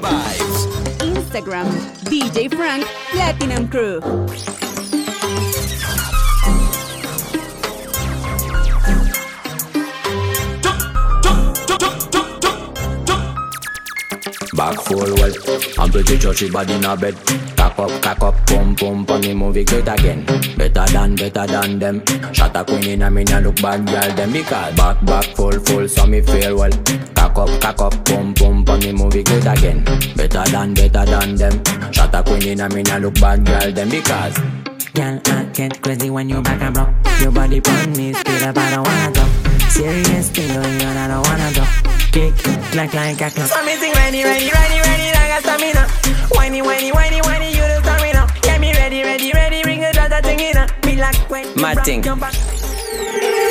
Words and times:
Vibes. 0.00 0.66
Instagram, 1.00 1.66
DJ 2.04 2.48
Frank 2.50 2.86
Platinum 3.12 3.68
Crew. 3.68 4.00
Back 14.64 14.80
full 14.80 14.96
well. 14.96 15.34
I'm 15.76 15.90
pretty 15.90 16.16
churchy 16.16 16.48
body 16.48 16.72
in 16.72 16.86
a 16.86 16.96
bed. 16.96 17.14
Cock 17.54 17.78
up, 17.80 18.00
cock 18.00 18.22
up, 18.22 18.46
pump, 18.46 18.78
pump 18.78 19.10
On 19.10 19.20
the 19.20 19.34
movie 19.34 19.62
great 19.62 19.86
again. 19.86 20.24
Better 20.56 20.86
than, 20.90 21.16
better 21.16 21.46
than 21.46 21.78
them. 21.78 22.02
Shot 22.32 22.56
a 22.56 22.64
queen 22.64 22.84
in 22.84 23.02
a 23.02 23.10
me 23.10 23.24
nah 23.24 23.40
look 23.40 23.60
bad 23.60 23.84
girl 23.86 24.16
them 24.16 24.32
Because 24.32 24.74
back, 24.74 25.04
back 25.04 25.24
full, 25.36 25.52
full 25.52 25.86
So 25.86 26.06
me 26.06 26.22
feel 26.22 26.56
well. 26.56 26.70
Cock 27.14 27.36
up, 27.36 27.60
cock 27.60 27.80
up, 27.82 28.04
pump, 28.06 28.38
pump 28.38 28.70
On 28.70 28.80
the 28.80 28.92
movie 28.92 29.22
great 29.22 29.44
again. 29.44 29.84
Better 30.16 30.44
than, 30.50 30.72
better 30.72 31.04
than 31.04 31.34
them. 31.34 31.92
Shot 31.92 32.14
a 32.14 32.22
queen 32.22 32.48
in 32.48 32.60
a 32.60 32.68
me 32.70 32.84
nah 32.84 32.96
look 32.96 33.20
bad 33.20 33.44
girl 33.44 33.70
them 33.70 33.90
Because. 33.90 34.38
Girl, 34.94 35.20
I 35.26 35.44
get 35.52 35.82
crazy 35.82 36.08
when 36.08 36.30
you 36.30 36.40
back 36.40 36.62
and 36.62 36.72
block. 36.72 36.88
Your 37.20 37.32
body 37.32 37.60
burn 37.60 37.92
me, 37.92 38.14
speed 38.14 38.42
up, 38.42 38.56
I 38.56 38.70
don't 38.70 38.86
wanna 38.86 39.12
go 39.12 39.68
Serious 39.68 40.30
thing 40.30 40.48
going 40.54 40.80
on, 40.80 40.96
I 40.96 41.08
don't 41.08 41.26
wanna 41.26 41.52
go 41.52 41.93
Kick, 42.14 42.32
clack 42.70 42.94
like 42.94 43.20
a 43.20 43.28
clock 43.28 43.48
So 43.48 43.64
me 43.66 43.74
sing 43.74 43.92
ready, 43.94 44.22
ready, 44.22 44.48
ready, 44.48 44.78
ready 44.86 45.10
like 45.18 45.34
a 45.34 45.40
stamina. 45.42 45.82
Whiny, 46.30 46.62
whiny, 46.62 46.92
whiny, 46.92 47.18
whiny, 47.18 47.50
you 47.50 47.66
the 47.66 47.82
stamina. 47.82 48.28
Get 48.40 48.60
me 48.60 48.72
ready, 48.72 49.02
ready, 49.02 49.32
ready, 49.32 49.64
ring 49.64 49.82
a 49.82 49.92
dot, 49.92 50.22
thing 50.22 50.38
in 50.38 50.54
Me 50.86 50.94
like 50.94 51.28
when 51.28 51.44
you 51.44 51.60
Mad 51.60 51.84
thing. 51.84 52.04
your 52.04 52.14
back. 52.14 52.32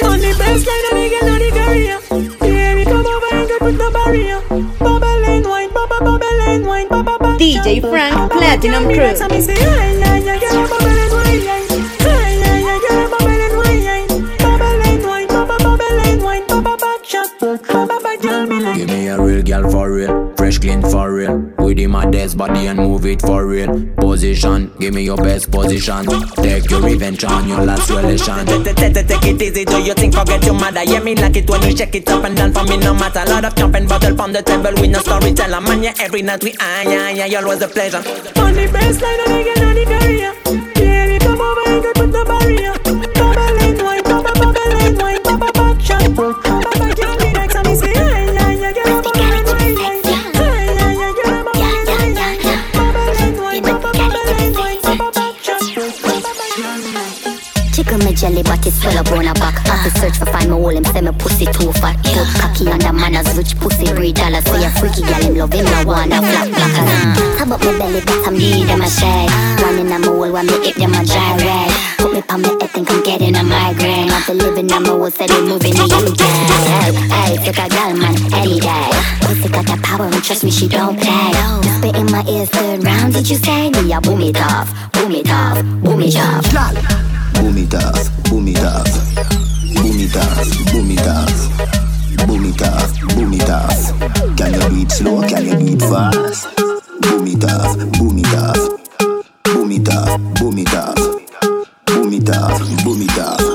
On 0.07 0.17
the 0.17 0.31
baseline, 0.39 0.85
a 0.87 0.95
nigga 0.95 1.19
know 1.27 1.37
the 1.43 1.49
career. 1.51 1.99
Yeah, 2.55 2.75
me 2.75 2.85
come 2.85 3.05
over 3.05 3.35
and 3.35 3.47
get 3.49 3.61
with 3.61 3.77
the 3.77 3.91
barrier. 3.91 4.39
Bubble 4.79 5.25
and 5.27 5.45
wine, 5.45 5.73
bubble, 5.73 5.99
bubble 5.99 6.41
and 6.47 6.65
wine, 6.65 6.87
bubble, 6.87 7.17
bubble 7.19 7.37
DJ 7.37 7.81
Frank 7.81 8.31
Platinum 8.31 8.85
Crew. 8.85 10.42
Girl 19.53 19.71
for 19.71 19.91
real, 19.91 20.33
fresh 20.35 20.57
clean 20.57 20.81
for 20.81 21.13
real. 21.13 21.37
With 21.59 21.77
him 21.77 21.95
a 21.95 22.09
desk 22.09 22.37
body 22.37 22.67
and 22.67 22.79
move 22.79 23.05
it 23.05 23.21
for 23.21 23.45
real. 23.45 23.69
Position, 23.97 24.71
give 24.79 24.93
me 24.93 25.03
your 25.03 25.17
best 25.17 25.51
position. 25.51 26.05
Take 26.35 26.69
your 26.69 26.81
revenge 26.81 27.23
on 27.23 27.47
your 27.47 27.61
last 27.61 27.89
relation. 27.89 28.45
Take 28.45 29.25
it 29.25 29.41
easy, 29.41 29.65
do 29.65 29.81
you 29.81 29.93
think 29.93 30.15
forget 30.15 30.43
your 30.43 30.55
mother? 30.55 30.83
Yeah, 30.83 31.01
me 31.01 31.15
like 31.15 31.35
it 31.35 31.49
when 31.49 31.61
you 31.63 31.75
shake 31.77 31.95
it 31.95 32.09
up 32.09 32.23
and 32.23 32.35
down 32.35 32.51
for 32.51 32.63
me, 32.63 32.77
no 32.77 32.93
matter. 32.93 33.23
Lot 33.29 33.45
of 33.45 33.55
jumping 33.55 33.87
bottle 33.87 34.15
from 34.15 34.33
the 34.33 34.41
table, 34.41 34.73
we 34.81 34.87
no 34.87 34.99
storyteller. 34.99 35.61
Man, 35.61 35.83
yeah, 35.83 35.93
every 35.99 36.21
night 36.23 36.43
we 36.43 36.55
ah, 36.59 36.81
yeah, 36.81 37.25
yeah, 37.25 37.39
always 37.39 37.61
a 37.61 37.67
pleasure. 37.67 37.97
On 37.97 38.53
the 38.53 38.65
baseline, 38.73 39.19
a 39.21 39.29
nigga 39.29 39.53
on 39.67 39.75
the 39.75 39.85
career. 39.85 40.33
Yeah, 40.75 41.07
we 41.07 41.19
come 41.19 41.41
over 41.41 41.69
and 41.69 41.83
get 41.83 41.97
with 41.99 42.11
the 42.11 42.25
barrier. 42.25 42.82
Me 58.03 58.13
jelly 58.13 58.43
body 58.43 58.69
swell 58.69 58.97
up 58.97 59.11
on 59.11 59.27
a 59.27 59.33
back 59.33 59.55
Have 59.67 59.83
to 59.83 59.99
search 59.99 60.17
for 60.17 60.25
find 60.25 60.49
my 60.49 60.57
hole 60.57 60.75
him 60.75 60.83
say 60.85 61.01
me 61.01 61.11
pussy 61.17 61.45
too 61.45 61.71
fat. 61.79 61.95
Put 62.03 62.27
cocky 62.35 62.67
under 62.67 62.93
manners 62.93 63.35
rich 63.37 63.55
pussy 63.59 63.87
breed 63.93 64.15
dollars. 64.15 64.43
So 64.45 64.55
you 64.59 64.69
freaky 64.77 65.01
gal 65.01 65.21
him 65.23 65.35
love 65.35 65.53
him 65.53 65.65
no 65.65 65.83
wanna 65.85 66.19
flap 66.19 66.47
black 66.51 67.37
Top 67.37 67.51
up 67.51 67.59
my 67.63 67.71
belly 67.77 68.01
got 68.01 68.25
some 68.25 68.37
need 68.37 68.67
them 68.67 68.81
a 68.81 68.89
shade 68.89 69.31
One 69.63 69.79
in 69.79 69.91
a 69.91 69.99
mole 69.99 70.31
when 70.31 70.45
me 70.45 70.57
hit 70.65 70.75
them 70.75 70.93
a 70.93 71.01
red. 71.03 71.71
Put 71.97 72.13
me 72.13 72.21
on 72.29 72.41
me 72.41 72.49
head 72.59 72.69
think 72.71 72.91
I'm 72.91 73.03
getting 73.03 73.35
a 73.35 73.43
migraine. 73.43 74.11
I've 74.11 74.27
been 74.27 74.37
living 74.37 74.71
on 74.71 74.83
my 74.83 74.89
whole 74.89 75.11
steady 75.11 75.39
moving 75.41 75.73
the 75.73 75.85
UK 75.87 76.23
Hey, 76.75 76.91
hey, 77.13 77.37
take 77.39 77.59
a 77.59 77.69
gal 77.69 77.95
man 77.95 78.15
any 78.33 78.59
day 78.59 78.91
Pussy 79.23 79.47
got 79.47 79.65
that 79.67 79.79
power 79.83 80.07
and 80.07 80.23
trust 80.23 80.43
me 80.43 80.51
she 80.51 80.67
don't 80.67 80.99
play. 80.99 81.31
Spit 81.79 81.95
in 81.95 82.11
my 82.11 82.23
ears 82.27 82.49
third 82.49 82.83
round 82.83 83.13
did 83.13 83.29
you 83.29 83.37
say? 83.37 83.69
Me 83.71 83.93
a 83.93 84.01
boom 84.01 84.21
it 84.21 84.37
off, 84.37 84.67
boom 84.91 85.11
it 85.11 85.29
off, 85.29 85.61
boom 85.83 86.01
it 86.01 86.15
off 86.17 87.12
Boom 87.33 87.57
it 87.57 87.73
off, 87.75 88.23
boom 88.29 88.47
it 88.47 88.63
off, 88.63 88.91
boom 89.75 89.99
it 89.99 90.15
off, 90.15 90.71
boom 90.71 90.91
it 90.91 91.07
off, 91.07 92.27
boom 92.27 92.45
it 92.45 92.61
off, 92.61 92.99
boom 93.15 93.33
it 93.33 93.49
off. 93.49 94.37
Can 94.37 94.53
you 94.53 94.85
do 94.85 94.89
slow? 94.89 95.21
Can 95.27 95.45
you 95.45 95.77
do 95.77 95.85
fast? 95.87 96.55
Boom 97.01 97.27
it 97.27 97.43
off, 97.45 97.77
boom 97.93 98.17
it 98.19 98.33
off, 98.35 98.61
boom 99.43 99.71
it 99.71 99.89
off, 99.89 100.19
boom 100.35 100.57
it 100.57 100.73
off, 100.73 100.95
boom 101.85 102.13
it 102.13 102.29
off, 102.29 102.83
boom 102.83 103.01
it 103.01 103.19
off. 103.19 103.52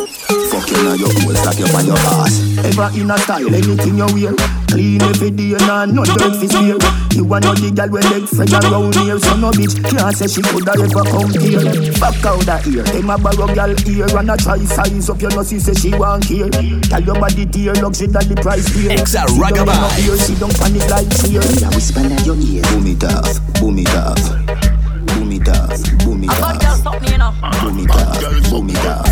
Fuck 0.78 0.84
you 0.84 0.84
now, 0.84 0.94
your 0.94 1.11
hole, 1.11 1.34
slap 1.34 1.59
you 1.59 1.66
on 1.75 1.87
your 1.87 1.99
ass. 1.99 2.39
Ever 2.62 2.91
in 2.94 3.11
a 3.11 3.19
style, 3.19 3.50
anything 3.55 3.99
you 3.99 4.06
wear. 4.15 4.34
Clean 4.69 5.03
every 5.03 5.31
day, 5.31 5.56
nah, 5.66 5.87
no 5.87 6.05
dirt 6.05 6.37
fi 6.39 6.47
smear. 6.47 6.78
You 7.16 7.25
want 7.25 7.44
know 7.44 7.55
the 7.55 7.72
gal 7.75 7.89
with 7.91 8.05
leg 8.11 8.28
fed 8.28 8.53
around 8.53 8.94
here, 8.94 9.19
so 9.19 9.34
no 9.37 9.50
bitch 9.50 9.75
can't 9.83 10.15
say 10.15 10.28
she 10.28 10.43
coulda 10.43 10.78
ever 10.78 11.03
come 11.09 11.33
here. 11.34 11.65
Back 11.99 12.22
out 12.22 12.44
that 12.47 12.62
ear, 12.71 12.84
them 12.84 13.11
a 13.11 13.19
borrow 13.19 13.49
gal 13.55 13.75
ear 13.89 14.06
and 14.06 14.31
a 14.31 14.37
try 14.37 14.59
size 14.62 15.09
up 15.11 15.21
your 15.21 15.31
nose, 15.34 15.50
say 15.50 15.75
she 15.75 15.91
want 15.97 16.25
here. 16.25 16.49
Tell 16.87 17.03
your 17.03 17.19
body 17.19 17.45
dear, 17.47 17.75
luxury 17.75 18.09
that 18.15 18.28
the 18.28 18.37
price 18.39 18.69
here. 18.71 18.93
Exa 18.95 19.27
Sit 19.27 19.34
down 19.34 19.41
Ragga 19.41 19.60
in 19.62 19.66
my 19.66 19.75
Vibes. 19.75 20.06
ear, 20.06 20.16
She 20.22 20.34
don't 20.39 20.55
panic 20.55 20.87
like 20.91 21.10
fear. 21.19 21.43
Yeah, 21.59 21.75
whisper 21.75 22.05
in 22.06 22.22
your 22.22 22.39
ear. 22.39 22.62
Boom 22.71 22.87
it 22.87 23.03
off, 23.03 23.34
boom 23.59 23.78
it 23.83 23.91
off, 23.97 24.22
boom 25.19 25.33
it 25.33 25.49
off, 25.49 25.99
boom 25.99 26.23
it 26.23 26.31
off. 26.31 27.34
Boom 27.61 27.79
it 27.79 27.91
off, 27.91 28.51
boom 28.51 28.71
it 28.71 28.87
off. 28.87 29.05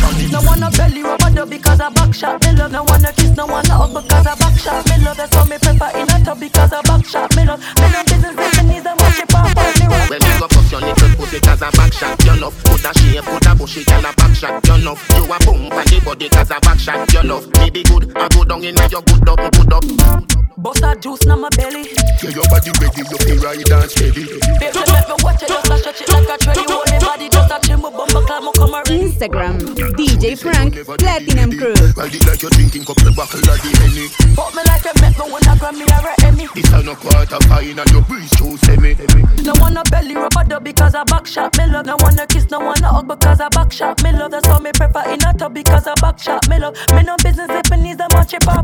Can 0.00 0.20
you 0.20 0.28
No 0.30 0.40
wanna 0.46 0.70
belly 0.70 1.02
rub 1.02 1.22
under 1.22 1.46
because 1.46 1.80
I 1.80 1.90
back 1.90 2.14
shot 2.14 2.42
me 2.42 2.52
love. 2.52 2.72
No 2.72 2.84
wanna 2.84 3.12
kiss, 3.12 3.36
no 3.36 3.46
wanna 3.46 3.74
hug 3.74 3.94
because 3.94 4.26
I 4.26 4.34
back 4.36 4.58
shot 4.58 4.86
me 4.88 5.04
love. 5.04 5.16
That's 5.16 5.34
why 5.36 5.44
me 5.44 5.58
prefer 5.58 5.90
in 5.98 6.08
a 6.08 6.24
tub 6.24 6.40
because 6.40 6.72
I 6.72 6.82
back 6.82 7.04
shot 7.04 7.36
me 7.36 7.44
love. 7.44 7.60
Me 7.60 7.86
no 7.92 8.02
business 8.04 8.34
if 8.38 8.62
me 8.62 8.68
needs 8.68 8.86
a 8.86 8.94
watch 8.96 9.20
it 9.20 9.28
pop 9.28 9.56
on 9.56 9.72
me 9.78 9.86
rub. 9.86 10.10
When 10.10 10.20
you 10.20 10.38
go 10.40 10.48
fuck 10.48 10.70
your 10.72 10.80
little 10.80 11.16
pussy 11.16 11.40
cause 11.40 11.62
a 11.62 11.70
back 11.72 11.92
shot 11.92 12.24
you 12.24 12.40
love 12.40 12.64
Put 12.64 12.84
a 12.84 12.98
shape, 12.98 13.24
put 13.24 13.46
a 13.46 13.54
bushy 13.54 13.84
girl 13.84 14.00
a 14.00 14.12
back 14.14 14.34
shot 14.34 14.66
you 14.66 14.78
love 14.78 15.02
You 15.14 15.24
a 15.24 15.38
boom 15.44 15.70
for 15.70 15.84
the 15.84 16.00
body 16.04 16.28
cause 16.28 16.50
a 16.50 16.60
back 16.60 16.78
shot 16.78 17.12
you 17.12 17.22
love 17.22 17.46
Me 17.54 17.70
be 17.70 17.82
good, 17.84 18.10
I 18.16 18.28
go 18.28 18.44
down 18.44 18.64
in 18.64 18.76
your 18.90 19.02
good 19.02 19.28
up, 19.28 19.52
good 19.52 19.72
up 19.72 20.39
Bust 20.56 20.82
a 20.82 20.96
juice 20.98 21.24
na 21.26 21.36
my 21.36 21.48
belly. 21.56 21.86
Yeah, 22.22 22.30
your 22.30 22.44
body 22.50 22.70
ready, 22.82 23.02
you 23.06 23.18
feel 23.22 23.38
right 23.40 23.56
and 23.56 23.90
steady 23.90 24.26
Baby, 24.58 24.82
let 24.90 25.08
me 25.08 25.14
watch 25.22 25.42
it, 25.42 25.48
just 25.48 25.70
a 25.70 25.78
stretch 25.78 26.00
it 26.02 26.08
like 26.10 26.28
a 26.28 26.36
tread. 26.38 26.56
You 26.56 26.66
hold 26.68 26.90
me 26.90 26.98
body, 26.98 27.28
just 27.28 27.50
a 27.50 27.58
chin, 27.66 27.80
but 27.80 27.92
bumper 27.94 28.20
climb, 28.26 28.52
come 28.52 28.74
around. 28.74 28.86
Instagram, 28.90 29.58
DJ 29.94 30.36
Frank 30.36 30.74
Platinum 30.98 31.56
Crew. 31.56 31.72
Ride 31.94 32.14
it 32.14 32.26
like 32.26 32.42
you're 32.42 32.50
drinking 32.50 32.84
couple 32.84 33.14
buckle 33.14 33.40
of 33.40 33.58
the 33.62 33.70
Henny 33.78 34.08
Fuck 34.34 34.54
me 34.54 34.62
like 34.66 34.84
a 34.84 34.92
met 35.00 35.16
me 35.16 35.24
when 35.32 35.44
I 35.46 35.56
grab 35.56 35.74
me 35.74 35.86
a 35.86 36.26
Emmy. 36.26 36.46
This 36.54 36.72
a 36.72 36.82
no 36.82 36.94
quarter 36.94 37.40
fine 37.46 37.78
and 37.78 37.90
you 37.90 38.00
breeze 38.02 38.32
through 38.34 38.56
semi 38.66 38.98
No 39.46 39.54
wanna 39.62 39.82
belly 39.90 40.14
rub 40.14 40.36
under 40.36 40.60
because 40.60 40.94
I 40.94 41.04
back 41.04 41.26
shot 41.26 41.56
me 41.58 41.66
love. 41.66 41.86
No 41.86 41.96
wanna 42.00 42.26
kiss, 42.26 42.50
no 42.50 42.58
wanna 42.58 42.88
hug 42.88 43.06
because 43.06 43.40
I 43.40 43.48
back 43.48 43.72
shot 43.72 44.02
me 44.02 44.12
love. 44.12 44.32
That's 44.32 44.46
why 44.48 44.58
me 44.58 44.72
prefer 44.72 45.08
in 45.08 45.22
a 45.22 45.32
tub 45.32 45.54
because 45.54 45.86
I 45.86 45.94
back 46.02 46.18
shot 46.18 46.48
me 46.50 46.58
love. 46.58 46.76
Me 46.92 47.02
no 47.02 47.16
business 47.22 47.48
if 47.48 47.70
me 47.70 47.76
needs 47.82 48.00
a 48.00 48.08
match 48.10 48.34
it 48.34 48.42
pop 48.42 48.59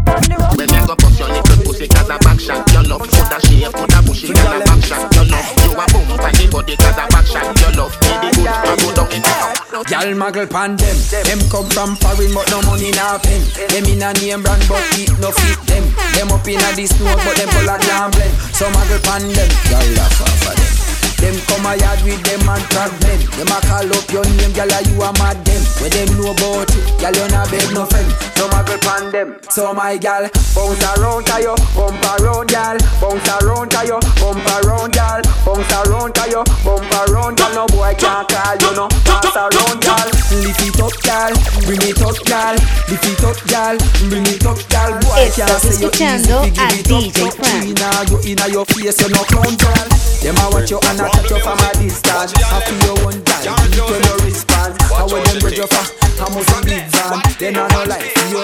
Y'all 10.06 10.14
muggle 10.14 10.46
pan 10.46 10.78
them. 10.78 10.94
Them 11.10 11.42
come 11.50 11.66
from 11.74 11.98
foreign 11.98 12.30
but 12.30 12.46
no 12.54 12.62
money 12.62 12.94
na 12.94 13.18
pen. 13.18 13.42
Them 13.74 13.90
in 13.90 13.98
a 14.06 14.14
name 14.22 14.38
brand 14.38 14.62
but 14.70 14.78
it 14.94 15.10
no 15.18 15.34
fit 15.34 15.58
them. 15.66 15.82
Them 16.14 16.30
up 16.30 16.46
in 16.46 16.62
a 16.62 16.70
this 16.78 16.94
snow 16.94 17.10
but 17.10 17.34
them 17.34 17.50
full 17.50 17.66
of 17.66 17.80
gambling. 17.82 18.30
So 18.54 18.70
muggle 18.70 19.02
pan 19.02 19.26
them. 19.26 19.50
Y'all 19.66 19.82
laugh 19.98 20.22
of 20.22 20.30
them. 20.46 20.86
Them 21.18 21.34
come 21.50 21.66
a 21.66 21.74
yard 21.74 21.98
with 22.06 22.22
them 22.22 22.46
and 22.46 22.62
track 22.70 22.94
them. 23.02 23.18
Them 23.34 23.50
a 23.50 23.58
call 23.66 23.90
up 23.90 24.06
your 24.14 24.22
name, 24.38 24.54
gyal 24.54 24.70
you 24.86 25.02
a 25.02 25.10
mad 25.18 25.42
them. 25.42 25.62
Where 25.82 25.90
them 25.90 26.14
know 26.22 26.30
about 26.30 26.70
you, 26.70 26.82
gyal 27.02 27.16
you 27.18 27.26
not 27.34 27.50
beg 27.50 27.66
no 27.74 27.82
friend. 27.90 28.35
So 28.36 28.48
muggle 28.52 28.76
pan 28.84 29.10
them. 29.12 29.40
So 29.48 29.72
my 29.72 29.96
gyal, 29.96 30.28
bounce 30.52 30.84
around 30.84 31.24
to 31.24 31.40
you, 31.40 31.54
bump 31.72 32.04
around 32.20 32.52
gyal, 32.52 32.76
bounce 33.00 33.28
around 33.32 33.70
to 33.72 33.80
you, 33.88 33.98
bump 34.20 34.44
around 34.60 34.92
gyal, 34.92 35.24
bounce 35.40 35.72
around 35.72 36.12
to 36.12 36.24
you, 36.28 36.42
bump 36.60 36.92
around 36.92 37.38
gyal. 37.40 37.54
No 37.56 37.64
boy 37.72 37.96
can't 37.96 38.28
call 38.28 38.52
you 38.60 38.76
no, 38.76 38.88
pass 39.08 39.32
around 39.32 39.80
gyal. 39.80 40.08
Lift 40.44 40.68
it 40.68 40.80
up 40.84 40.92
gyal, 41.00 41.32
bring 41.64 41.80
it 41.80 42.02
up 42.04 42.16
gyal, 42.28 42.56
lift 42.92 43.08
it 43.08 43.24
up 43.24 43.40
gyal, 43.48 43.76
bring 44.12 44.28
it 44.28 44.44
up 44.44 44.60
gyal. 44.68 45.00
Boy 45.00 45.32
can't 45.32 45.56
say 45.56 45.80
you 45.80 45.88
easy, 45.88 46.28
give 46.52 46.76
it 46.76 46.92
up, 46.92 47.08
DJ 47.08 47.32
Frank. 47.32 47.72
inna 47.72 47.88
you 48.12 48.20
inna 48.36 48.52
your 48.52 48.66
face, 48.68 49.00
you 49.00 49.08
no 49.16 49.24
clown 49.32 49.56
girl. 49.56 49.88
Them 50.20 50.36
a 50.36 50.44
watch 50.52 50.70
you 50.70 50.78
and 50.92 51.00
a 51.00 51.08
touch 51.08 51.30
you 51.32 51.40
from 51.40 51.56
a 51.56 51.68
distance. 51.80 52.36
I 52.36 52.60
feel 52.68 53.00
one 53.00 53.16
time, 53.24 53.72
you 53.72 53.80
no 53.80 54.16
response. 54.64 54.92
How 54.92 55.06
when 55.08 55.22
them 55.24 55.38
bridge 55.40 55.58
you 55.58 55.68
for, 55.68 55.84
I 56.16 56.26
must 56.32 56.48
be 56.64 56.70
big 56.70 56.84
van. 56.92 57.20
Then 57.38 57.56
I 57.56 57.68
no 57.68 57.80
life, 57.84 58.12
you 58.32 58.40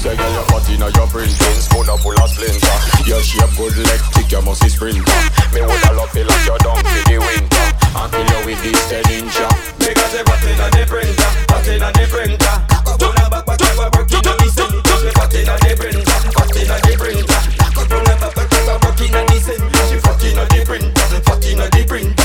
Say 0.00 0.16
girl, 0.16 0.32
your 0.32 0.46
body 0.48 0.76
now 0.78 0.88
your 0.92 1.08
brain 1.08 1.28
pins 1.28 1.66
Full 1.68 1.88
of 1.88 2.00
full 2.00 2.16
of 2.16 2.28
splinter 2.30 2.76
Your 3.04 3.20
shape 3.20 3.52
good 3.56 3.76
leg 3.76 4.00
kick, 4.14 4.30
you 4.32 4.42
must 4.42 4.64
sprinter. 4.64 5.20
Me 5.52 5.60
woulda 5.60 5.92
love 5.92 6.10
feel 6.10 6.26
like 6.26 6.46
you're 6.46 6.58
down 6.58 6.76
for 6.76 7.02
the 7.08 7.16
winter. 7.16 7.66
And 7.96 8.12
kill 8.12 8.28
you 8.28 8.40
with 8.46 8.62
this 8.62 8.88
10 8.88 9.02
incher. 9.08 9.50
Because 9.80 10.12
they 10.12 10.24
fat 10.24 10.44
inna 10.44 10.66
the 10.72 10.84
printer, 10.84 11.30
fat 11.48 11.68
inna 11.68 11.88
the 11.92 12.04
printer. 12.12 12.56
Turn 12.96 13.16
a 13.20 13.30
back, 13.30 13.46
back, 13.46 13.58
back, 13.58 13.90
work 13.96 14.12
inna 14.12 14.32
the 14.36 14.48
center. 14.52 14.96
She 15.00 15.10
fat 15.16 15.34
inna 15.34 15.54
the 15.64 15.72
printer, 15.76 16.18
fat 16.32 16.56
inna 16.56 16.76
the 16.80 16.92
printer. 16.96 17.40
Turn 17.88 18.04
a 18.04 18.14
back, 18.20 18.34
back, 18.36 18.50
back, 18.50 18.78
work 18.84 19.00
inna 19.00 19.20
the 19.26 19.36
center. 19.40 19.82
She 19.88 19.96
fat 20.00 20.24
inna 20.24 20.44
the 20.44 20.60
printer, 20.64 21.20
fat 21.24 21.44
inna 21.46 21.66
the 21.70 21.82
printer. 21.88 22.15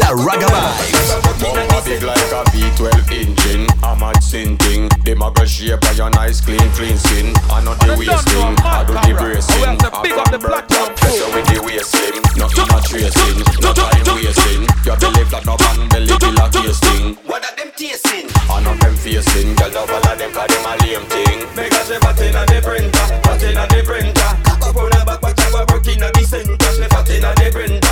Printer. 0.00 0.56
Exa 0.88 1.20
Ragabye. 1.20 1.40
Bumper 1.40 1.82
big 1.84 2.02
like 2.02 2.32
a 2.32 2.44
V12 2.50 3.12
engine. 3.12 3.66
I'm 3.82 4.02
a 4.02 4.12
sin 4.20 4.56
thing. 4.58 4.88
Them 5.04 5.22
a 5.22 5.30
go 5.30 5.44
shape 5.44 5.80
by 5.80 5.92
your 5.92 6.10
nice 6.10 6.40
clean, 6.40 6.70
clean 6.72 6.96
skin. 6.98 7.34
I 7.50 7.62
know 7.64 7.74
the 7.74 7.96
wasting. 7.96 8.56
I 8.64 8.84
do 8.84 8.92
the 8.94 9.12
bracing. 9.18 9.78
Oh, 9.80 9.90
I 9.92 10.02
big 10.02 10.12
up 10.12 10.30
the 10.30 10.38
black 10.38 10.68
top. 10.68 10.96
Pressure 10.96 11.30
with 11.34 11.46
the 11.48 11.60
wasting. 11.64 12.20
Nothing 12.36 12.68
a 12.68 12.78
tracing. 12.84 13.38
No 13.60 13.72
time 13.72 14.04
wasting. 14.16 14.62
Your 14.84 14.96
belly 14.96 15.24
flat 15.24 15.44
no 15.46 15.56
man 15.56 15.88
belly 15.88 16.12
feel 16.20 16.36
a 16.36 16.46
tasting. 16.50 17.16
What 17.24 17.44
are 17.44 17.56
them 17.56 17.72
tasting? 17.76 18.28
I 18.48 18.60
know 18.62 18.74
them 18.76 18.94
facing. 18.96 19.54
Girl 19.56 19.70
love 19.72 19.90
all 19.90 20.04
of 20.04 20.18
them 20.18 20.30
'cause 20.32 20.48
them 20.48 20.66
a 20.66 20.72
lame 20.84 21.06
thing. 21.08 21.38
Make 21.56 21.72
a 21.72 21.80
she 21.86 21.96
fat 22.00 22.20
inna 22.20 22.44
the 22.46 22.60
printer. 22.60 23.06
Fat 23.24 23.42
inna 23.42 23.64
the 23.68 23.80
printer. 23.84 24.30
Cock 24.44 24.66
up 24.68 24.76
on 24.76 24.92
her 24.92 25.04
back, 25.04 25.20
back, 25.20 25.36
back, 25.36 25.70
work 25.72 25.86
inna 25.88 26.08
the 26.12 26.22
center. 26.24 26.56
She 26.76 26.84
fat 26.88 27.08
inna 27.10 27.32
the 27.36 27.48
printer. 27.50 27.89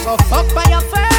A 0.00 0.04
go 0.04 0.16
fuck 0.24 0.54
by 0.54 0.64
your 0.70 0.80
first 0.80 1.09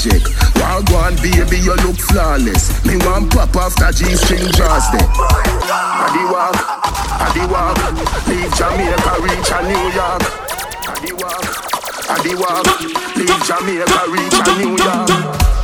project. 0.00 0.26
Wagwan 0.56 1.16
baby, 1.20 1.58
you 1.60 1.74
look 1.84 1.96
flawless. 1.96 2.72
Me 2.84 2.96
want 3.04 3.30
pop 3.32 3.54
after 3.56 3.92
G-string 3.92 4.48
draws 4.56 4.90
there. 4.92 5.08
Adi 6.00 6.24
walk, 6.32 6.56
Adi 7.20 7.44
walk, 7.52 7.76
leave 8.26 8.52
Jamaica, 8.56 9.12
reach 9.20 9.50
a 9.52 9.60
New 9.68 9.86
York. 9.92 10.24
Adi 10.88 11.12
walk, 11.20 11.44
Adi 12.10 12.34
walk, 12.34 12.66
leave 13.16 13.40
Jamaica, 13.44 14.00
reach 14.08 14.40
a 14.40 14.52
New 14.58 14.76
York. 14.80 15.10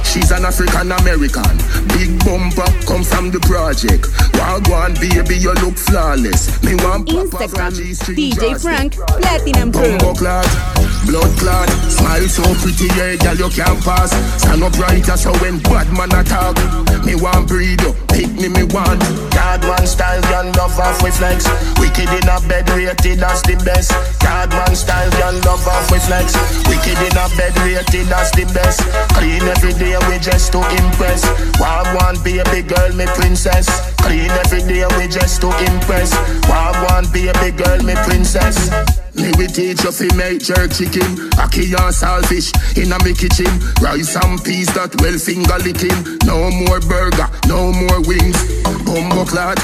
She's 0.04 0.30
an 0.30 0.44
African 0.44 0.92
American, 0.92 1.56
big 1.88 2.12
bumper, 2.24 2.68
come 2.86 3.04
from 3.04 3.30
the 3.30 3.40
project. 3.40 4.04
Wagwan 4.36 4.98
baby, 5.00 5.36
you 5.36 5.52
look 5.64 5.76
flawless. 5.76 6.62
Me 6.62 6.74
want 6.76 7.08
Instagram 7.08 7.74
G-string 7.74 8.16
DJ. 8.16 8.60
Frank 8.60 8.94
Platinum 8.94 9.72
Pro. 9.72 10.75
Blood 11.06 11.38
clad, 11.38 11.68
smile 11.90 12.28
so 12.28 12.42
pretty, 12.60 12.86
yeah, 12.98 13.16
girl 13.16 13.46
you 13.46 13.50
can't 13.50 13.82
pass. 13.84 14.10
Stand 14.42 14.62
up 14.62 14.76
right, 14.78 15.04
so 15.04 15.32
when 15.38 15.58
bad 15.60 15.86
man 15.96 16.12
attack, 16.12 16.56
me 17.04 17.14
want 17.14 17.48
breed 17.48 17.80
pick 18.16 18.32
me, 18.40 18.48
me 18.48 18.64
want. 18.72 19.00
Card 19.30 19.60
man 19.68 19.86
style, 19.86 20.20
girl 20.32 20.48
love 20.56 20.78
off 20.80 21.02
with 21.02 21.16
flex. 21.16 21.44
Wicked 21.78 22.08
in 22.08 22.26
a 22.28 22.40
bed, 22.48 22.68
rated 22.72 23.22
as 23.22 23.42
the 23.42 23.56
best. 23.64 23.92
Card 24.24 24.50
man 24.50 24.74
style, 24.74 25.10
girl 25.20 25.36
love 25.44 25.66
off 25.68 25.90
with 25.92 26.04
flex. 26.08 26.32
Wicked 26.66 26.96
in 26.96 27.16
a 27.16 27.26
bed, 27.36 27.52
rated 27.60 28.10
as 28.10 28.32
the 28.32 28.48
best. 28.56 28.80
Clean 29.14 29.42
every 29.44 29.74
day, 29.76 29.96
we 30.08 30.18
just 30.18 30.50
took 30.52 30.66
impress. 30.72 31.22
Want 31.60 31.86
to 31.86 32.00
impress. 32.00 32.16
Wagwan 32.16 32.16
baby 32.24 32.62
girl, 32.62 32.92
me 32.96 33.06
princess. 33.14 33.68
Clean 34.00 34.30
every 34.42 34.62
day, 34.64 34.84
we 34.96 35.06
just 35.06 35.40
took 35.40 35.60
impress. 35.60 36.10
Want 36.48 37.04
to 37.04 37.12
impress. 37.12 37.12
Wagwan 37.12 37.12
baby 37.12 37.50
girl, 37.52 37.78
me 37.84 37.94
princess. 38.06 39.05
Me 39.16 39.32
we 39.38 39.46
teach 39.46 39.82
you 39.84 39.92
fi 39.92 40.08
make 40.16 40.40
jerk 40.40 40.72
chicken. 40.72 41.16
Ackee 41.40 41.72
and 41.72 41.94
saltfish 41.94 42.52
in 42.76 42.92
a 42.92 42.98
me 43.04 43.12
kitchen. 43.14 43.50
Rice 43.80 44.16
and 44.16 44.42
peas 44.44 44.68
that 44.74 44.94
well 45.00 45.18
finger 45.18 45.58
licking. 45.64 46.18
No 46.24 46.50
more 46.50 46.80
burger, 46.80 47.28
no 47.48 47.72
more 47.72 48.00
wings. 48.04 48.36
Bumbo 48.84 49.24
clad, 49.24 49.58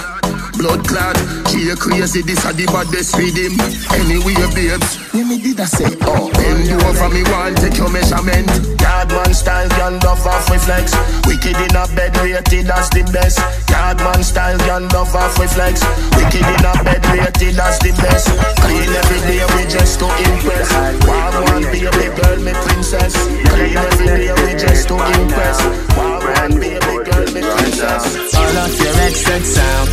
blood 0.63 0.87
clad 0.87 1.17
She 1.51 1.69
a 1.71 1.77
crazy, 1.77 2.23
this 2.23 2.45
a 2.47 2.53
the 2.55 2.67
baddest 2.71 3.19
with 3.19 3.35
him 3.35 3.59
Anyway 3.99 4.39
babes, 4.55 4.97
when 5.13 5.29
me 5.29 5.43
did 5.43 5.61
I 5.61 5.67
say? 5.67 5.91
Oh 6.07 6.31
Bend 6.31 6.67
you 6.71 6.79
over 6.79 7.11
me 7.11 7.23
one, 7.35 7.55
take 7.59 7.77
your 7.77 7.91
measurement 7.91 8.73
Yard 8.83 9.11
man 9.11 9.35
style, 9.35 9.69
girl 9.79 9.99
love 10.03 10.27
off 10.27 10.51
we 10.51 10.59
flex. 10.59 10.95
Wicked 11.27 11.57
in 11.59 11.75
a 11.75 11.87
bed, 11.95 12.15
rated 12.19 12.71
as 12.71 12.91
the 12.91 13.03
best. 13.11 13.39
Yard 13.71 13.99
man 13.99 14.23
style, 14.23 14.59
girl 14.59 14.87
love 14.95 15.15
off 15.15 15.39
we 15.39 15.47
flex. 15.47 15.83
Wicked 16.15 16.43
in 16.43 16.65
a 16.67 16.73
bed, 16.83 17.03
rated 17.11 17.59
as 17.59 17.79
the 17.79 17.91
best. 17.99 18.27
Clean 18.63 18.91
every 18.91 19.21
day, 19.27 19.43
we 19.55 19.63
just 19.71 19.99
to 19.99 20.07
impress. 20.07 20.69
Wagwan 21.07 21.63
baby 21.71 22.11
girl, 22.15 22.39
me 22.43 22.53
princess. 22.53 23.15
Clean 23.51 23.77
every 23.77 24.07
day, 24.07 24.33
we 24.43 24.51
just 24.59 24.87
to 24.87 24.97
impress. 24.99 25.59
Wagwan 25.99 26.59
baby 26.59 26.95
girl, 27.07 27.27
me 27.35 27.43
princess. 27.43 28.35
All 28.35 28.57
of 28.67 28.75
your 28.83 28.95
exit 29.03 29.45
sound, 29.47 29.89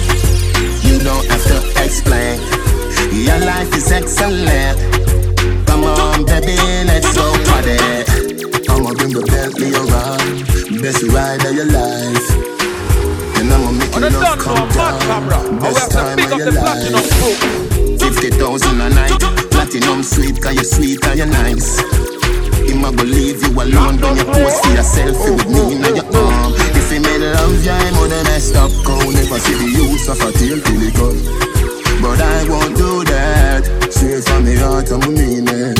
you 1.00 1.06
don't 1.06 1.26
have 1.28 1.44
to 1.48 1.84
explain. 1.84 2.40
Your 3.12 3.40
life 3.40 3.74
is 3.76 3.92
excellent. 3.92 4.78
Come 5.66 5.84
on, 5.84 6.26
baby, 6.26 6.58
let's 6.86 7.16
go 7.16 7.32
party. 7.48 7.80
I'ma 8.68 8.92
bring 8.94 9.14
the 9.16 9.24
Bentley 9.24 9.72
around, 9.72 10.82
best 10.82 11.04
ride 11.16 11.44
of 11.46 11.56
your 11.56 11.72
life. 11.72 12.28
And 13.40 13.48
I'ma 13.48 13.72
make 13.72 13.92
the 13.92 14.10
love 14.20 14.40
come 14.40 14.56
now, 14.56 14.76
Mad 14.76 15.02
Cabra. 15.02 15.40
down. 15.40 15.60
Best 15.60 15.92
time 15.92 16.20
of 16.20 16.38
your 16.38 16.52
life. 16.52 18.00
50,000 18.00 18.82
a 18.82 18.90
night, 18.90 19.20
platinum 19.52 20.04
sweet, 20.04 20.42
cause 20.42 20.56
you're 20.56 20.64
sweet 20.64 21.06
and 21.06 21.18
you're 21.18 21.28
nice. 21.28 21.80
Him 22.68 22.84
a 22.84 22.92
believe 22.92 23.42
you 23.42 23.52
alone 23.56 24.02
when 24.02 24.18
you 24.18 24.26
post 24.26 24.66
for 24.66 24.72
yourself 24.74 25.18
with 25.24 25.48
me 25.48 25.76
in 25.76 25.96
your 25.96 26.06
arm. 26.16 26.59
He 26.90 26.98
made 26.98 27.22
love 27.22 27.64
you, 27.64 27.72
I'm 27.72 27.94
on 28.02 28.10
the 28.10 28.24
messed 28.26 28.56
up 28.56 28.72
cold. 28.84 29.14
Never 29.14 29.38
see 29.38 29.54
the 29.54 29.70
use 29.78 30.10
of 30.10 30.18
a 30.26 30.32
tail 30.34 30.58
till 30.58 30.82
it 30.82 30.94
cut. 30.98 31.22
But 32.02 32.20
I 32.20 32.50
won't 32.50 32.76
do 32.76 33.04
that. 33.06 33.62
Straight 33.94 34.26
from 34.26 34.44
the 34.44 34.58
heart, 34.58 34.90
I'm 34.90 35.06
mean 35.14 35.46
it. 35.46 35.78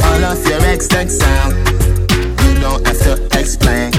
All 0.00 0.24
of 0.24 0.40
your 0.48 0.64
ex 0.64 0.88
sound, 0.88 1.52
uh, 1.52 2.40
you 2.40 2.60
don't 2.64 2.80
have 2.86 3.00
to 3.04 3.20
explain. 3.38 3.92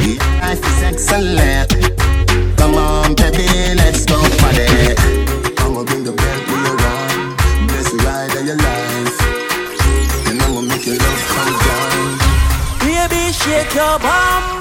Your 0.00 0.16
life 0.40 0.64
is 0.64 0.82
excellent. 0.82 1.76
Come 2.56 2.76
on, 2.80 3.14
baby, 3.14 3.44
let's 3.76 4.06
go 4.08 4.16
party. 4.40 4.64
I'ma 5.60 5.84
bring 5.84 6.04
the 6.08 6.16
Bentley 6.16 6.60
around, 6.72 7.36
best 7.68 7.92
ride 8.00 8.32
of 8.32 8.46
your 8.48 8.56
life. 8.56 9.18
And 10.24 10.40
I'ma 10.40 10.62
make 10.62 10.86
your 10.86 10.96
love 10.96 11.22
come 11.36 11.52
down. 11.68 12.16
Baby, 12.80 13.32
shake 13.36 13.74
your 13.74 13.98
bum 13.98 14.57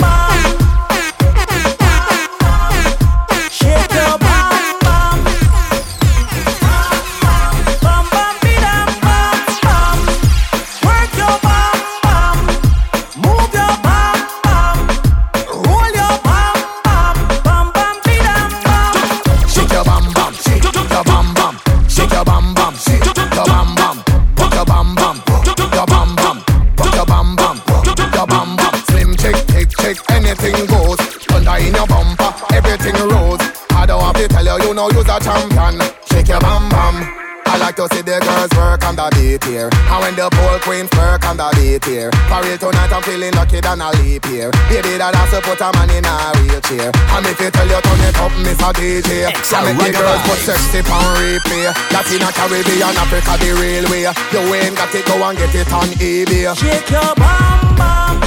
to 37.77 37.85
see 37.93 38.01
the 38.01 38.17
girls 38.25 38.49
work 38.57 38.81
on 38.89 38.97
the 38.97 39.05
beat 39.13 39.43
here. 39.45 39.69
And 39.69 39.99
when 40.01 40.15
the 40.17 40.25
pole 40.33 40.57
queens 40.65 40.89
work 40.97 41.21
on 41.29 41.37
the 41.37 41.45
beat 41.53 41.85
here. 41.85 42.09
For 42.25 42.41
real 42.41 42.57
tonight, 42.57 42.89
I'm 42.89 43.05
feeling 43.05 43.33
lucky 43.37 43.61
than 43.61 43.85
a 43.85 43.93
leap 44.01 44.25
year. 44.33 44.49
Baby, 44.65 44.97
that 44.97 45.13
has 45.13 45.29
to 45.29 45.39
put 45.45 45.61
a 45.61 45.69
man 45.77 45.93
in 45.93 46.01
a 46.01 46.33
wheelchair. 46.41 46.89
And 46.89 47.25
if 47.29 47.37
you 47.37 47.53
tell 47.53 47.69
you 47.69 47.77
turn 47.77 48.01
it 48.01 48.17
up, 48.17 48.33
Miss 48.41 48.57
a 48.57 48.73
DJ. 48.73 49.29
I 49.29 49.61
make 49.77 49.93
the 49.93 50.01
girls 50.01 50.25
put 50.25 50.41
sexy 50.41 50.81
pound 50.81 51.21
replay. 51.21 51.69
That's 51.93 52.09
in 52.09 52.25
a 52.25 52.29
Caribbean, 52.33 52.97
Africa, 52.97 53.37
the 53.37 53.53
real 53.53 53.85
way. 53.93 54.09
You 54.09 54.41
ain't 54.57 54.73
got 54.73 54.89
it, 54.97 55.05
go 55.05 55.21
and 55.21 55.37
get 55.37 55.53
it 55.53 55.69
on 55.69 55.89
eBay. 56.01 56.49
Shake 56.57 56.89
your 56.89 57.13
bum 57.13 57.77
bum. 57.77 58.17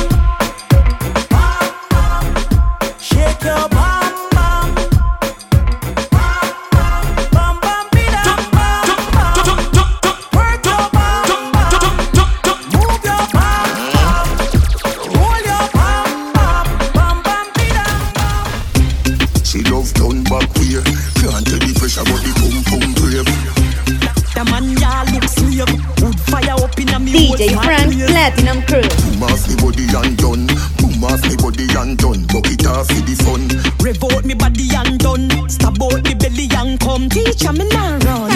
Shake 3.02 3.42
your 3.42 3.66
bum 3.66 3.70
bum. 3.70 3.79
DJ 27.40 27.56
Frank 27.64 27.96
Platinum 27.96 28.60
Crew. 28.68 28.84
Boom 28.84 29.22
off 29.24 29.48
me 29.48 29.56
body 29.56 29.88
and 29.96 30.12
done. 30.20 30.44
Boom 30.76 31.00
off 31.08 31.24
me 31.24 31.40
body 31.40 31.64
and 31.72 31.96
done. 31.96 32.20
Bucket 32.28 32.68
off 32.68 32.84
for 32.84 33.00
the 33.00 33.16
fun. 33.24 33.48
Revolt 33.80 34.28
me 34.28 34.34
body 34.34 34.68
and 34.76 35.00
done. 35.00 35.48
Stab 35.48 35.80
out 35.80 36.04
me 36.04 36.12
belly 36.12 36.52
and 36.52 36.76
come. 36.78 37.08
Teacher 37.08 37.56
me 37.56 37.64
now 37.72 37.96
run. 38.04 38.28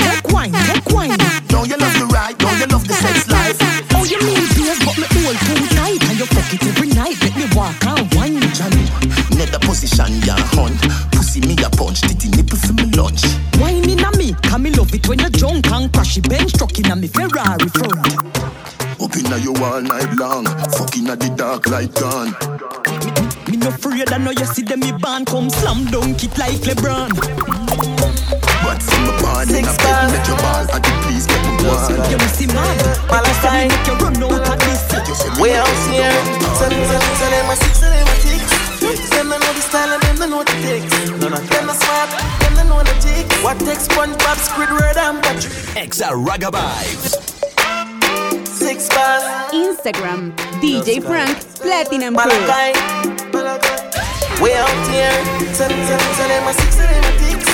Take 0.00 0.32
wine, 0.32 0.56
take 0.64 0.88
wine. 0.96 1.12
Don't 1.52 1.68
you 1.68 1.76
love 1.76 1.92
the 2.00 2.08
ride? 2.08 2.40
Don't 2.40 2.56
you 2.56 2.64
love 2.72 2.88
the 2.88 2.96
sex 2.96 3.28
life? 3.28 3.60
Oh, 3.92 4.08
you 4.08 4.16
mean 4.24 4.40
beers, 4.56 4.80
but 4.80 4.96
me 4.96 5.04
hold 5.12 5.36
too 5.44 5.60
tight. 5.76 6.00
And 6.08 6.16
you 6.16 6.24
fuck 6.32 6.48
it 6.48 6.64
every 6.64 6.88
night. 6.96 7.20
Let 7.20 7.36
me 7.36 7.44
walk 7.52 7.76
and 7.84 8.08
wine, 8.16 8.40
Johnny. 8.56 8.88
Nether 9.36 9.60
position, 9.60 10.24
ya 10.24 10.40
hunt. 10.56 10.80
Pussy 11.12 11.44
me 11.44 11.52
a 11.60 11.68
punch. 11.68 12.00
Titty 12.00 12.32
nipple 12.32 12.56
for 12.56 12.72
me 12.72 12.88
lunch. 12.96 13.28
Wine 13.60 13.84
in 13.84 14.00
a 14.00 14.08
me, 14.16 14.32
come 14.40 14.64
me 14.64 14.70
love 14.72 14.94
it 14.94 15.04
when 15.04 15.18
you 15.18 15.28
drunk 15.28 15.68
and 15.68 15.92
crashy 15.92 16.24
bench 16.24 16.56
truck 16.56 16.72
in 16.78 16.88
a 16.88 16.96
me 16.96 17.08
Ferrari 17.08 17.68
front. 17.76 18.27
Up 19.58 19.64
inna 19.64 19.64
you 19.64 19.64
all 19.64 19.82
night 19.82 20.14
long. 20.16 20.44
Fucking 20.46 21.08
at 21.08 21.18
the 21.18 21.30
dark 21.34 21.66
light 21.68 21.92
gone. 21.94 22.30
Me 23.50 23.56
no 23.56 23.68
afraid, 23.68 24.12
I 24.12 24.18
know 24.18 24.30
you 24.30 24.46
see 24.46 24.62
them 24.62 24.80
me 24.80 24.92
band 24.92 25.26
come 25.26 25.50
slam 25.50 25.84
dunk 25.86 26.22
it 26.22 26.36
like 26.38 26.62
LeBron. 26.62 27.10
But 28.62 28.78
from 28.82 29.02
the 29.06 29.14
barn 29.22 29.48
in 29.50 29.66
a 29.66 29.74
bed, 29.74 30.14
let 30.14 30.26
your 30.28 30.38
ball 30.38 30.66
at 30.70 30.82
the 30.82 30.92
please 31.02 31.26
get 31.26 31.42
me 31.42 31.50
one. 31.66 32.10
You 32.10 32.18
me 32.18 32.28
see 32.30 32.46
mad, 32.46 32.78
Palestine, 33.08 33.68
make 33.68 33.86
you 33.86 33.94
run 33.98 34.22
out 34.22 34.46
of 34.46 34.58
this. 34.62 34.78
We 35.40 35.50
out 35.54 35.66
here, 35.90 36.12
tell 36.58 36.70
them, 36.70 36.82
tell 36.86 37.00
them, 37.02 37.14
tell 37.18 37.30
them, 37.30 37.46
my 37.46 37.54
six, 37.54 37.80
tell 37.80 37.90
them, 37.90 38.06
my 38.06 38.14
ticks. 38.22 38.52
Them 39.10 39.28
they 39.28 39.38
know 39.38 39.52
the 39.52 39.62
style 39.62 39.90
and 39.90 40.02
them 40.02 40.16
they 40.22 40.28
know 40.28 40.42
the 40.44 40.54
ticks. 40.62 40.92
Them 41.18 41.66
the 41.66 41.74
smart, 41.74 42.10
them 42.14 42.54
they 42.54 42.66
know 42.68 42.82
the 42.82 42.94
ticks. 43.02 43.42
What 43.42 43.58
takes 43.58 43.88
SpongeBob, 43.88 44.38
Squidward 44.38 44.96
and 44.96 45.22
Patrick? 45.22 45.52
Exa 45.74 46.14
Ragabibes. 46.14 47.37
Six 48.78 48.94
bars. 48.94 49.24
Instagram 49.50 50.30
DJ 50.62 51.02
Frank 51.02 51.34
Platinum 51.58 52.14
Crew. 52.14 52.30
Malachi, 52.30 52.78
we 54.38 54.54
out 54.54 54.70
here, 54.86 55.10
tell 55.58 55.66
them, 55.66 55.82
tell 55.82 55.98
them, 55.98 56.14
tell 56.14 56.28
them, 56.30 56.44
my 56.46 56.52
six, 56.54 56.78
tell 56.78 56.86
them, 56.86 57.02
my 57.02 57.10
ticks. 57.18 57.50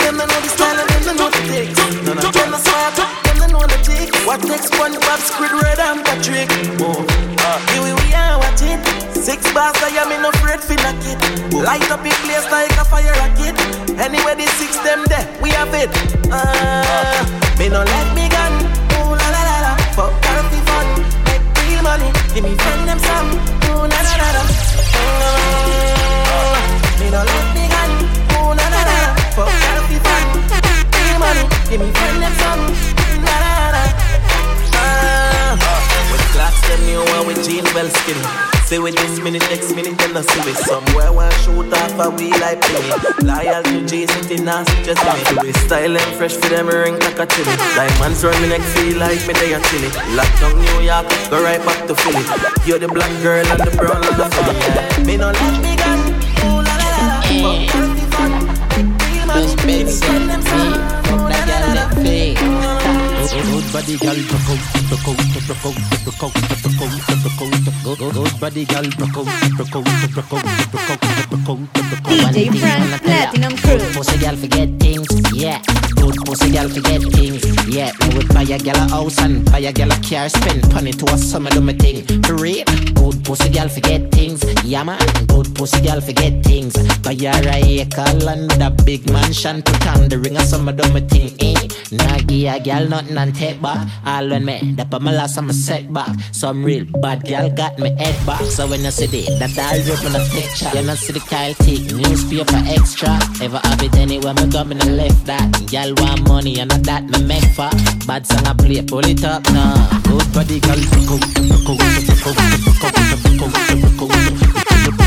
Them 0.00 0.16
they 0.16 0.24
know 0.24 0.40
the 0.40 0.48
style 0.48 0.80
and 0.80 0.88
them 0.88 1.02
they 1.04 1.16
know 1.20 1.28
the 1.28 1.42
ticks. 1.44 1.76
Them 1.76 2.16
the 2.16 2.56
smart, 2.56 2.96
them 2.96 3.36
they 3.36 3.52
know 3.52 3.60
the 3.68 3.76
ticks. 3.84 4.16
What 4.24 4.40
takes 4.40 4.72
SpongeBob, 4.72 5.20
Squidward 5.20 5.76
and 5.76 6.00
Patrick? 6.08 6.48
Oh, 6.80 7.04
uh, 7.04 7.60
here 7.76 7.92
we 7.92 8.08
are 8.16 8.40
watching. 8.40 8.80
Six 9.12 9.44
bars, 9.52 9.76
I 9.84 9.92
am 10.00 10.08
in 10.08 10.24
afraid 10.24 10.64
for 10.64 10.80
knock 10.80 10.96
it. 11.04 11.20
Light 11.52 11.84
up 11.92 12.00
in 12.00 12.16
place 12.24 12.48
like 12.48 12.72
a 12.80 12.84
fire 12.88 13.12
rocket. 13.20 13.60
Anyway, 14.00 14.40
the 14.40 14.48
six 14.56 14.80
them 14.80 15.04
there, 15.12 15.28
we 15.42 15.50
have 15.50 15.68
it. 15.76 15.92
Uh, 16.32 17.28
me 17.58 17.68
no 17.68 17.84
let 17.84 18.16
me 18.16 18.21
well 37.74 37.88
skinny. 37.88 38.22
Say 38.66 38.78
with 38.78 38.96
this 38.96 39.20
minute, 39.20 39.42
next 39.50 39.74
minute, 39.74 39.96
then 39.98 40.16
I 40.16 40.22
see 40.22 40.40
we 40.44 40.54
somewhere 40.54 41.12
one 41.12 41.32
shoot 41.44 41.72
off 41.72 41.98
a 41.98 42.10
wheel 42.10 42.36
like 42.40 42.60
penny. 42.60 42.92
Loyal 43.24 43.62
to 43.62 43.86
J 43.86 44.06
City, 44.06 44.42
nasty 44.42 44.82
just 44.84 45.02
me. 45.04 45.48
We 45.48 45.52
style 45.52 45.96
and 45.96 46.16
fresh 46.16 46.36
for 46.36 46.48
them 46.48 46.68
ring 46.68 46.98
like 47.00 47.18
a 47.18 47.26
chili. 47.26 47.54
Diamonds 47.76 48.24
run 48.24 48.40
me 48.42 48.48
neck, 48.48 48.62
feel 48.72 48.98
like 48.98 49.20
me 49.26 49.34
they 49.34 49.54
are 49.54 49.60
chilly. 49.68 49.88
Lockdown 50.16 50.56
New 50.56 50.80
York, 50.84 51.06
go 51.30 51.42
right 51.42 51.62
back 51.64 51.86
to 51.88 51.94
Philly. 51.94 52.24
You're 52.66 52.78
the 52.78 52.88
black 52.88 53.12
girl 53.22 53.46
and 53.46 53.60
the 53.60 53.72
brown 53.76 54.02
and 54.04 54.16
the 54.16 54.26
funny. 54.30 54.58
Yeah. 54.58 55.04
Me 55.04 55.16
no 55.16 55.30
let 55.32 55.56
me 55.62 55.76
gun. 55.76 56.00
Ooh 56.44 56.60
la 56.62 56.74
la 56.80 56.88
la 56.96 57.04
la. 57.08 57.20
Fuck 57.42 57.60
girl, 57.72 57.90
be 57.94 58.04
fun. 58.14 58.32
Real 59.12 59.26
man, 59.26 59.44
me 59.66 59.84
friend 59.84 60.30
them 60.30 60.42
some. 60.42 60.72
me, 60.72 61.32
that 61.32 61.44
girl 61.48 61.74
that 61.74 61.90
fake. 62.02 62.81
Good 63.22 63.72
body 63.72 63.96
girl, 63.98 64.18
broke 64.26 64.50
out, 64.50 64.58
broke 64.90 65.06
out, 65.06 65.16
broke 65.46 65.62
out, 65.62 65.76
broke 66.02 66.22
out, 66.22 66.34
broke 66.58 66.82
out, 66.82 66.98
broke 67.22 67.40
out. 67.40 67.52
Good, 67.84 67.98
good, 67.98 68.14
good 68.14 68.40
body 68.40 68.64
girl, 68.64 68.82
broke 68.98 69.16
out, 69.16 69.26
broke 69.56 69.76
out, 69.76 69.84
broke 70.12 70.32
out, 70.32 70.42
broke 70.72 70.90
out, 70.90 70.98
broke 70.98 71.04
out, 71.04 71.30
broke 71.30 71.48
out. 71.48 71.82
DJ 72.02 72.58
Frank 72.58 73.02
Platinum 73.02 73.56
Crew. 73.58 73.78
Pussy 73.94 74.18
girl 74.18 74.36
forget 74.36 74.68
things, 74.80 75.06
yeah. 75.32 75.62
Good 75.94 76.16
pussy 76.26 76.50
girl 76.50 76.68
forget 76.68 77.00
things, 77.14 77.44
yeah. 77.68 77.92
Me 78.00 78.16
would 78.16 78.28
buy 78.34 78.42
a 78.42 78.58
girl 78.58 78.74
a 78.74 78.88
house 78.90 79.18
and 79.20 79.44
buy 79.50 79.60
a 79.60 79.72
girl 79.72 79.92
a 79.92 79.96
car, 80.02 80.28
spend 80.28 80.72
money 80.74 80.90
to 80.90 81.14
a 81.14 81.16
summer 81.16 81.50
do 81.50 81.60
me 81.60 81.74
thing. 81.74 82.04
For 82.24 82.34
real, 82.34 82.64
good 82.94 83.24
pussy 83.24 83.50
girl 83.50 83.68
forget 83.68 84.10
things, 84.10 84.42
yeah 84.64 84.82
man. 84.82 84.98
Good 85.28 85.54
pussy 85.54 85.80
girl 85.80 86.00
forget 86.00 86.42
things. 86.42 86.74
Buy 86.98 87.14
her 87.14 87.48
a 87.48 87.62
acre 87.80 88.18
land 88.24 88.50
with 88.50 88.60
a 88.60 88.70
big 88.84 89.08
mansion, 89.12 89.62
put 89.62 89.86
on 89.86 90.08
the 90.08 90.18
ring 90.18 90.36
a 90.36 90.40
summer 90.40 90.72
do 90.72 90.92
me 90.92 91.00
thing, 91.02 91.30
eh. 91.38 91.68
Nah 91.92 92.18
give 92.18 92.52
a 92.52 92.58
girl 92.58 92.88
nothing 92.88 93.11
and 93.18 93.34
take 93.34 93.60
back. 93.60 93.88
All 94.04 94.28
when 94.28 94.44
me, 94.44 94.74
that 94.76 94.90
my 95.00 95.12
last 95.12 95.36
I'm 95.36 95.50
a 95.50 95.52
setback. 95.52 96.16
Some 96.32 96.64
real 96.64 96.84
bad 97.00 97.26
girl 97.26 97.50
got 97.50 97.78
me 97.78 97.90
head 97.96 98.26
back. 98.26 98.42
So 98.42 98.66
when 98.66 98.82
you 98.82 98.90
see 98.90 99.06
the 99.06 99.22
that 99.38 99.58
all 99.58 99.82
drip 99.82 100.04
in 100.04 100.14
a 100.14 100.24
picture, 100.30 100.70
you 100.78 100.86
not 100.86 100.98
see 100.98 101.12
the 101.12 101.20
Kyle 101.20 101.54
take 101.54 101.92
newspaper 101.92 102.62
extra. 102.66 103.18
Ever 103.42 103.60
have 103.62 103.82
it 103.82 103.94
anywhere 103.96 104.34
me 104.34 104.46
go 104.50 104.64
me 104.64 104.74
no 104.76 104.86
left 104.86 105.26
that. 105.26 105.46
Girl 105.70 105.94
want 105.98 106.28
money 106.28 106.60
and 106.60 106.70
not 106.70 106.82
that 106.84 107.04
me 107.04 107.22
make 107.24 107.44
for. 107.54 107.70
Bad 108.06 108.26
song 108.26 108.46
I 108.46 108.54
play, 108.54 108.82
pull 108.82 109.06
it 109.06 109.24
up 109.24 109.44
now. 109.52 110.00
Good 110.04 110.32
body 110.32 110.60
girl, 110.60 110.80
broke 111.06 111.22
out, 111.22 111.48
broke 111.64 111.80
out, 111.80 112.02
broke 112.22 112.38
out, 112.38 112.62
broke 112.64 112.84
out, 112.84 113.32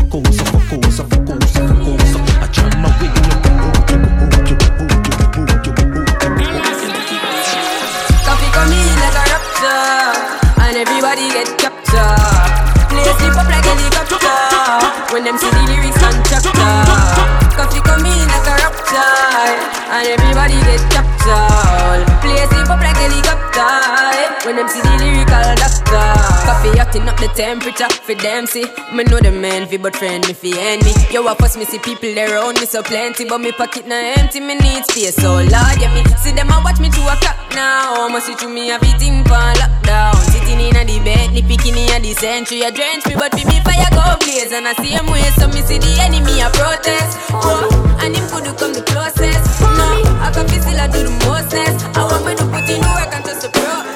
temperature 27.37 27.87
for 28.01 28.15
them 28.15 28.47
see. 28.47 28.65
Me 28.91 29.03
know 29.05 29.21
the 29.21 29.29
man 29.31 29.67
fi 29.69 29.77
but 29.77 29.95
friend 29.95 30.25
me 30.27 30.33
fi 30.33 30.57
enemy. 30.57 30.91
Yo 31.13 31.21
I 31.29 31.35
first 31.37 31.55
me 31.57 31.65
see 31.65 31.77
people 31.77 32.09
around 32.17 32.59
me 32.59 32.65
so 32.65 32.81
plenty. 32.81 33.29
But 33.29 33.39
me 33.45 33.51
pocket 33.51 33.85
na 33.85 33.95
empty 34.17 34.39
me 34.41 34.55
need 34.57 34.83
space. 34.89 35.15
So 35.21 35.45
large 35.53 35.77
yeah 35.77 35.93
me 35.93 36.01
See 36.17 36.33
them 36.33 36.49
a 36.49 36.57
watch 36.65 36.81
me 36.81 36.89
to 36.89 37.01
a 37.05 37.15
clock 37.21 37.37
now. 37.53 38.09
Must 38.09 38.25
see 38.25 38.33
through 38.33 38.49
me 38.57 38.71
everything 38.71 39.23
for 39.29 39.37
lockdown. 39.61 40.17
Sitting 40.33 40.59
in 40.65 40.75
a 40.75 40.83
the 40.83 40.97
bed, 41.05 41.29
ni 41.31 41.45
picking 41.45 41.77
in 41.77 42.01
the 42.01 42.13
century 42.17 42.65
I 42.65 42.71
drench 42.73 43.05
me 43.05 43.13
but 43.13 43.29
fi 43.37 43.45
me 43.45 43.61
fire 43.61 43.91
go 43.93 44.17
blaze. 44.25 44.51
And 44.51 44.67
I 44.67 44.73
see 44.81 44.97
him 44.97 45.05
way 45.05 45.29
so 45.37 45.45
me 45.53 45.61
see 45.61 45.77
the 45.77 45.93
enemy 46.01 46.41
a 46.41 46.49
protest. 46.57 47.21
Oh, 47.37 47.69
And 48.01 48.17
him 48.17 48.25
could 48.33 48.49
come 48.57 48.73
the 48.73 48.81
closest. 48.81 49.61
No, 49.61 49.87
I 50.25 50.33
can 50.33 50.49
feel 50.49 50.61
still 50.65 50.81
I 50.81 50.89
do 50.89 51.05
the 51.05 51.13
mostest. 51.29 51.85
I 51.93 52.01
want 52.01 52.25
me 52.25 52.33
to 52.33 52.45
put 52.49 52.65
in 52.65 52.81
the 52.81 52.89
work 52.97 53.13
and 53.13 53.23
just 53.29 53.45
the 53.45 53.49
process 53.53 53.77
Pussy 53.77 53.86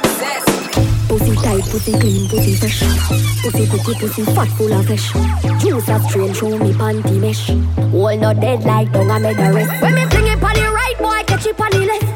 tight, 1.42 1.64
pussy 1.70 1.94
clean, 2.00 2.30
pussy 2.30 2.56
fresh. 2.56 2.80
Pussy 3.42 3.66
pretty, 3.68 3.94
pussy 4.00 4.24
fat, 4.24 4.48
full 4.58 4.74
of 4.74 4.86
flesh. 4.86 5.12
Juice 5.62 5.90
a 5.90 6.00
strange, 6.08 6.38
show 6.38 6.58
me 6.58 6.72
panty 6.74 7.20
mesh. 7.20 7.50
Wall 7.92 8.18
not 8.18 8.40
dead 8.40 8.64
like 8.64 8.92
dung, 8.92 9.12
I 9.12 9.20
made 9.20 9.38
the 9.38 9.52
rest. 9.54 9.82
When 9.82 9.96
me 9.96 10.06
fling 10.06 10.28
it 10.28 10.44
on 10.44 10.54
the 10.54 10.68
right, 10.72 10.98
boy, 11.00 11.22
catch 11.28 11.46
it 11.46 11.60
on 11.60 11.72
the 11.72 11.86
left. 11.86 12.08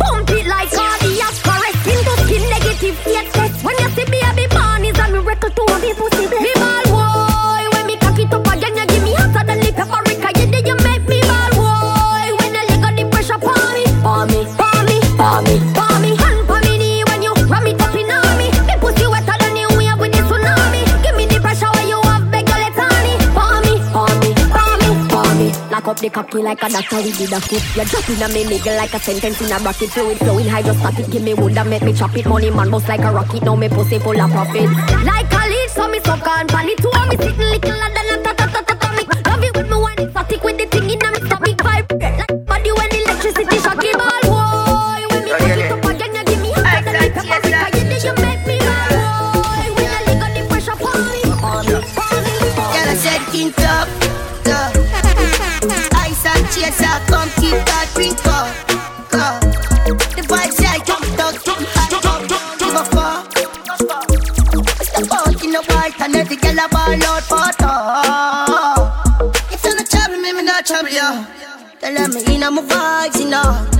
Pump 0.00 0.30
it 0.30 0.46
like 0.46 0.70
cardiac 0.70 1.34
correct. 1.44 1.76
Skin 1.84 2.00
to 2.04 2.14
skin, 2.24 2.42
negative 2.50 2.98
hate 3.04 3.32
test. 3.32 3.64
When 3.64 3.76
you 3.78 3.88
see 3.90 4.04
baby 4.04 4.20
born, 4.30 4.39
up 25.90 25.98
the 25.98 26.08
cocky 26.08 26.38
like 26.38 26.62
a 26.62 26.68
doctor, 26.68 27.02
we 27.02 27.10
did 27.10 27.32
a 27.32 27.40
coup. 27.40 27.58
You 27.74 27.84
drop 27.84 28.08
in 28.08 28.22
a 28.22 28.28
me 28.30 28.44
nigga 28.46 28.76
like 28.78 28.94
a 28.94 29.00
sentence 29.00 29.40
in 29.42 29.50
a 29.50 29.58
bracket. 29.58 29.90
Fluid 29.90 30.18
flowing 30.18 30.46
hydrostatic. 30.46 31.10
Give 31.10 31.22
me 31.22 31.34
wood 31.34 31.58
and 31.58 31.68
make 31.68 31.82
me 31.82 31.92
chop 31.92 32.16
it. 32.16 32.26
Money 32.26 32.50
man 32.50 32.70
bust 32.70 32.88
like 32.88 33.00
a 33.00 33.10
rocket. 33.10 33.42
Now 33.42 33.56
me 33.56 33.68
pussy 33.68 33.98
full 33.98 34.20
of 34.20 34.30
profit. 34.30 34.70
Like 35.04 35.32
a 35.32 35.42
lead, 35.50 35.70
so 35.70 35.88
me 35.88 35.98
suck 36.00 36.26
on 36.26 36.46
pan 36.46 36.68
it. 36.68 36.78
Two 36.78 36.90
of 36.94 37.08
me 37.08 37.16
sitting 37.16 37.50
little 37.50 37.74
than 37.74 38.10
a 38.14 38.22
ta 38.22 38.32
ta 38.38 38.46
ta 38.46 38.60
ta 38.62 38.74
ta 38.74 38.88
me. 38.94 39.02
Love 39.26 39.42
it 39.42 39.56
with 39.56 39.68
me 39.70 39.76
when 39.82 39.98
it's 39.98 40.10
static 40.12 40.44
with 40.44 40.58
the 40.58 40.66
thing 40.66 40.90
in 40.90 41.02
a 41.02 41.10
me 41.10 41.20
stomach. 41.26 41.60
Vibrate 41.60 42.18
like 42.22 42.46
body 42.46 42.70
when 42.70 42.90
electricity 42.94 43.58
shock 43.58 43.82
it 43.82 43.98
ball. 43.98 44.22
Boy, 44.30 45.02
when 45.10 45.24
me 45.24 45.30
cock 45.30 45.58
it 45.58 45.72
up 45.74 45.84
again, 45.90 46.14
you 46.14 46.24
give 46.24 46.40
me 46.40 46.50
hotter 46.54 46.82
than 46.86 46.94
the 47.02 47.10
paprika. 47.18 47.60
You 47.76 47.84
did 47.90 48.02
you 48.06 48.14
make 48.22 48.46
me 48.46 48.56
ball. 48.62 48.94
Boy, 48.94 49.66
when 49.74 49.90
Tell 72.40 72.50
me 72.50 72.60
in 72.60 72.66
my 72.68 72.74
vibes, 72.74 73.20
you 73.20 73.28
know. 73.28 73.79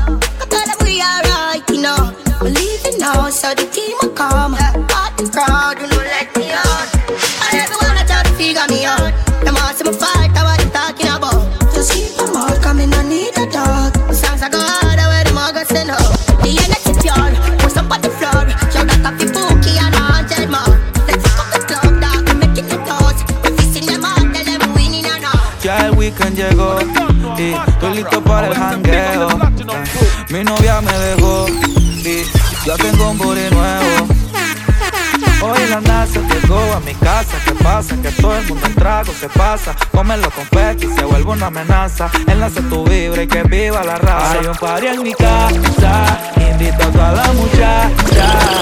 Que 38.03 38.11
todo 38.13 38.37
el 38.39 38.47
mundo 38.47 38.67
en 38.67 38.75
trago 38.75 39.13
se 39.13 39.29
pasa. 39.29 39.75
Come 39.93 40.17
los 40.17 40.33
confeti 40.33 40.87
se 40.95 41.05
vuelve 41.05 41.31
una 41.33 41.47
amenaza. 41.47 42.11
Enlace 42.27 42.63
tu 42.63 42.85
vibra 42.85 43.23
y 43.23 43.27
que 43.29 43.43
viva 43.43 43.83
la 43.85 43.97
raza. 43.97 44.33
Hay 44.41 44.47
un 44.47 44.55
party 44.57 44.87
en 44.87 45.03
mi 45.03 45.13
casa. 45.15 46.19
Invito 46.51 46.83
a 46.83 46.87
toda 46.91 47.13
la 47.13 47.33
muchacha. 47.33 48.61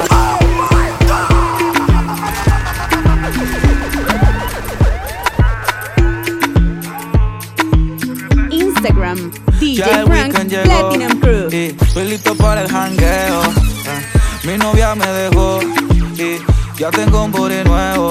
Instagram, 8.51 9.31
DJ 9.61 9.75
Ya 9.77 10.01
el 10.01 10.07
Frank 10.07 10.49
llegó 10.49 10.63
Platinum 10.65 11.21
Crew. 11.21 11.49
y 11.51 11.77
estoy 11.81 12.09
listo 12.09 12.35
para 12.37 12.63
el 12.63 12.69
jangueo. 12.71 13.43
Eh, 13.45 14.47
Mi 14.47 14.57
novia 14.59 14.95
me 14.95 15.07
dejó 15.07 15.61
y 16.17 16.39
ya 16.81 16.91
tengo 16.91 17.25
un 17.25 17.33
booty 17.33 17.65
nuevo. 17.65 18.11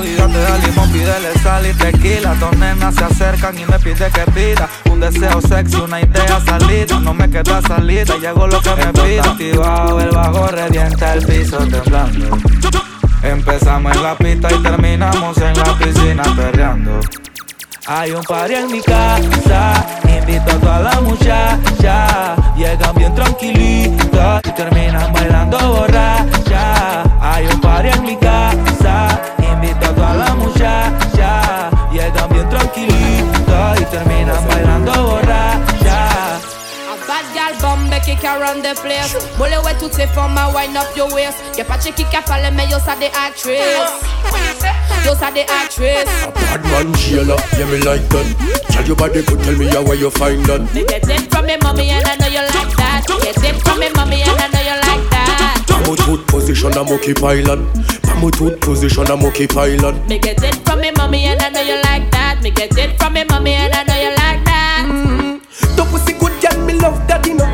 Vida 0.00 0.26
te 0.26 0.38
da 0.38 0.58
limón, 0.58 0.90
pídele 0.90 1.32
sal 1.42 1.66
y 1.66 1.72
tequila. 1.74 2.34
Dos 2.34 2.56
nenas 2.56 2.94
se 2.94 3.04
acercan 3.04 3.58
y 3.58 3.64
me 3.64 3.78
pide 3.78 4.10
que 4.10 4.30
pida 4.32 4.68
un 4.90 5.00
deseo 5.00 5.40
sexy, 5.40 5.76
una 5.76 6.00
idea 6.00 6.40
salida. 6.44 6.98
No 7.00 7.14
me 7.14 7.30
queda 7.30 7.62
salida, 7.62 8.16
llegó 8.18 8.46
lo 8.46 8.60
que 8.60 8.74
me 8.74 8.92
pida. 8.92 9.22
Activado, 9.22 10.00
el 10.00 10.10
bajo 10.10 10.46
revienta 10.48 11.14
el 11.14 11.24
piso 11.24 11.58
temblando. 11.58 12.38
Empezamos 13.22 13.96
en 13.96 14.02
la 14.02 14.16
pista 14.16 14.48
y 14.52 14.62
terminamos 14.62 15.38
en 15.38 15.56
la 15.56 15.78
piscina 15.78 16.22
perreando. 16.36 17.00
Hay 17.86 18.12
un 18.12 18.22
party 18.22 18.54
en 18.54 18.72
mi 18.72 18.80
casa, 18.80 19.86
invito 20.08 20.50
a 20.50 20.54
toda 20.58 20.80
la 20.80 21.00
muchacha. 21.00 22.36
Llegan 22.56 22.94
bien 22.96 23.14
tranquilitas 23.14 24.42
y 24.44 24.50
terminan 24.52 25.12
bailando 25.12 25.58
borracha. 25.58 27.02
Hay 27.20 27.46
un 27.46 27.60
party 27.60 27.88
en 27.88 28.02
mi 28.04 28.16
casa, 28.16 29.20
invito 29.64 29.86
a 29.86 29.94
toda 29.94 30.14
la 30.14 30.34
muchacha. 30.34 31.70
Llegan 31.92 32.28
bien 32.30 32.48
tranquilitas 32.48 33.80
y 33.80 33.84
terminan 33.84 34.46
bailando 34.48 34.92
borracha. 34.92 36.38
Bad 37.06 37.24
gal 37.34 37.54
bombe 37.60 38.00
qui 38.04 38.16
can 38.16 38.40
run 38.40 38.62
the 38.62 38.74
place. 38.80 39.14
Boule 39.36 39.54
ouais 39.64 39.74
toutes 39.78 39.94
ces 39.94 40.06
femmes 40.06 40.38
à 40.38 40.48
wind 40.48 40.76
up 40.76 40.96
your 40.96 41.12
waist. 41.12 41.36
Y'a 41.56 41.64
pas 41.64 41.76
de 41.76 41.90
qui 41.90 42.04
a 42.16 42.22
parlé 42.22 42.50
mais 42.50 42.66
yo 42.66 42.78
ça 42.84 42.96
des 42.98 43.06
actrices 43.06 43.60
Yo 45.04 45.12
ça 45.14 45.30
des 45.30 45.42
actrices 45.42 46.04
Bad 46.34 46.64
man 46.70 46.94
Sheila, 46.96 47.36
yeah 47.58 47.66
me 47.66 47.78
like 47.84 48.08
that. 48.08 48.24
Tell 48.70 48.86
your 48.86 48.96
body 48.96 49.22
good, 49.22 49.42
tell 49.44 49.56
me 49.56 49.66
how 49.68 49.82
where 49.82 49.96
you 49.96 50.10
find 50.10 50.44
that. 50.46 50.60
Me 50.74 50.84
get 50.84 51.06
it 51.08 51.30
from 51.30 51.46
me 51.46 51.56
mommy 51.62 51.90
and 51.90 52.06
I 52.06 52.16
know 52.16 52.26
you 52.26 52.40
like 52.40 52.74
that. 52.76 53.02
Get 53.22 53.36
it 53.44 53.62
from 53.62 53.78
me 53.78 53.88
mommy 53.94 54.22
and 54.22 54.40
I 54.40 54.48
know 54.48 54.60
you 54.60 54.80
like 54.80 55.10
that 55.10 55.13
Pamo 55.66 55.96
tooth 55.96 56.26
position, 56.26 56.72
I'm 56.74 56.88
okay 56.92 57.14
island 57.22 57.66
Pamo 58.02 58.30
tooth 58.30 58.60
position, 58.60 59.06
I'm 59.10 59.24
okay 59.26 59.46
island 59.56 60.06
Me 60.08 60.18
get 60.18 60.42
it 60.42 60.54
from 60.66 60.80
me 60.80 60.90
mommy 60.96 61.24
and 61.26 61.40
I 61.40 61.48
know 61.50 61.60
you 61.62 61.80
like 61.82 62.10
that. 62.10 62.40
Me 62.42 62.50
get 62.50 62.76
it 62.76 62.98
from 62.98 63.14
me 63.14 63.24
mommy 63.30 63.52
and 63.52 63.72
I 63.74 63.82
know 63.84 63.96
you 63.96 64.10
like 64.10 64.44
that. 64.44 64.86
Mm-hmm. 64.88 65.76
Ton 65.76 65.86
pussy 65.88 66.12
good, 66.14 66.32
girl, 66.40 66.64
me 66.66 66.74
love 66.74 67.06
that, 67.08 67.26
you 67.26 67.34
know 67.34 67.46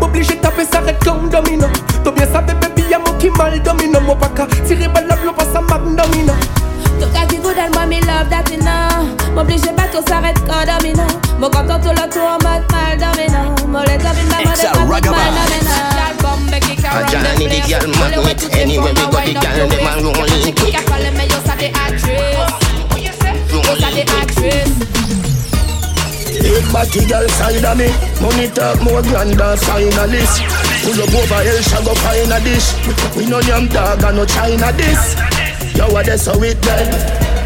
M'oblige 0.00 0.40
taper 0.40 0.64
ça 0.64 0.80
red 0.80 0.98
comme 1.04 1.28
domino. 1.28 1.68
T'as 2.02 2.10
bien 2.10 2.26
savais, 2.26 2.54
baby, 2.54 2.82
y'a 2.90 2.98
mon 2.98 3.12
qui 3.18 3.30
mal 3.30 3.62
domino. 3.62 4.00
Mon 4.00 4.16
pas 4.16 4.28
qu'à 4.28 4.46
tirer 4.66 4.88
balle 4.88 5.06
la 5.08 5.16
blow, 5.16 5.32
pas 5.32 5.44
ça 5.44 5.60
domino 5.60 6.32
Tout 7.00 7.08
cas 7.12 7.26
good 7.26 7.58
and 7.58 7.72
moi 7.74 7.86
me 7.86 8.00
love 8.00 8.28
that 8.30 8.50
you 8.50 8.58
know 8.58 9.34
M'oblige 9.34 9.62
pas 9.76 9.88
tout 9.92 10.04
s'arrête 10.08 10.38
quand 10.46 10.64
domino. 10.66 11.04
Mon 11.38 11.50
content 11.50 11.78
tout 11.80 11.90
le 11.90 12.10
tour 12.10 12.22
en 12.22 12.38
mode 12.42 12.66
can 17.48 17.50
A 17.50 17.50
run 17.50 17.50
the 17.50 17.60
Johnny 17.66 17.66
the 17.66 17.66
place 17.66 17.68
girl 17.68 17.86
Boule 17.88 18.18
ouais 18.18 18.34
magnet 18.34 18.40
Anywhere 18.60 18.94
we 18.94 19.02
femmes 19.02 19.10
go 19.10 19.20
the 19.20 19.34
girl 19.40 19.56
your 19.56 19.68
them 19.68 19.86
a 19.86 19.94
waist 19.94 20.16
rolling 20.16 20.42
Y'a 20.42 20.52
pas 20.52 20.58
de 20.58 20.60
qui 20.60 20.76
a 20.76 20.82
parlé 20.82 21.10
mais 21.16 21.28
yo 21.28 21.38
ça 21.46 21.54
des 21.58 21.72
actrices 21.74 22.50
Yo 23.52 23.72
ça 23.80 23.90
des 23.94 24.06
actrices 24.20 24.92
Big 26.42 26.64
body 26.72 27.06
girl 27.06 27.28
side 27.28 27.64
of 27.64 27.76
me. 27.78 27.88
Money 28.20 28.48
talk 28.48 28.80
more 28.82 29.02
grand 29.02 29.30
than 29.30 29.56
finalist. 29.58 30.42
Pull 30.82 31.00
up 31.00 31.14
over 31.14 31.42
hell, 31.42 31.60
shag 31.62 31.86
up 31.86 32.02
in 32.18 32.32
a 32.32 32.40
dish. 32.40 32.74
We 33.16 33.26
no 33.26 33.40
yam 33.40 33.68
dog 33.68 34.02
and 34.02 34.16
no 34.16 34.24
China 34.26 34.72
this 34.72 35.14
Yo, 35.76 35.88
what 35.92 36.06
that's 36.06 36.26
how 36.26 36.42
it 36.42 36.60
dead 36.60 36.90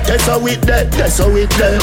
That's 0.07 0.27
how 0.27 0.47
it 0.47 0.61
dead, 0.63 0.91
that's 0.93 1.19
how 1.19 1.37
it 1.37 1.51
dead 1.51 1.81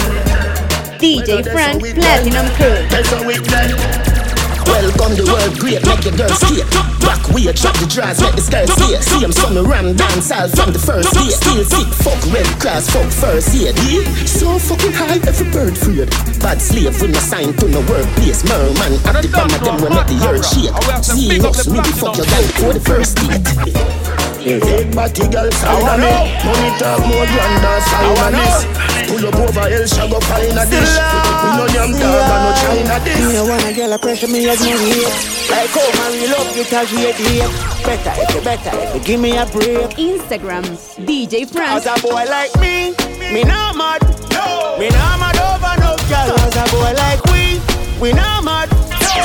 DJ 1.00 1.44
Frank 1.52 1.82
Platinum 1.82 2.48
Crew. 2.56 2.88
That's 2.90 3.12
how 3.12 3.30
it 3.30 3.44
dead 3.44 4.23
Welcome 4.68 5.16
the 5.20 5.26
world 5.28 5.54
great, 5.60 5.84
make 5.86 6.04
the 6.04 6.12
girls 6.16 6.40
skate. 6.40 6.68
Back 7.04 7.24
way, 7.32 7.52
drop 7.52 7.76
the 7.80 7.88
drawers, 7.88 8.20
make 8.22 8.36
the 8.36 8.44
skirt 8.44 8.70
see. 8.70 8.96
See 9.02 9.20
him 9.20 9.32
son 9.32 9.60
ram 9.64 9.96
dance 9.96 10.32
all 10.32 10.48
from 10.48 10.72
the 10.72 10.80
first 10.80 11.12
day. 11.14 11.30
Still 11.30 11.64
sick, 11.64 11.90
fuck 12.04 12.20
red 12.32 12.48
class, 12.60 12.90
fuck 12.90 13.10
first 13.12 13.52
aid. 13.56 13.76
Yeah? 13.88 14.08
So 14.26 14.60
fucking 14.60 14.96
high, 14.96 15.20
every 15.24 15.50
bird 15.52 15.76
freed. 15.78 16.10
Bad 16.40 16.62
slave 16.62 16.96
with 17.02 17.12
no 17.12 17.20
sign 17.20 17.54
to 17.60 17.66
no 17.68 17.82
workplace. 17.88 18.44
Merman, 18.48 19.00
at 19.08 19.22
the 19.24 19.30
palm 19.32 19.52
of 19.52 19.62
them 19.64 19.78
will 19.84 19.92
make 19.92 20.08
the 20.08 20.20
earth 20.28 20.48
shake. 20.48 20.74
See 21.04 21.40
us, 21.44 21.68
me 21.68 21.82
fuck 22.00 22.16
your 22.18 22.28
guy 22.28 22.44
for 22.60 22.72
the 22.74 22.84
first 22.84 23.20
date. 23.20 24.14
Big 24.44 24.94
body 24.94 25.24
girl 25.32 25.50
side 25.52 25.88
of 25.88 26.00
me 26.04 26.12
Money 26.44 26.78
talk 26.78 27.00
more 27.08 27.26
grand 27.32 27.64
than 27.64 27.82
sign 27.88 28.12
of 28.12 28.32
this 28.36 28.93
Pull 29.08 29.28
up 29.28 29.36
over 29.36 29.68
El 29.68 29.86
Shago 29.88 30.20
find 30.24 30.58
a 30.58 30.66
dish. 30.66 30.96
We 31.44 31.50
no 31.58 31.66
yam 31.76 31.92
dog 31.92 32.32
and 32.34 32.44
no 32.44 32.52
China 32.62 32.98
dish. 33.04 33.20
Me 33.20 33.40
wanna 33.50 33.74
girl 33.74 33.94
a 33.94 33.98
pressure 34.00 34.28
me 34.28 34.50
as 34.50 34.60
my 34.60 34.74
weight 34.76 35.12
Like 35.50 35.70
how 35.72 35.90
my 36.00 36.08
real 36.14 36.34
up 36.36 36.56
you 36.56 36.64
tell 36.64 36.86
she 36.86 36.98
hate 36.98 37.74
Better 37.84 38.14
if 38.22 38.36
you 38.36 38.42
better 38.42 38.72
if 38.80 38.96
you 38.96 39.02
give 39.02 39.20
me 39.20 39.36
a 39.38 39.46
break. 39.48 39.90
Instagram 39.98 40.64
DJ 41.06 41.46
Frank 41.52 41.86
As 41.86 41.86
a 41.86 42.02
boy 42.02 42.24
like 42.30 42.56
me, 42.60 42.94
me 43.34 43.44
not 43.44 43.76
mad. 43.76 44.02
No. 44.32 44.78
Me 44.80 44.90
not 44.90 45.20
mad 45.20 45.38
over 45.38 45.76
no 45.82 45.96
girl. 46.08 46.40
As 46.40 46.56
a 46.56 46.66
boy 46.72 46.94
like 46.96 47.24
we, 47.26 47.60
we 48.02 48.14
not 48.14 48.44
mad. 48.44 48.70
No. 48.72 49.24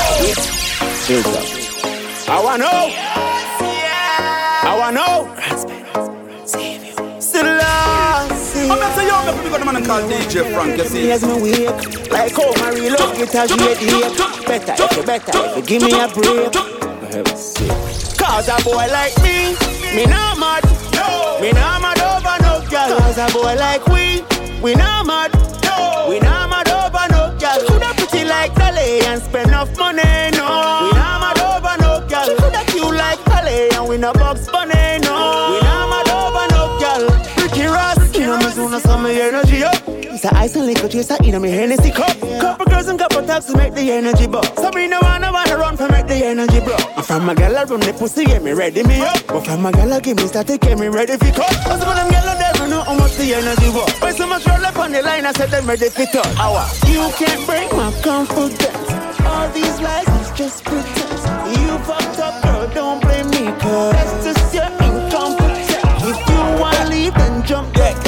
I 2.31 2.43
wanna 2.45 2.65
know. 2.65 2.93
I 4.65 4.77
wanna 4.79 4.97
know. 4.99 5.17
Selassie. 7.21 7.98
I'm 8.71 8.79
not 8.79 8.95
saying 8.95 9.09
young 9.09 9.25
people 9.35 9.51
got 9.51 9.61
the 9.61 9.73
man 9.73 9.85
called 9.85 10.11
DJ 10.11 10.53
Frank, 10.53 10.77
you 10.77 10.85
see. 10.85 11.07
Here's 11.07 11.23
my 11.23 11.41
wake. 11.41 12.11
Like 12.13 12.37
how 12.37 12.53
my 12.61 12.69
real 12.71 12.93
love 12.93 13.17
guitar 13.17 13.49
shade 13.49 13.81
Better 14.45 14.75
if 14.77 14.97
you 14.97 15.03
better 15.05 15.33
if 15.35 15.57
you 15.57 15.63
give 15.63 15.83
me 15.83 15.93
a 15.97 16.07
break. 16.09 16.53
Cause 18.19 18.49
a 18.49 18.61
boy 18.63 18.85
like 18.93 19.17
me, 19.25 19.57
me 19.97 20.05
not 20.05 20.37
mad. 20.39 20.65
No. 20.93 21.41
Me 21.41 21.53
not 21.53 21.81
mad 21.81 21.97
over 21.97 22.37
no 22.45 22.61
girl. 22.69 22.99
Cause 22.99 23.17
a 23.17 23.33
boy 23.33 23.55
like 23.57 23.87
we, 23.89 24.21
we 24.61 24.75
not 24.75 25.07
mad. 25.07 25.33
No. 25.65 26.07
We 26.11 26.21
not 26.21 26.51
mad 26.51 26.69
over 26.69 27.09
no 27.09 27.33
girl. 27.41 27.65
Coulda 27.69 27.95
pretty 27.97 28.29
like 28.29 28.55
Dolly 28.55 29.01
and 29.07 29.23
spend 29.23 29.49
enough 29.49 29.75
money. 29.79 30.03
No. 30.37 30.91
We 30.93 30.98
up. 40.25 40.33
It's 40.33 40.33
a 40.33 40.37
ice 40.37 40.57
and 40.57 40.67
liquor 40.67 40.89
chaser 40.89 41.17
in 41.23 41.41
me 41.41 41.51
Hennessy 41.51 41.91
cup. 41.91 42.19
Couple 42.41 42.67
girls 42.67 42.89
and 42.89 42.99
couple 42.99 43.23
talks 43.27 43.47
to 43.47 43.57
make 43.57 43.75
the 43.75 43.93
energy 43.93 44.27
buzz. 44.27 44.49
So 44.57 44.71
me 44.71 44.89
no 44.89 44.99
wanna 45.03 45.33
wanna 45.33 45.57
run 45.57 45.77
for 45.77 45.89
make 45.89 46.07
the 46.07 46.25
energy 46.25 46.61
bro. 46.61 46.77
And 46.97 47.05
from 47.05 47.25
my 47.27 47.35
gal 47.35 47.57
I 47.57 47.65
run 47.65 47.81
the 47.81 47.93
pussy 47.93 48.25
get 48.25 48.43
me 48.43 48.53
ready 48.53 48.83
me 48.83 49.01
up. 49.01 49.27
But 49.27 49.45
from 49.47 49.63
my 49.63 49.73
gal 49.73 49.93
I 49.93 50.01
give 50.01 50.17
me 50.17 50.27
start 50.27 50.47
to 50.49 50.59
get 50.59 50.79
me 50.79 50.89
ready 50.89 51.17
for 51.17 51.31
cut. 51.33 51.55
Cause 51.65 51.83
of 51.83 51.95
them 51.95 52.11
gal 52.11 52.27
never 52.39 52.69
know 52.69 52.83
how 52.83 52.95
much 52.95 53.17
the 53.17 53.35
energy 53.35 53.69
was. 53.71 53.93
But 54.01 54.17
so 54.17 54.27
much 54.27 54.47
roll 54.47 54.65
up 54.65 54.77
on 54.79 54.93
the 54.93 55.03
line 55.03 55.25
I 55.27 55.33
said 55.33 55.51
them 55.51 55.67
ready 55.67 55.89
for 55.89 56.07
touch. 56.07 56.37
Hour. 56.39 56.67
You 56.87 57.11
can't 57.15 57.47
break 57.47 57.71
my 57.73 57.93
confidence. 58.03 58.91
All 59.23 59.49
these 59.51 59.81
lies 59.81 60.09
is 60.21 60.31
just 60.33 60.65
pretense. 60.65 61.23
You 61.55 61.79
fucked 61.87 62.19
up 62.19 62.43
girl, 62.43 62.67
don't 62.75 63.01
blame 63.03 63.31
me 63.31 63.53
cause 63.61 63.93
that's 63.93 64.25
just 64.25 64.55
your 64.55 64.71
incompetence. 64.83 65.79
If 66.11 66.19
you 66.29 66.43
wanna 66.61 66.91
leave 66.91 67.15
then 67.15 67.45
jump 67.45 67.73
that 67.75 68.08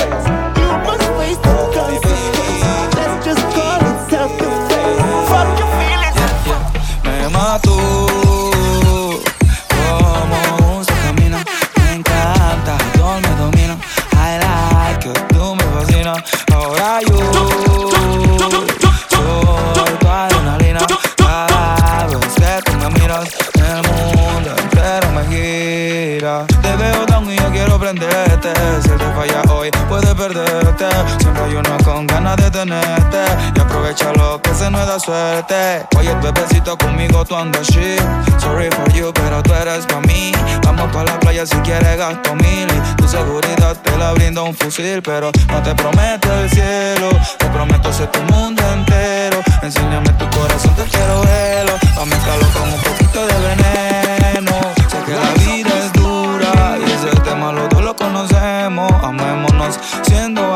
Y 32.62 33.58
aprovecha 33.58 34.12
lo 34.12 34.42
que 34.42 34.54
se 34.54 34.70
nos 34.70 34.86
da 34.86 35.00
suerte. 35.00 35.86
Oye, 35.96 36.14
bebecito, 36.16 36.76
conmigo 36.76 37.24
tú 37.24 37.34
andas 37.34 37.66
shit. 37.68 37.98
Sorry 38.38 38.68
for 38.70 38.92
you, 38.92 39.10
pero 39.14 39.42
tú 39.42 39.54
eres 39.54 39.86
pa' 39.86 40.00
mí. 40.00 40.30
Vamos 40.64 40.92
pa' 40.92 41.04
la 41.04 41.18
playa 41.20 41.46
si 41.46 41.56
quieres 41.60 41.96
gasto 41.96 42.34
mil. 42.34 42.68
Tu 42.98 43.08
seguridad 43.08 43.74
te 43.82 43.96
la 43.96 44.12
brinda 44.12 44.42
un 44.42 44.54
fusil. 44.54 45.00
Pero 45.00 45.30
no 45.48 45.62
te 45.62 45.74
prometo 45.74 46.28
el 46.38 46.50
cielo. 46.50 47.08
Te 47.38 47.46
prometo 47.46 47.90
ser 47.94 48.08
tu 48.08 48.20
mundo 48.24 48.62
entero. 48.74 49.40
Enséñame 49.62 50.10
tu 50.18 50.28
corazón, 50.28 50.74
te 50.74 50.82
quiero 50.82 51.22
verlo. 51.22 51.72
Pa' 51.94 52.04
mezclarlo 52.04 52.46
con 52.52 52.68
un 52.74 52.80
poquito 52.82 53.26
de 53.26 53.38
veneno. 53.48 54.52
Sé 54.90 54.98
que 55.06 55.12
la 55.12 55.32
vida 55.46 55.70
es 55.78 55.92
dura 55.94 56.76
y 56.78 56.90
ese 56.90 57.18
tema 57.22 57.52
los 57.52 57.70
dos 57.70 57.82
lo 57.82 57.96
conocemos. 57.96 58.92
Amémonos 59.02 59.80
siendo 60.02 60.49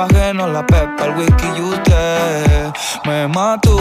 ajenos. 0.44 0.52
La 0.52 0.66
pepa, 0.66 1.04
el 1.06 1.16
whisky 1.16 1.46
y 1.56 1.60
usted 1.60 2.72
me 3.04 3.28
mató. 3.28 3.76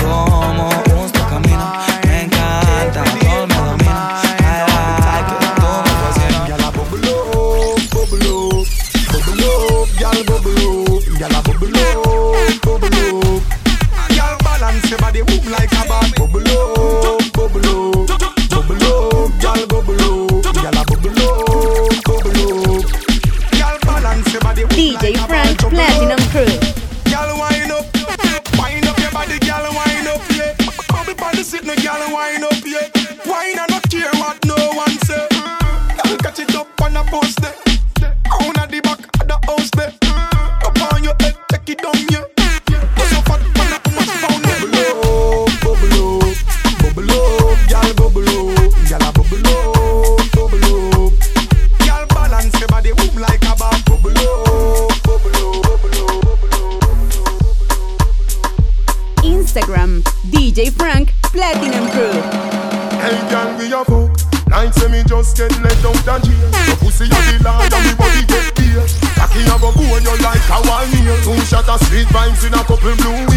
Como 0.00 0.68
un 0.68 1.08
se 1.08 1.18
camina. 1.28 1.80
Me 2.04 2.22
encanta, 2.22 3.04
me 3.14 3.46
domina. 3.46 4.20
Gyal 14.08 14.36
balance 14.42 14.90
your 14.90 14.98
body, 14.98 15.22
move 15.22 15.46
like 15.50 15.72
a 15.72 15.88
bat. 15.88 16.14
Bubble 16.16 16.81
no 31.74 31.82
gyal 31.82 32.12
wind 32.12 32.44
up, 32.44 32.52
yeah. 32.66 32.88
Wine 33.26 33.58
and 33.58 33.70
not 33.70 33.82
care 33.90 34.10
what 34.14 34.44
no 34.44 34.54
one 34.74 34.98
say. 35.06 35.26
Gyal 35.96 36.18
catch 36.22 36.40
it 36.40 36.54
up 36.54 36.68
on 36.82 36.96
a 36.96 37.04
post 37.04 37.40
there. 37.40 37.71
Frank 60.70 61.12
Platinum 61.22 61.90
Crew. 61.90 62.20
Hey, 63.00 63.18
gang, 63.30 63.58
we 63.58 63.72
a 63.72 63.84
fuck. 63.84 64.12
Like 64.52 64.74
say 64.74 64.88
me 64.92 65.02
just 65.08 65.36
get 65.36 65.50
let 65.64 65.80
out 65.80 65.96
the 66.04 66.14
jail. 66.28 66.50
Your 66.68 66.76
pussy 66.76 67.08
a 67.08 67.08
the 67.08 67.40
lie 67.40 67.64
and 67.72 67.84
me 67.88 67.92
body 67.96 68.22
get 68.28 68.52
beer. 68.52 68.84
Cocky 69.16 69.40
a 69.48 69.56
go 69.56 69.72
bone 69.72 70.04
you 70.04 70.16
like 70.20 70.44
a 70.52 70.58
wall 70.68 70.84
nail. 70.92 71.16
Two 71.24 71.40
shot 71.48 71.68
of 71.68 71.80
sweet 71.88 72.06
vibes 72.12 72.44
in 72.46 72.52
a 72.52 72.62
couple. 72.62 72.94
Blue 73.00 73.31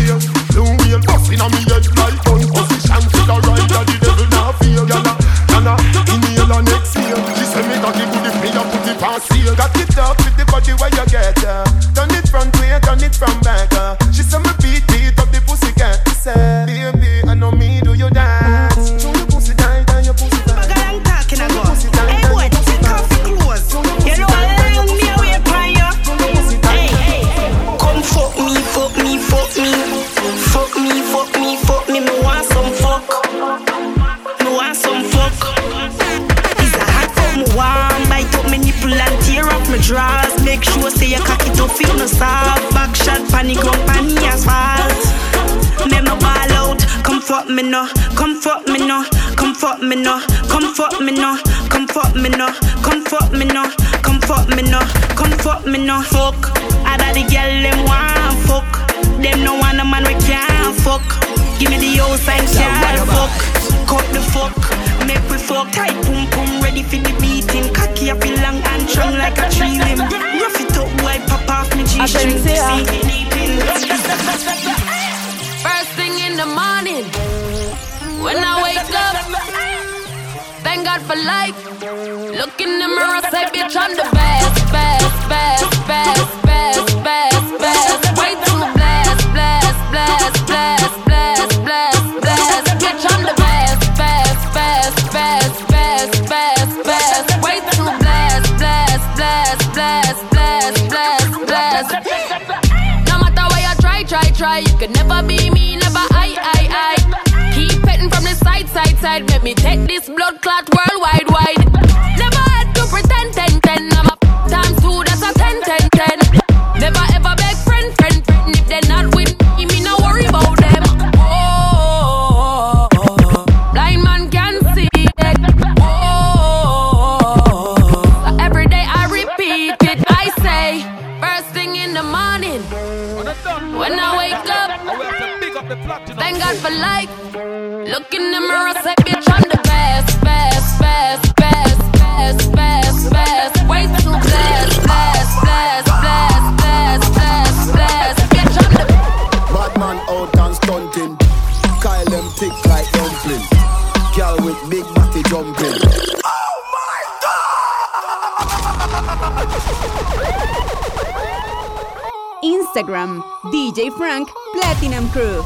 Platinum 164.85 165.09
Crew. 165.09 165.41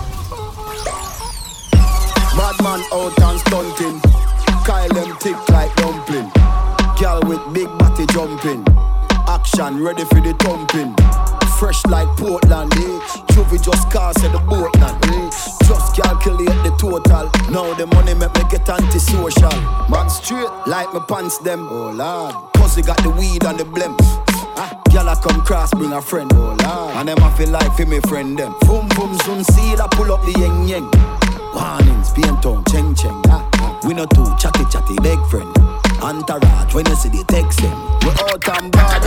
Bad 2.35 2.61
man 2.61 2.83
out 2.91 3.17
and 3.21 3.39
stunting. 3.39 4.01
Kyle 4.65 4.89
them 4.89 5.15
thick 5.19 5.37
like 5.47 5.73
dumpling. 5.77 6.29
Girl 6.99 7.21
with 7.23 7.39
big 7.53 7.69
body 7.79 8.05
jumping. 8.07 8.65
Action 9.29 9.81
ready 9.81 10.03
for 10.03 10.19
the 10.19 10.35
thumping. 10.39 10.93
Fresh 11.57 11.85
like 11.85 12.09
Portland, 12.17 12.73
eh? 12.73 12.99
Juvie 13.31 13.63
just 13.63 13.89
cast 13.89 14.25
at 14.25 14.33
the 14.33 14.39
boatland, 14.39 15.05
eh? 15.05 15.29
Just 15.65 15.95
calculate 15.95 16.47
the 16.65 16.75
total. 16.77 17.31
Now 17.49 17.73
the 17.75 17.87
money 17.87 18.15
make 18.15 18.33
me 18.33 18.43
get 18.51 18.67
antisocial. 18.67 19.61
Man 19.87 20.09
straight 20.09 20.51
like 20.67 20.93
my 20.93 20.99
pants 21.07 21.37
them. 21.37 21.65
Oh 21.71 21.91
lord, 21.91 22.35
pussy 22.55 22.81
got 22.81 23.01
the 23.03 23.09
weed 23.09 23.45
and 23.45 23.57
the 23.57 23.63
blem. 23.63 24.28
Come 25.17 25.41
cross, 25.41 25.73
bring 25.73 25.91
a 25.91 26.01
friend, 26.01 26.31
oh 26.35 26.55
lord. 26.63 26.95
And 26.95 27.09
them 27.09 27.17
a 27.17 27.31
feel 27.35 27.49
like 27.49 27.75
for 27.75 27.85
me 27.85 27.99
friend 28.01 28.37
them. 28.37 28.53
Boom 28.61 28.87
boom 28.89 29.17
zoom, 29.25 29.43
seal, 29.43 29.81
I 29.81 29.87
pull 29.91 30.11
up 30.13 30.21
the 30.21 30.31
yeng 30.31 30.67
yeng. 30.67 30.87
Warnings, 31.53 32.11
paint 32.13 32.45
on, 32.45 32.63
cheng 32.71 32.95
cheng. 32.95 33.21
Ah, 33.27 33.43
ah. 33.55 33.79
We 33.83 33.93
no 33.93 34.05
too 34.05 34.25
chatty 34.39 34.63
chatty, 34.71 34.95
big 35.01 35.19
friend. 35.27 35.49
Entourage, 36.01 36.73
when 36.73 36.85
you 36.85 36.95
see 36.95 37.09
the 37.09 37.23
text 37.27 37.59
them. 37.59 37.75
We 38.05 38.11
out 38.21 38.47
and 38.61 38.71
bad, 38.71 39.03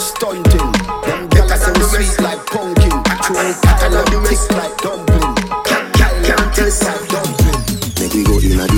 stunting. 0.00 0.72
Them 1.04 1.50
a 1.50 1.56
so 1.56 1.72
sweet 1.84 2.18
like 2.24 2.44
pumpkin. 2.46 2.90
True, 3.22 3.52
thick 4.26 4.50
like 4.56 4.76
dumpling. 4.78 5.36
Can't 6.26 6.54
taste 6.54 6.82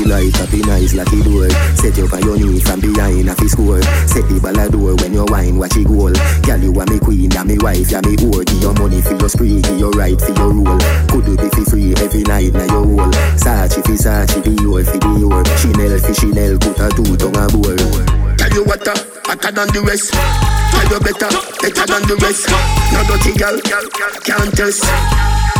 in 0.08 0.14
a 0.14 0.20
delight, 0.20 0.36
happy 0.36 0.60
nice 0.62 0.94
like 0.94 1.12
it 1.12 1.24
door. 1.24 1.50
Set 1.76 1.96
you 1.96 2.08
on 2.08 2.22
your 2.22 2.36
knee 2.38 2.60
from 2.60 2.80
behind 2.80 3.28
a 3.28 3.34
fi 3.34 3.46
score. 3.46 3.82
Set 4.08 4.24
the 4.28 4.40
ball 4.40 4.58
a 4.58 4.68
door 4.68 4.94
when 4.96 5.12
you 5.12 5.24
wine, 5.28 5.58
watch 5.58 5.76
it 5.76 5.86
goal. 5.86 6.12
Girl, 6.42 6.60
you 6.60 6.72
are 6.80 6.86
me 6.86 6.98
queen, 6.98 7.32
and 7.36 7.48
me 7.48 7.58
wife, 7.58 7.90
ya 7.90 8.00
me 8.00 8.16
whore. 8.16 8.44
Give 8.44 8.62
your 8.62 8.74
money 8.74 9.00
for 9.00 9.14
your 9.14 9.28
spree, 9.28 9.60
give 9.60 9.78
your 9.78 9.90
right 9.92 10.18
for 10.20 10.32
your 10.32 10.50
rule. 10.52 10.78
Could 11.12 11.26
you 11.28 11.36
be 11.36 11.48
fi 11.52 11.62
free 11.68 11.92
every 12.00 12.22
night 12.24 12.52
na 12.52 12.64
your 12.72 12.84
hole? 12.84 13.12
Sachi 13.36 13.80
fi 13.84 13.94
Sachi, 13.96 14.38
be 14.44 14.52
your 14.62 14.84
fi 14.84 14.98
be 14.98 15.12
your. 15.20 15.44
Chanel 15.60 15.94
fi 16.00 16.12
Chanel, 16.12 16.56
put 16.58 16.80
a 16.80 16.88
two 16.96 17.16
tongue 17.16 17.36
a 17.36 17.44
bowl. 17.52 17.76
Tell 18.36 18.52
you 18.52 18.64
what, 18.64 18.86
uh, 18.88 18.96
hotter 19.28 19.52
than 19.52 19.68
the 19.76 19.80
rest. 19.84 20.12
Tell 20.14 20.88
you 20.88 21.00
better, 21.04 21.30
better 21.60 21.84
than 21.84 22.02
the 22.08 22.16
rest. 22.24 22.48
No 22.92 23.00
dirty 23.04 23.32
girl, 23.36 23.56
can't 24.24 24.52
test. 24.56 25.57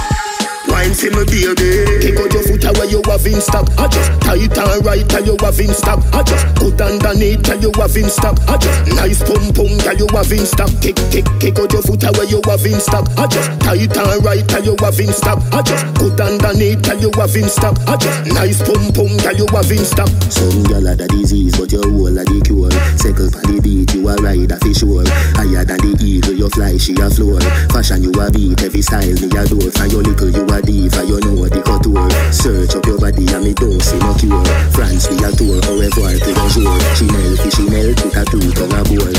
Wine 0.68 0.94
for 0.94 1.10
me 1.10 1.24
baby. 1.24 2.00
Kick 2.00 2.18
out 2.20 2.32
your 2.32 2.44
foot 2.44 2.64
away 2.64 2.88
you 2.88 3.02
have 3.06 3.26
in 3.26 3.40
stock? 3.40 3.66
I 3.78 3.88
just 3.88 4.10
tight 4.20 4.56
and 4.56 4.84
right 4.84 5.12
and 5.12 5.26
you 5.26 5.36
have 5.40 5.60
in 5.60 5.72
stock? 5.74 6.00
I 6.12 6.22
just 6.22 6.46
put 6.56 6.80
underneath 6.80 7.48
and 7.48 7.62
you 7.62 7.72
have 7.76 7.96
in 7.96 8.08
stock? 8.08 8.36
I 8.48 8.56
just 8.56 8.78
nice 8.94 9.20
pum 9.24 9.52
pum 9.52 9.72
and 9.88 9.98
you 9.98 10.08
have 10.12 10.32
in 10.32 10.44
stock? 10.46 10.70
Kick 10.80 10.96
kick 11.10 11.26
kick 11.40 11.58
out 11.58 11.72
your 11.72 11.82
foot 11.82 12.04
away 12.04 12.26
you 12.28 12.40
have 12.44 12.66
in 12.66 12.80
stock? 12.80 13.08
I 13.16 13.26
just 13.26 13.50
tight 13.60 13.96
and 13.96 14.24
right 14.24 14.44
and 14.44 14.64
you 14.66 14.76
have 14.80 15.00
in 15.00 15.12
stock? 15.12 15.40
I 15.52 15.62
just 15.62 15.84
put 15.96 16.20
underneath 16.20 16.86
and 16.88 17.00
you 17.02 17.10
have 17.16 17.36
in 17.36 17.48
stock? 17.48 17.76
I 17.88 17.96
just 17.96 18.26
nice 18.32 18.60
pum 18.62 18.92
pum 18.92 19.12
and 19.24 19.38
you 19.38 19.46
have 19.52 19.70
in 19.70 19.84
stock? 19.84 20.08
Some 20.28 20.64
gyal 20.68 20.88
a 20.88 21.06
disease, 21.08 21.56
but 21.58 21.72
your 21.72 21.84
whole 21.88 22.16
a 22.18 22.24
the 22.24 22.40
cure. 22.44 22.70
Circle 22.98 23.30
for 23.30 23.42
the 23.46 23.60
beat, 23.60 23.94
you 23.94 24.08
a 24.08 24.14
ride 24.20 24.52
a 24.52 24.56
fish 24.60 24.78
sure. 24.80 25.04
Higher 25.34 25.64
than 25.64 25.78
the 25.78 25.96
eagle, 26.00 26.34
you 26.34 26.48
fly, 26.50 26.76
she 26.76 26.94
a 26.98 27.08
floor. 27.10 27.40
Fashion 27.70 28.02
you 28.02 28.12
a 28.14 28.30
beat, 28.30 28.62
every 28.62 28.82
style 28.82 29.18
me 29.18 29.28
a 29.32 29.42
door. 29.46 29.70
For 29.72 29.86
your 29.86 30.02
little, 30.02 30.30
you 30.30 30.44
a 30.46 30.57
diva, 30.62 31.04
you 31.04 31.20
know 31.20 31.46
the 31.48 31.60
couture. 31.62 32.08
Search 32.32 32.74
up 32.76 32.86
your 32.86 32.98
body 32.98 33.26
and 33.32 33.44
me 33.44 33.52
don't 33.54 33.80
see 33.80 33.98
no 33.98 34.14
cure. 34.14 34.44
France 34.72 35.08
we 35.10 35.16
a 35.24 35.30
tour, 35.32 35.60
au 35.68 35.78
revoir 35.78 36.16
to 36.16 36.30
bonjour. 36.34 36.78
Chanel 36.94 37.36
fi 37.36 37.50
Chanel, 37.50 37.94
put 37.94 38.16
a 38.16 38.24
two 38.26 38.52
tongue 38.52 38.72
a 38.72 38.82
bowl. 38.84 39.12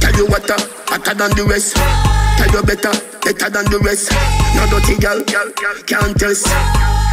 Tell 0.00 0.14
you 0.16 0.26
what, 0.26 0.50
uh, 0.50 0.58
hotter 0.88 1.14
than 1.14 1.30
the 1.36 1.44
rest. 1.44 1.76
Tell 1.76 2.50
you 2.50 2.62
better, 2.62 2.94
better 3.22 3.50
than 3.50 3.66
the 3.70 3.78
rest. 3.80 4.12
No 4.56 4.66
dirty 4.68 4.96
girl, 5.00 5.20
can't 5.86 6.18
test. 6.18 7.03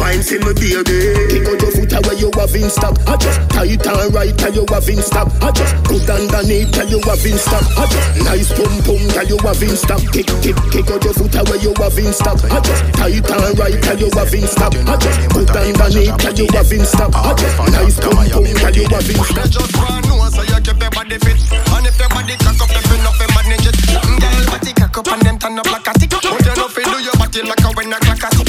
Wine 0.00 0.24
for 0.24 0.40
me 0.40 0.52
baby. 0.56 1.12
Kick 1.28 1.44
out 1.44 1.60
your 1.60 1.72
foot 1.76 1.92
away 1.92 2.16
you 2.16 2.32
have 2.32 2.56
in 2.56 2.70
stock. 2.72 2.96
I 3.04 3.20
just 3.20 3.36
tight 3.52 3.84
and 3.84 4.14
right 4.16 4.32
and 4.32 4.56
you 4.56 4.64
have 4.72 4.88
in 4.88 5.02
stock. 5.04 5.28
I 5.44 5.52
just 5.52 5.76
put 5.84 6.08
underneath 6.08 6.72
and 6.72 6.88
you 6.88 7.00
have 7.04 7.26
in 7.28 7.36
stock. 7.36 7.64
I 7.76 7.84
just 7.84 8.08
nice 8.24 8.50
pum 8.56 8.72
pum 8.80 8.96
and 8.96 9.28
you 9.28 9.36
have 9.44 9.60
in 9.60 9.76
stock. 9.76 10.00
Kick 10.08 10.32
kick 10.40 10.56
kick 10.72 10.88
out 10.88 11.04
your 11.04 11.12
foot 11.12 11.36
away 11.36 11.60
you 11.60 11.76
have 11.76 11.98
in 12.00 12.12
stock. 12.16 12.40
I 12.48 12.58
just 12.64 12.82
tight 12.96 13.28
and 13.28 13.58
right 13.60 13.76
and 13.76 14.00
you 14.00 14.08
have 14.16 14.32
in 14.32 14.46
stock. 14.48 14.72
I 14.72 14.96
just 14.96 15.20
put 15.36 15.52
underneath 15.52 16.24
and 16.24 16.38
you 16.40 16.48
have 16.48 16.72
in 16.72 16.84
stock. 16.88 17.12
I 17.12 17.36
just 17.36 17.56
nice 17.68 18.00
pum 18.00 18.16
pum 18.16 18.44
and 18.48 18.76
you 18.76 18.88
have 18.88 19.04
in 19.04 19.20
stock. 19.20 19.52
Just 19.52 19.76
your 19.76 20.56
your 20.56 20.70
up, 25.00 25.06
then 25.06 25.14
and 25.14 25.22
them 25.22 25.38
turn 25.38 25.58
up 25.58 25.66
like 25.70 25.88
a 25.88 25.92
tick. 25.98 26.10
But 26.10 26.24
you 26.24 26.54
know 26.56 26.68
fi 26.68 26.82
do 26.84 26.98
your 27.02 27.16
body 27.16 27.42
like 27.42 27.60
a 27.60 27.70
when 27.72 27.92
a 27.92 27.98
clock 28.00 28.22
a 28.22 28.39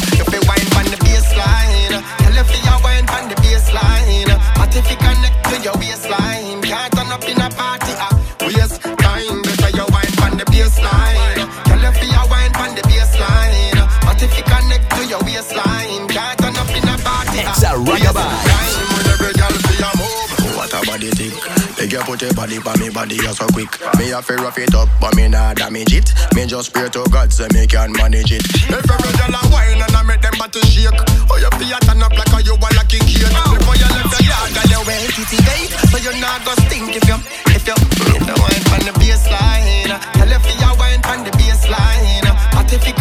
you 21.92 22.00
put 22.08 22.22
your 22.22 22.34
body 22.34 22.60
by 22.60 22.76
me 22.78 22.90
body, 22.90 23.16
you 23.16 23.34
so 23.36 23.46
quick. 23.52 23.68
Me 24.00 24.10
have 24.16 24.26
to 24.28 24.36
rough 24.40 24.58
it 24.58 24.74
up, 24.74 24.88
but 25.00 25.16
me 25.16 25.28
nah 25.28 25.54
damage 25.54 25.94
it. 25.94 26.08
Me 26.34 26.46
just 26.46 26.74
pray 26.74 26.88
to 26.88 27.04
God 27.12 27.34
so 27.34 27.46
me 27.54 27.68
can 27.68 27.92
manage 27.94 28.32
it. 28.32 28.44
Every 28.72 28.88
girl 28.88 29.36
a 29.36 29.42
wine 29.52 29.82
and 29.82 29.96
I 29.96 30.02
make 30.04 30.22
them 30.22 30.34
body 30.40 30.62
shake, 30.72 30.88
oh 31.28 31.38
you 31.38 31.52
feel 31.60 31.80
turn 31.84 32.02
up 32.02 32.14
like 32.16 32.32
a 32.32 32.40
you 32.48 32.56
a 32.56 32.70
lucky 32.80 33.00
kid. 33.04 33.28
Before 33.28 33.76
you 33.76 33.90
left 33.92 34.14
the 34.16 34.24
yard, 34.24 34.50
girl 34.56 34.72
you 34.72 34.82
well 34.88 35.06
date, 35.44 35.72
so 35.92 35.98
you 36.00 36.14
not 36.24 36.40
go 36.48 36.54
stink 36.64 36.96
if 36.96 37.04
you 37.04 37.18
if 37.52 37.68
you 37.68 37.76
if 37.76 38.24
you 38.24 38.36
wine 38.40 38.64
on 38.72 38.82
the 38.88 38.94
baseline. 38.96 39.92
Tell 40.16 40.32
you 40.32 40.40
feel 40.40 40.60
you 40.64 40.72
wine 40.80 41.04
on 41.12 41.24
the 41.28 41.32
baseline, 41.36 42.28
but 42.56 42.72
if 42.72 42.88
you 42.88 42.94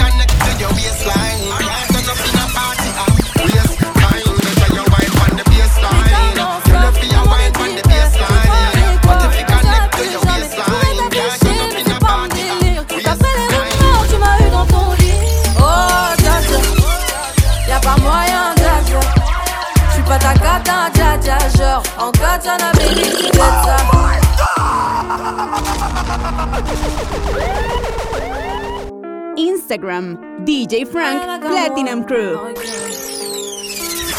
DJ 29.80 30.84
Frank 30.84 31.40
Platinum 31.40 32.04
Crew. 32.04 32.36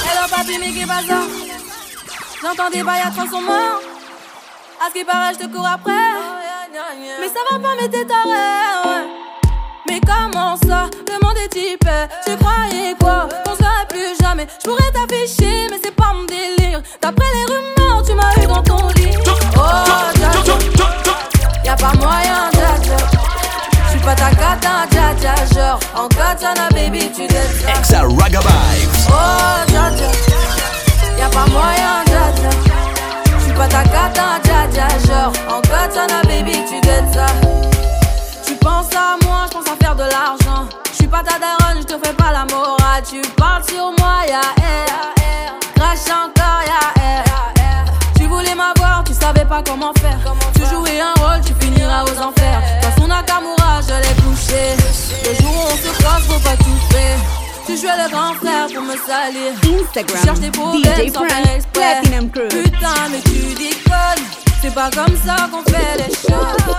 Hello 0.01 0.25
papi, 0.27 0.57
mais 0.59 0.71
qu'est 0.71 0.87
ça 0.87 1.21
J'entends 2.41 2.69
des 2.71 2.81
bails 2.81 3.01
à. 3.01 3.07
À 3.07 3.11
ce 4.89 4.93
qui 4.93 5.03
paraît, 5.05 5.33
je 5.33 5.45
te 5.45 5.53
cours 5.53 5.67
après. 5.67 5.91
Mais 7.19 7.27
ça 7.27 7.41
va 7.51 7.59
pas, 7.59 7.75
mais 7.79 7.87
t'es 7.89 8.05
taré. 8.05 9.05
Mais 9.87 9.99
comment 10.01 10.55
ça? 10.57 10.89
Le 11.07 11.23
monde 11.23 11.37
est 11.45 11.49
type. 11.49 11.87
Tu 12.25 12.35
croyais 12.37 12.95
quoi? 12.99 13.29
Qu'on 13.45 13.55
serait 13.55 13.85
plus 13.87 14.17
jamais. 14.19 14.47
Je 14.63 14.67
pourrais 14.67 14.91
t'afficher, 14.91 15.67
mais 15.69 15.79
c'est 15.83 15.95
pas 15.95 16.11
mon 16.15 16.23
délire. 16.23 16.81
D'après 16.99 17.27
les 17.35 17.45
rumeurs, 17.53 18.03
tu 18.03 18.15
m'as 18.15 18.43
eu 18.43 18.47
dans 18.47 18.63
ton 18.63 18.87
lit. 18.95 19.15
Oh. 19.55 19.61
Y'a 21.63 21.75
pas 21.75 21.93
moyen. 21.99 22.51
J'suis 22.51 23.20
pas 24.01 24.15
ta 24.15 24.29
cata, 24.31 24.85
dja 24.89 25.13
dja. 25.19 25.35
Genre, 25.53 25.79
en 25.95 26.07
katana, 26.07 26.69
baby, 26.71 27.11
tu 27.15 27.27
ça. 27.27 27.79
Exa 27.79 28.01
Raga 28.01 28.39
Vibes. 28.39 29.07
Oh, 29.09 29.65
dja 29.67 29.89
dja. 29.97 30.09
Y'a 31.17 31.29
pas 31.29 31.45
moyen, 31.47 32.03
dja 32.07 32.31
dja. 32.35 32.49
J'suis 33.39 33.53
pas 33.53 33.67
ta 33.67 33.83
cata, 33.83 34.39
dja 34.43 34.67
dja. 34.71 34.87
Genre, 35.07 35.33
en 35.49 35.61
katana, 35.61 36.21
baby, 36.23 36.63
tu 36.67 36.81
ça. 37.13 37.25
Tu 38.45 38.55
penses 38.55 38.93
à 38.95 39.17
moi, 39.25 39.45
j'pense 39.49 39.67
à 39.67 39.83
faire 39.83 39.95
de 39.95 40.03
l'argent. 40.03 40.67
J'suis 40.93 41.07
pas 41.07 41.23
ta 41.23 41.37
daronne, 41.39 41.81
j'te 41.81 41.95
fais 42.03 42.13
pas 42.13 42.31
la 42.31 42.45
morale. 42.45 43.03
Tu 43.09 43.21
parles 43.37 43.63
sur 43.63 43.91
moi, 43.99 44.23
y'a 44.27 44.41
air. 44.63 45.53
Crash 45.75 46.09
encore, 46.09 46.61
y'a 46.65 47.03
air. 47.03 47.23
Tu 48.15 48.25
voulais 48.25 48.55
m'avoir, 48.55 49.03
tu 49.03 49.13
savais 49.13 49.45
pas 49.45 49.61
comment 49.63 49.93
faire. 49.99 50.19
Tu 50.55 50.61
jouais 50.65 50.99
un 50.99 51.13
rôle, 51.21 51.41
tu 51.45 51.53
finiras 51.59 52.03
aux 52.03 52.19
enfers. 52.21 52.80
Nakamura, 53.31 53.81
je 53.81 53.93
l'ai 53.93 54.15
couché. 54.21 54.75
Le 55.25 55.35
jour 55.41 55.53
où 55.53 55.71
on 55.71 55.77
se 55.77 56.01
croise, 56.01 56.23
faut 56.23 56.39
pas 56.39 56.57
tout 56.57 56.93
faire. 56.93 57.17
Tu 57.65 57.77
jouais 57.77 58.03
le 58.03 58.09
grand 58.11 58.33
frère 58.33 58.67
pour 58.67 58.83
me 58.83 58.95
salir. 58.97 59.53
Instagram, 59.63 60.17
Tu 60.19 60.25
cherches 60.25 60.39
des 60.39 60.51
problèmes 60.51 60.83
DJ 60.83 61.13
sans 61.13 61.13
Frank 61.13 61.29
faire 61.31 61.55
exprès. 61.55 62.01
Platinum 62.01 62.29
Crew. 62.31 62.47
Putain, 62.49 63.09
mais 63.11 63.21
tu 63.21 63.53
déconnes. 63.55 64.25
C'est 64.61 64.73
pas 64.73 64.89
comme 64.91 65.15
ça 65.25 65.47
qu'on 65.51 65.63
fait 65.71 65.97
les 65.97 66.13
choses. 66.13 66.75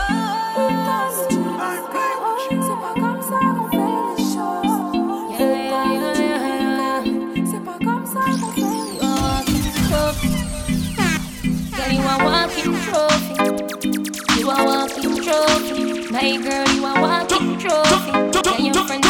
A 12.13 12.25
walking 12.25 12.75
trophy. 12.83 13.35
You 14.39 14.51
a 14.51 14.65
walking 14.65 15.17
trophy. 15.23 16.11
My 16.11 16.37
girl, 16.37 16.69
you 16.75 16.85
a 16.85 17.01
walking 17.01 17.59
trophy. 17.59 18.13
Yeah, 18.45 18.59
your 18.59 18.85
friends 18.87 19.02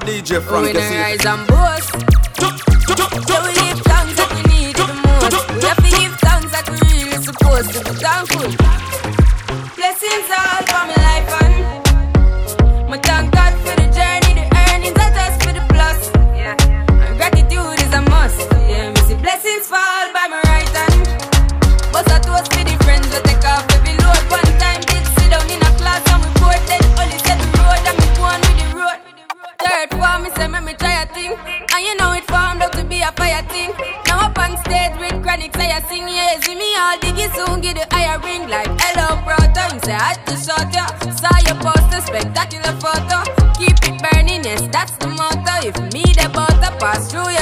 DJ 0.00 0.42
Frank. 0.42 0.68
You 0.68 0.74
don't 0.74 0.92
rise 0.92 1.26
and 1.26 1.46
boast. 1.46 1.81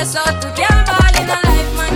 Pass 0.01 0.15
through 0.15 0.23
your 0.23 0.33
shot 0.33 0.41
to 0.41 0.49
can't 0.57 0.87
ball 0.89 1.13
in 1.21 1.29
a 1.29 1.37
life, 1.45 1.73
man. 1.77 1.93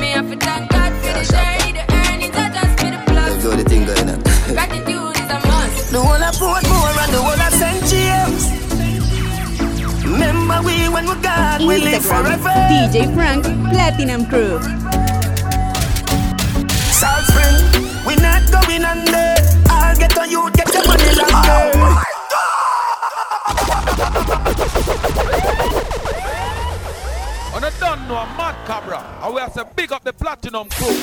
Me 0.00 0.08
have 0.10 0.28
to 0.28 0.36
thank 0.36 0.70
God 0.72 0.92
for 0.98 1.12
the 1.14 1.22
journey, 1.22 1.70
the 1.70 1.86
earnings 1.86 2.34
are 2.34 2.50
just 2.50 2.80
for 2.80 2.90
the 2.90 2.98
plus. 3.06 3.42
Do 3.44 3.50
the 3.54 3.62
thing 3.62 3.86
going 3.86 4.10
on. 4.10 4.18
Gratitude 4.50 5.14
is 5.14 5.30
a 5.30 5.38
must. 5.46 5.92
The 5.92 6.02
whole 6.02 6.18
of 6.18 6.34
Portmore 6.34 6.98
and 6.98 7.12
the 7.14 7.22
whole 7.22 7.38
of 7.46 7.52
St. 7.62 7.78
James. 7.86 8.42
Remember 10.02 10.58
we 10.66 10.88
when 10.88 11.06
we 11.06 11.14
God, 11.22 11.60
we 11.60 11.78
live 11.78 12.02
Instagram, 12.02 12.42
forever. 12.42 12.58
DJ 12.74 13.14
Frank 13.14 13.44
Platinum 13.70 14.26
Crew. 14.26 14.58
Salt 16.90 17.22
Spring, 17.30 17.86
we 18.04 18.16
not 18.16 18.42
going 18.50 18.84
under. 18.84 19.38
I'll 19.70 19.96
get 19.96 20.18
on 20.18 20.28
you, 20.28 20.50
get 20.58 20.74
your 20.74 20.84
money 20.88 21.14
longer. 21.14 21.78
On 21.78 21.94
oh 21.94 22.09
a 27.90 27.96
done 27.96 28.08
no 28.08 28.16
a 28.16 28.26
mad 28.36 28.54
cabra. 28.66 28.98
I 29.20 29.28
will 29.28 29.50
say 29.50 29.62
big 29.74 29.92
up 29.92 30.04
the 30.04 30.12
platinum 30.12 30.68
crew. 30.70 30.94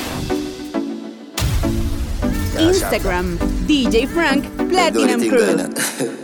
Instagram, 2.57 3.37
DJ 3.67 4.07
Frank, 4.07 4.45
Platinum 4.69 5.21
Crew. 5.29 6.23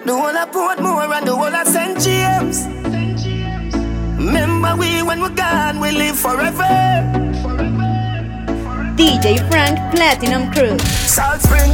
The 0.00 0.16
whole 0.16 0.36
of 0.36 0.50
Portmore 0.50 1.16
and 1.16 1.26
the 1.26 1.36
whole 1.36 1.54
of 1.54 1.68
St. 1.68 2.00
James. 2.00 2.66
Remember 4.18 4.74
we 4.74 5.02
when 5.02 5.20
we're 5.20 5.36
gone, 5.36 5.78
we 5.78 5.92
live 5.92 6.18
forever. 6.18 6.72
DJ 8.96 9.38
Frank, 9.50 9.78
Platinum 9.94 10.50
Crew. 10.52 10.76
Salt 11.06 11.42
Spring, 11.42 11.70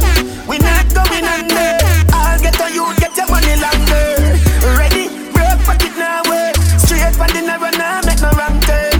we 0.47 0.59
not 0.59 0.85
going 0.93 1.25
under. 1.25 1.77
I'll 2.13 2.39
get 2.39 2.53
to 2.55 2.67
you, 2.71 2.85
get 2.97 3.15
your 3.17 3.29
money 3.29 3.55
longer. 3.55 4.37
Ready, 4.77 5.07
break 5.33 5.57
pocket 5.65 5.97
now 5.97 6.21
way. 6.29 6.56
Straight 7.07 7.31
from 7.31 7.39
the 7.39 7.47
narrow 7.47 7.71
now, 7.79 8.01
make 8.03 8.19
no 8.19 8.27
wrong 8.35 8.59
turn. 8.67 8.99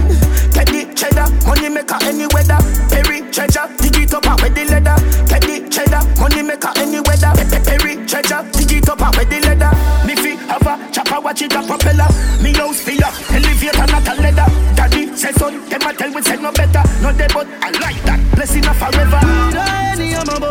The 0.56 0.88
cheddar, 0.96 1.28
money 1.44 1.68
maker 1.68 2.00
any 2.08 2.24
weather. 2.32 2.56
Perry 2.88 3.20
treasure, 3.28 3.68
dig 3.84 4.00
it 4.00 4.14
up 4.14 4.24
out 4.24 4.40
with 4.40 4.54
the 4.56 4.64
leather. 4.64 4.96
The 5.28 5.68
cheddar, 5.68 6.00
money 6.16 6.40
maker 6.40 6.72
any 6.80 7.04
weather. 7.04 7.36
Perry 7.68 8.00
treasure, 8.08 8.40
dig 8.56 8.80
it 8.80 8.88
up 8.88 9.02
out 9.02 9.12
with 9.12 9.28
the 9.28 9.44
leather. 9.44 9.68
Me 10.08 10.16
fi 10.16 10.40
have 10.48 10.64
a 10.64 10.88
chopper, 10.88 11.20
watch 11.20 11.42
it 11.42 11.52
a 11.52 11.60
propeller. 11.60 12.08
Me 12.40 12.56
house 12.56 12.80
fi 12.80 12.96
up, 13.04 13.12
elevator 13.28 13.86
not 13.92 14.08
a 14.08 14.14
leather. 14.24 14.48
Daddy 14.72 15.12
say 15.12 15.32
son, 15.36 15.60
them 15.68 15.84
a 15.84 15.92
tell 15.92 16.08
we 16.08 16.22
say 16.22 16.40
no 16.40 16.50
better. 16.52 16.84
No 17.04 17.12
dead 17.12 17.32
but 17.36 17.44
I 17.60 17.76
like 17.76 18.00
that. 18.08 18.20
Blessing 18.32 18.64
a 18.64 18.72
forever. 18.72 19.20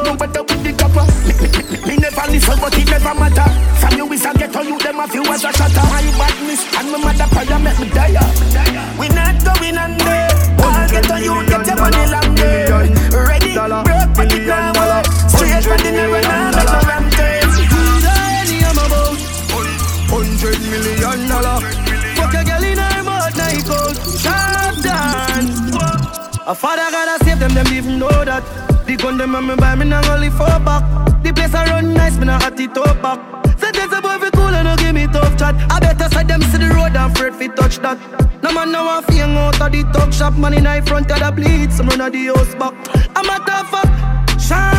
No 0.06 0.14
better 0.14 0.46
with 0.46 0.62
the 0.62 0.78
copper. 0.78 1.10
Me, 1.26 1.34
me, 1.42 1.50
me, 1.90 1.96
never 1.98 2.26
listen, 2.30 2.60
but 2.62 2.78
it 2.78 2.86
never 2.86 3.18
matter. 3.18 3.50
From 3.82 3.98
you 3.98 4.14
is 4.14 4.26
a 4.26 4.34
ghetto, 4.38 4.62
you 4.62 4.78
them 4.98 5.06
a 5.06 5.12
few 5.12 5.24
as 5.34 5.44
a 5.44 5.52
shatter. 5.54 5.86
My 5.90 6.02
badness 6.18 6.62
and 6.78 6.92
my 6.92 6.98
mother 6.98 7.28
prayer 7.34 7.60
make 7.60 7.80
me 7.80 7.90
die. 7.90 8.18
We 8.98 9.10
not 9.10 9.38
going 9.44 9.78
under. 9.78 10.28
I'll 10.60 10.90
get 10.90 11.04
to 11.06 11.18
you, 11.22 11.46
get 11.46 11.68
your 11.68 11.78
money 11.78 12.06
longer. 12.10 12.90
Ready, 13.14 13.54
break, 13.86 14.10
put 14.16 14.34
it 14.34 14.46
down. 14.46 15.04
Straight 15.30 15.64
from 15.64 15.78
the 15.78 15.92
never 15.92 16.22
now, 16.22 16.52
make 16.52 16.66
no 16.66 16.80
ram 16.90 17.06
Hundred 20.10 20.62
million 20.62 21.28
dollar. 21.28 21.60
Fuck 22.16 22.34
a 22.34 22.44
girl 22.44 22.64
in 22.64 22.78
her 22.78 23.04
mouth, 23.04 23.38
night 23.38 23.66
cold. 23.66 23.98
Sharp 24.22 24.76
dance. 24.82 25.76
A 26.48 26.56
father 26.56 26.90
gotta 26.92 27.24
save 27.26 27.40
them, 27.40 27.54
them 27.54 27.68
even 27.74 28.00
know 28.00 28.24
that. 28.24 28.77
The 28.98 29.04
gun 29.04 29.18
them 29.20 29.36
and 29.36 29.48
me 29.48 29.56
buy 29.56 29.76
me 29.76 29.86
now 29.86 30.02
only 30.12 30.32
four 30.32 30.48
back. 30.48 30.82
The 31.22 31.32
place 31.32 31.54
I 31.54 31.66
run 31.70 31.94
nice, 31.94 32.18
me 32.18 32.26
not 32.26 32.42
hot 32.42 32.60
it 32.60 32.76
up 32.78 33.00
back. 33.00 33.20
Say 33.60 33.70
there's 33.72 33.94
a 33.94 34.02
boy 34.02 34.18
fi 34.18 34.32
cool 34.32 34.56
and 34.56 34.68
no 34.68 34.76
give 34.76 34.96
me 34.96 35.06
tough 35.06 35.38
chat. 35.38 35.54
I 35.70 35.80
better 35.80 36.10
side 36.10 36.28
them 36.28 36.42
see 36.42 36.58
the 36.58 36.70
road 36.70 36.96
and 36.96 37.12
afraid 37.12 37.36
fi 37.36 37.48
touch 37.48 37.78
that. 37.80 38.00
No 38.42 38.52
man 38.52 38.72
now 38.72 38.86
want 38.86 39.10
hang 39.12 39.38
out 39.38 39.62
of 39.62 39.72
the 39.72 39.84
talk 39.94 40.12
shop. 40.12 40.34
Man 40.34 40.54
in 40.56 40.86
front 40.86 41.12
of 41.12 41.20
the 41.20 41.32
bleed, 41.32 41.72
some 41.72 41.90
run 41.90 42.02
of 42.02 42.12
the 42.12 42.26
house 42.26 42.56
back. 42.56 42.74
I'm 43.16 43.30
a 43.30 43.46
tough 43.46 43.70
fuck. 43.70 44.40
Sharp 44.40 44.77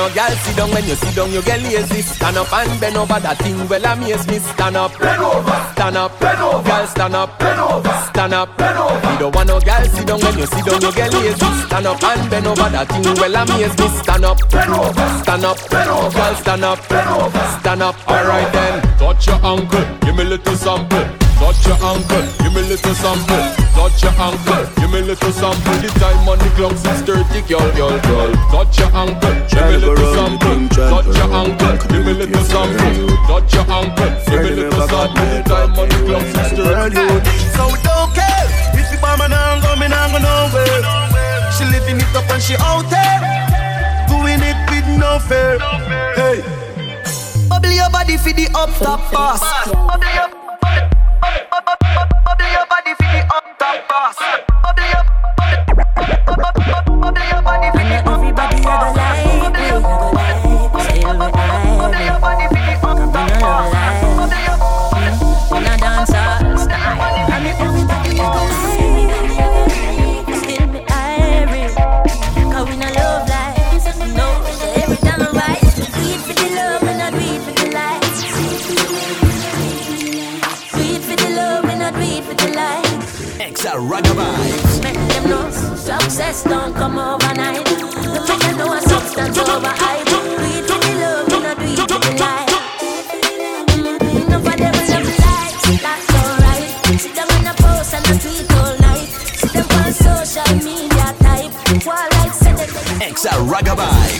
no 0.00 0.08
girl 0.14 0.34
sit 0.44 0.56
down 0.56 0.70
when 0.70 0.84
you 0.84 0.94
sit 0.94 1.14
down, 1.14 1.30
you 1.30 1.42
get 1.42 1.60
lazy. 1.62 2.00
Stand 2.00 2.36
up 2.38 2.52
and 2.52 2.80
bend 2.80 2.96
over 2.96 3.20
that 3.20 3.36
thing. 3.38 3.68
Well, 3.68 3.84
amaze 3.84 4.26
me. 4.28 4.38
Stand 4.38 4.76
up, 4.76 4.96
bend 4.98 5.22
over, 5.22 5.58
stand 5.72 5.96
up, 5.96 6.18
bend 6.20 6.40
over. 6.40 6.68
Girl, 6.68 6.86
stand 6.86 7.14
up, 7.14 7.38
bend 7.38 7.60
over, 7.60 7.94
stand 8.08 8.32
up, 8.32 8.56
bend 8.56 8.78
over. 8.78 9.12
You 9.12 9.18
don't 9.18 9.34
want 9.34 9.48
no 9.48 9.60
girl 9.60 9.84
sit 9.84 10.06
down 10.06 10.20
when 10.20 10.38
you 10.38 10.46
sit 10.46 10.64
down, 10.64 10.80
you 10.80 10.92
get 10.92 11.12
lazy. 11.12 11.50
Stand 11.66 11.86
up 11.86 12.02
and 12.02 12.30
bend 12.30 12.46
over 12.46 12.68
that 12.70 12.88
thing. 12.88 13.14
Well, 13.20 13.36
amaze 13.36 13.76
me. 13.76 13.88
Stand 14.00 14.24
up, 14.24 14.38
bend 14.48 14.72
over, 14.72 15.08
stand 15.20 15.44
up, 15.44 15.58
bend 15.68 15.90
over. 15.90 16.16
Girl, 16.16 16.34
stand 16.36 16.64
up, 16.64 16.88
bend 16.88 17.10
over, 17.10 17.44
stand 17.60 17.82
up. 17.82 17.96
Alright 18.08 18.52
then, 18.52 18.80
touch 18.96 19.26
your 19.26 19.40
ankle, 19.44 19.84
give 20.00 20.16
me 20.16 20.22
a 20.22 20.28
little 20.32 20.56
sample. 20.56 21.19
Touch 21.40 21.66
your 21.66 21.80
ankle, 21.80 22.26
give 22.38 22.52
me 22.52 22.60
a 22.60 22.68
little 22.68 22.94
sample. 22.94 23.42
Touch 23.72 24.02
your 24.02 24.12
ankle, 24.20 24.64
give 24.76 24.90
me 24.92 24.98
a 25.00 25.02
little 25.08 25.32
sample. 25.32 25.72
The 25.80 25.88
time 25.98 26.28
on 26.28 26.38
the 26.38 26.50
clock, 26.54 26.76
6:30, 26.76 27.40
girl, 27.48 27.68
girl, 27.72 27.96
girl. 28.06 28.30
Touch 28.52 28.78
your 28.78 28.92
ankle, 28.92 29.34
give 29.48 29.64
me 29.66 29.74
a 29.74 29.78
little 29.80 30.12
sample. 30.14 30.68
Touch 30.68 31.16
your 31.16 31.32
ankle, 31.32 31.76
give 31.88 32.04
me 32.04 32.12
a 32.12 32.14
little 32.20 32.44
sample. 32.44 33.08
Touch 33.26 33.54
your 33.54 33.66
ankle, 33.72 34.10
give 34.28 34.42
me 34.44 34.50
little 34.50 34.86
sample. 34.86 35.24
The 35.32 35.42
time 35.48 35.78
on 35.80 35.88
the 35.88 35.98
clock, 36.06 36.26
6:30. 36.36 37.08
So 37.56 37.64
it 37.74 37.82
don't 37.88 38.10
care 38.14 38.46
if 38.78 38.86
the 38.92 38.98
bomb 39.00 39.22
and 39.24 39.34
I'm 39.34 39.60
going, 39.64 39.92
I'm 39.92 40.12
nowhere. 40.20 40.82
She 41.56 41.64
living 41.72 41.98
it 42.04 42.14
up 42.14 42.30
and 42.30 42.42
she 42.42 42.54
out 42.60 42.84
there, 42.92 43.18
doing 44.12 44.42
it 44.44 44.58
with 44.70 44.86
no 45.02 45.18
fear. 45.18 45.58
Hey, 46.20 46.44
bubble 47.48 47.72
your 47.72 47.90
body 47.90 48.16
for 48.18 48.32
the 48.32 48.46
up 48.54 48.70
top 48.78 49.00
boss. 49.10 49.40
Bubble 49.72 50.12
your 50.14 50.28
the 53.72 53.94
up 53.94 54.49
success 86.32 86.50
don't 86.50 86.74
come 86.74 86.98
overnight. 86.98 87.64
No 88.04 88.24
make 88.26 88.40
them 88.40 88.56
know 88.58 88.72
a 88.72 88.80
substance 88.80 89.38
over 89.38 89.66
hype. 89.66 90.06
Do 90.06 90.18
it 90.40 90.64
for 90.66 90.78
the 90.78 90.92
love, 91.00 91.26
we 91.28 91.40
not 91.40 91.58
do 91.58 91.64
it 91.64 91.78
for 91.78 91.98
the 91.98 92.12
life. 92.18 92.50
No 94.28 94.38
for 94.38 94.56
them 94.56 94.74
love 94.90 95.08
life, 95.18 95.82
that's 95.82 96.10
alright. 96.20 97.00
Sit 97.00 97.14
down 97.14 97.30
on 97.30 97.46
a 97.46 97.54
post 97.54 97.94
and 97.94 98.06
a 98.06 98.14
tweet 98.22 98.52
all 98.54 98.78
night. 98.78 99.08
Sit 99.40 99.52
them 99.52 99.66
on 99.78 99.92
social 99.92 100.54
media 100.56 101.14
type. 101.18 101.52
While 101.84 102.08
like 102.12 102.34
say 102.34 102.52
them 102.52 103.00
Exa 103.00 103.32
Ragga 103.50 104.19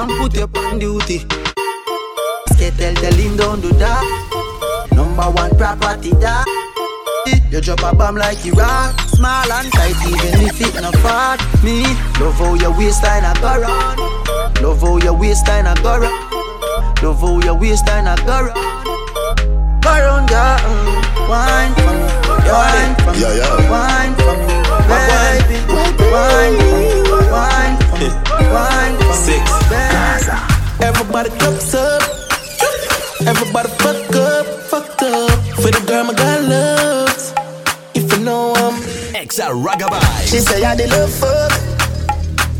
and 0.00 0.10
put 0.18 0.34
you 0.34 0.48
on 0.62 0.78
duty. 0.78 1.18
Skate 2.52 2.76
tell 2.78 3.12
him 3.14 3.36
don't 3.36 3.60
do 3.60 3.70
that. 3.72 4.04
Number 4.92 5.24
one 5.30 5.56
property 5.56 6.10
that. 6.22 6.46
You 7.50 7.60
drop 7.60 7.80
a 7.82 7.94
bomb 7.94 8.16
like 8.16 8.44
Iraq 8.46 8.98
Small 9.00 9.52
and 9.52 9.72
tight 9.72 9.96
even 10.06 10.48
if 10.48 10.60
it 10.60 10.80
not 10.80 10.94
fat 10.96 11.36
Me, 11.62 11.82
love 12.20 12.36
how 12.36 12.54
your 12.54 12.72
waistline 12.76 13.24
a 13.24 13.32
go 13.40 13.60
round 13.60 13.98
Love 14.62 14.80
how 14.80 14.96
your 14.98 15.12
waistline 15.14 15.66
a 15.66 15.74
go 15.82 15.98
round 15.98 17.02
Love 17.02 17.20
how 17.20 17.40
your 17.40 17.54
waistline 17.54 18.06
a 18.06 18.16
go 18.24 18.48
round 18.48 19.82
Go 19.82 19.90
around, 19.92 20.30
yeah. 20.30 20.56
Mm. 20.60 21.28
Wine 21.28 21.72
for 21.76 21.92
me, 21.92 22.08
wine 22.48 22.94
for 22.96 23.12
me, 23.12 23.20
Yeah, 23.20 23.34
yeah. 23.40 23.70
wine 23.72 24.14
for 24.16 24.34
me, 24.36 24.56
baby. 24.88 25.56
Wine 26.12 26.56
for 26.56 26.80
me, 26.80 27.28
wine 27.28 27.76
for 27.76 27.96
me, 28.00 28.08
Six. 29.12 29.44
Everybody 30.80 31.30
cups 31.38 31.74
up. 31.74 32.02
Everybody 33.26 33.68
fuck 33.82 34.16
up, 34.16 34.46
fucked 34.70 35.02
up. 35.02 35.30
For 35.60 35.70
the 35.70 35.84
girl 35.86 36.04
my 36.04 36.14
God 36.14 36.44
loves. 36.48 37.34
If 37.94 38.10
you 38.12 38.24
know 38.24 38.54
I'm 38.56 38.74
Exa 39.12 39.48
Ragabai. 39.52 40.00
She 40.30 40.38
say 40.38 40.64
I 40.64 40.74
the 40.74 40.86
love 40.86 41.12
fuck. 41.12 41.52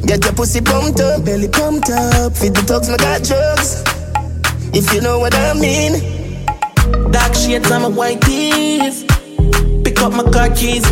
Get 0.07 0.25
your 0.25 0.35
pussy 0.35 0.61
pumped 0.61 1.01
up, 1.01 1.25
belly 1.25 1.49
pumped 1.49 1.91
up. 1.91 2.37
Feed 2.37 2.55
the 2.55 2.63
dogs, 2.67 2.89
my 2.91 2.97
got 2.97 3.23
drugs. 3.23 3.83
If 4.75 4.93
you 4.93 5.01
know 5.01 5.19
what 5.19 5.35
I 5.35 5.55
mean. 5.55 5.93
dark 7.13 7.35
shades 7.35 7.71
on 7.71 7.83
my 7.83 7.89
white 7.89 8.21
tees. 8.21 9.05
Pick 9.85 10.01
up 10.03 10.13
my 10.13 10.25
car 10.31 10.51
keys. 10.51 10.85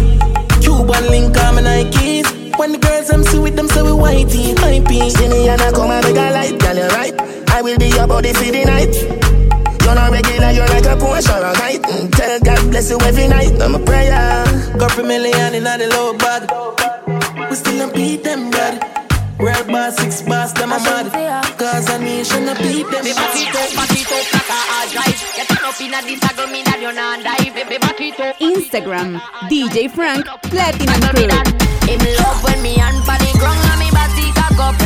Cuban 0.63 1.05
link 1.11 1.37
on 1.39 1.57
my 1.57 1.63
Nikes. 1.63 2.26
When 3.09 3.23
girls 3.23 3.27
I'm 3.29 3.33
see 3.33 3.39
with 3.39 3.55
them, 3.57 3.69
say 3.69 3.83
we 3.83 3.91
whitey, 3.91 4.59
high 4.59 4.81
pee. 4.81 5.11
See 5.11 5.29
me 5.29 5.49
and 5.49 5.61
I 5.61 5.71
come 5.71 5.91
and 5.91 6.05
make 6.05 6.17
a 6.17 6.31
light, 6.33 6.59
girl, 6.59 6.77
you 6.77 6.89
right. 6.89 7.15
I 7.51 7.63
will 7.63 7.79
be 7.79 7.87
your 7.89 8.07
body 8.07 8.33
for 8.33 8.45
the 8.51 8.65
night. 8.65 8.95
You're 9.85 9.95
not 9.95 10.11
regular, 10.11 10.51
you're 10.51 10.67
like 10.67 10.87
a 10.87 10.97
Porsche 10.99 11.31
or 11.31 11.47
a 11.47 11.55
kite. 11.55 11.83
Mm, 11.83 12.11
Tell 12.11 12.41
God 12.41 12.71
bless 12.71 12.91
you 12.91 12.99
every 13.03 13.29
night. 13.29 13.63
I'm 13.63 13.75
a 13.77 13.79
prayer. 13.79 14.45
Couple 14.79 15.05
million 15.05 15.55
in 15.55 15.65
the 15.65 15.89
low 15.95 16.19
bag. 16.19 16.51
We 17.49 17.55
still 17.55 17.79
don't 17.79 17.95
beat 17.95 18.25
them, 18.25 18.51
blood. 18.51 18.83
Real 19.39 19.65
boss, 19.67 19.97
six 19.97 20.23
boss, 20.23 20.53
them 20.53 20.73
a 20.73 20.79
mad. 20.79 21.07
Cause 21.59 21.89
a 21.91 21.99
nation 22.01 22.49
a 22.49 22.55
beat 22.57 22.91
them. 22.91 23.05
Me 23.05 23.13
Instagram, 28.41 29.19
DJ 29.51 29.91
Frank 29.91 30.27
Platinum 30.43 31.01
Crew. 31.11 31.27
Love 31.27 32.45
when 32.45 32.63
me 32.63 32.77
me 32.77 33.91
body 33.91 34.31
cock 34.33 34.59
up. 34.59 34.79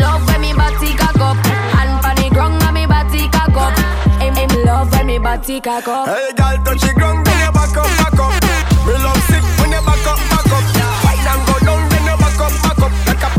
Love 0.00 0.26
when 0.28 0.40
me 0.40 0.52
body 0.54 0.94
cock 0.94 1.18
up. 1.18 1.36
Me 2.72 2.86
body 2.86 3.28
cock 3.28 3.56
up. 3.56 3.74
Love 4.64 4.92
when 4.92 5.06
me 5.06 5.18
body 5.18 5.60
cock 5.60 5.88
up. 5.88 6.06
Hey, 6.08 6.30
girl, 6.36 6.56
touch 6.64 6.80
the 6.80 6.92
ground, 6.94 7.24
back 7.24 7.76
up, 7.76 7.86
back 7.98 8.18
up. 8.18 8.32
Me 8.86 8.92
love 8.94 9.30
when 9.58 9.72
you 9.72 9.82
back 9.82 10.06
up, 10.06 10.18
back 10.30 10.52
up. 10.54 10.64
Wine 11.02 11.26
and 11.26 11.42
go 11.46 11.54
down, 11.66 11.82
you 12.06 12.16
back 12.16 12.40
up, 12.40 12.52
back 12.62 12.82
up. 12.82 12.92
Back 13.06 13.24
up, 13.26 13.34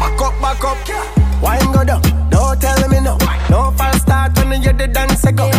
back 0.00 0.20
up, 0.20 0.34
back 0.42 0.64
up. 0.64 0.78
Wine 1.42 1.72
go 1.72 1.84
down, 1.84 2.02
start 4.32 4.48
when 4.48 4.62
you 4.62 4.68
hear 4.68 4.72
the 4.72 4.86
dance 4.88 5.24
go. 5.32 5.50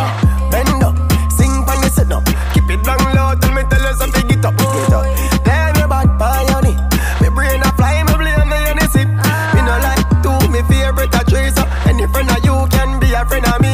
Bend 0.52 0.84
up, 0.84 0.96
sing 1.32 1.52
when 1.66 1.84
you 1.84 1.90
sit 1.90 2.12
up. 2.12 2.26
Keep 2.54 2.70
it 2.70 2.84
down 2.84 3.00
low, 3.16 3.36
tell 3.40 3.54
me 3.54 3.64
tell 3.70 3.82
you 3.82 3.94
something, 3.98 4.28
get 4.28 4.46
up, 4.46 4.58
get 4.58 4.94
up. 4.94 5.06
Tell 5.44 5.74
me 5.74 5.82
about 5.82 6.20
pioneer. 6.20 6.78
Me 7.22 7.30
brain 7.30 7.62
a 7.62 7.70
fly, 7.76 8.04
me 8.04 8.14
blame 8.16 8.78
the 8.78 8.88
sip. 8.92 9.08
Me 9.08 9.62
no 9.64 9.76
like 9.80 10.08
to 10.24 10.32
me 10.52 10.62
favorite 10.68 11.16
a 11.16 11.22
tracer. 11.30 11.68
Any 11.88 12.08
friend 12.08 12.30
of 12.30 12.44
you 12.44 12.56
can 12.72 13.00
be 13.00 13.14
a 13.14 13.26
friend 13.26 13.46
of 13.46 13.62
me. 13.62 13.74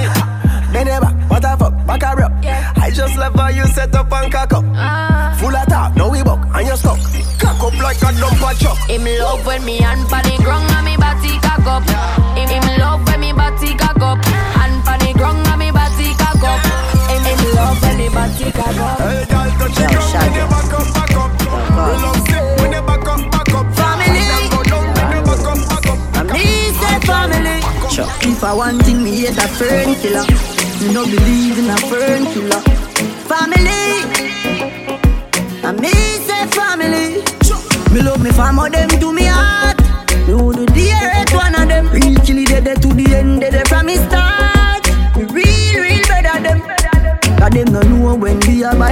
Then 0.74 0.88
you 0.88 1.00
back, 1.02 1.16
what 1.30 1.42
the 1.42 1.56
fuck, 1.58 1.74
back 1.86 2.04
a 2.04 2.16
rub. 2.16 2.34
I 2.78 2.92
just 2.92 3.18
love 3.18 3.36
how 3.36 3.50
you 3.50 3.66
set 3.68 3.96
up 3.96 4.12
and 4.12 4.32
cock 4.32 4.54
up. 4.54 4.66
Ah. 4.76 5.36
Full 5.40 5.56
of 5.56 5.68
talk, 5.68 5.96
now 5.96 6.10
we 6.10 6.24
buck 6.24 6.42
and 6.54 6.68
you 6.68 6.76
stuck. 6.78 7.00
Cock 7.40 7.62
up 7.64 7.78
like 7.82 7.98
a 7.98 8.10
dumper 8.20 8.54
truck. 8.60 8.78
Him 8.90 9.06
love 9.20 9.46
when 9.46 9.64
me 9.66 9.78
hand 9.78 10.08
pon 10.10 10.24
the 10.24 10.36
ground 10.44 10.70
and 10.72 10.86
me 10.86 10.98
body 10.98 11.40
cock 11.40 11.66
up. 11.66 11.84
Him, 11.84 12.23
up. 18.44 18.98
The. 18.98 19.34
Family. 27.04 27.60
If 28.26 28.44
I 28.44 28.54
want 28.54 28.82
thing, 28.84 29.04
me 29.04 29.12
hate 29.22 29.38
a 29.38 29.48
fern 29.48 29.96
killer. 29.96 30.26
Me 30.80 30.94
no 30.94 31.04
believe 31.06 31.60
in 31.60 31.70
a 31.70 31.78
fern 31.78 32.26
killer. 32.32 32.62
Family. 33.28 33.84
And 35.64 35.80
me 35.82 35.92
say 35.92 36.48
family. 36.48 37.24
Me 37.94 38.02
love 38.02 38.22
me 38.24 38.32
family, 38.32 38.70
them 38.70 38.90
to 38.90 39.12
me 39.12 39.26
heart. 39.26 39.78
Me 40.28 40.34
would 40.34 40.56
do 40.56 40.66
the 40.66 40.92
earth 40.92 41.34
one 41.34 41.56
of 41.56 41.68
them. 41.68 41.90
Real 41.90 42.16
killy 42.26 42.46
dead 42.46 42.82
to 42.82 42.88
the 42.88 43.16
end, 43.16 43.42
dead 43.42 43.68
from 43.68 43.86
me 43.88 43.98
start. 43.98 44.43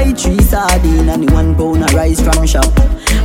Buy 0.01 0.11
three 0.13 0.41
sardine 0.41 1.09
and 1.09 1.29
one 1.31 1.55
pound 1.55 1.83
of 1.83 1.93
rice 1.93 2.21
from 2.21 2.45
shop. 2.45 2.71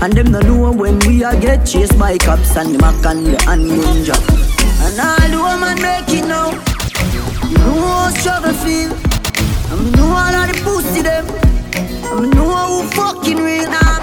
And 0.03 0.13
them 0.13 0.31
no 0.31 0.41
know 0.41 0.73
when 0.73 0.99
we 1.01 1.25
a 1.25 1.39
get 1.41 1.67
chased 1.67 1.99
by 1.99 2.19
cops 2.19 2.57
and 2.57 2.75
the 2.75 2.79
mac 2.79 3.05
and 3.07 3.27
the 3.27 3.43
handgun 3.45 4.05
job. 4.05 4.23
And 4.85 5.01
all 5.01 5.29
the 5.33 5.39
woman 5.47 5.81
make 5.81 6.11
it 6.19 6.27
now. 6.27 6.51
You 7.49 7.59
know 7.59 7.81
how 7.89 8.11
struggle 8.11 8.53
feel. 8.53 8.93
And 9.71 9.85
me 9.85 9.91
know 9.97 10.09
all 10.23 10.35
of 10.41 10.47
the 10.51 10.61
pussy 10.65 11.03
them. 11.03 11.27
And 12.11 12.23
me 12.23 12.29
know 12.37 12.83
who 12.83 12.89
fucking 12.91 13.39
real. 13.39 13.71
Now 13.71 13.96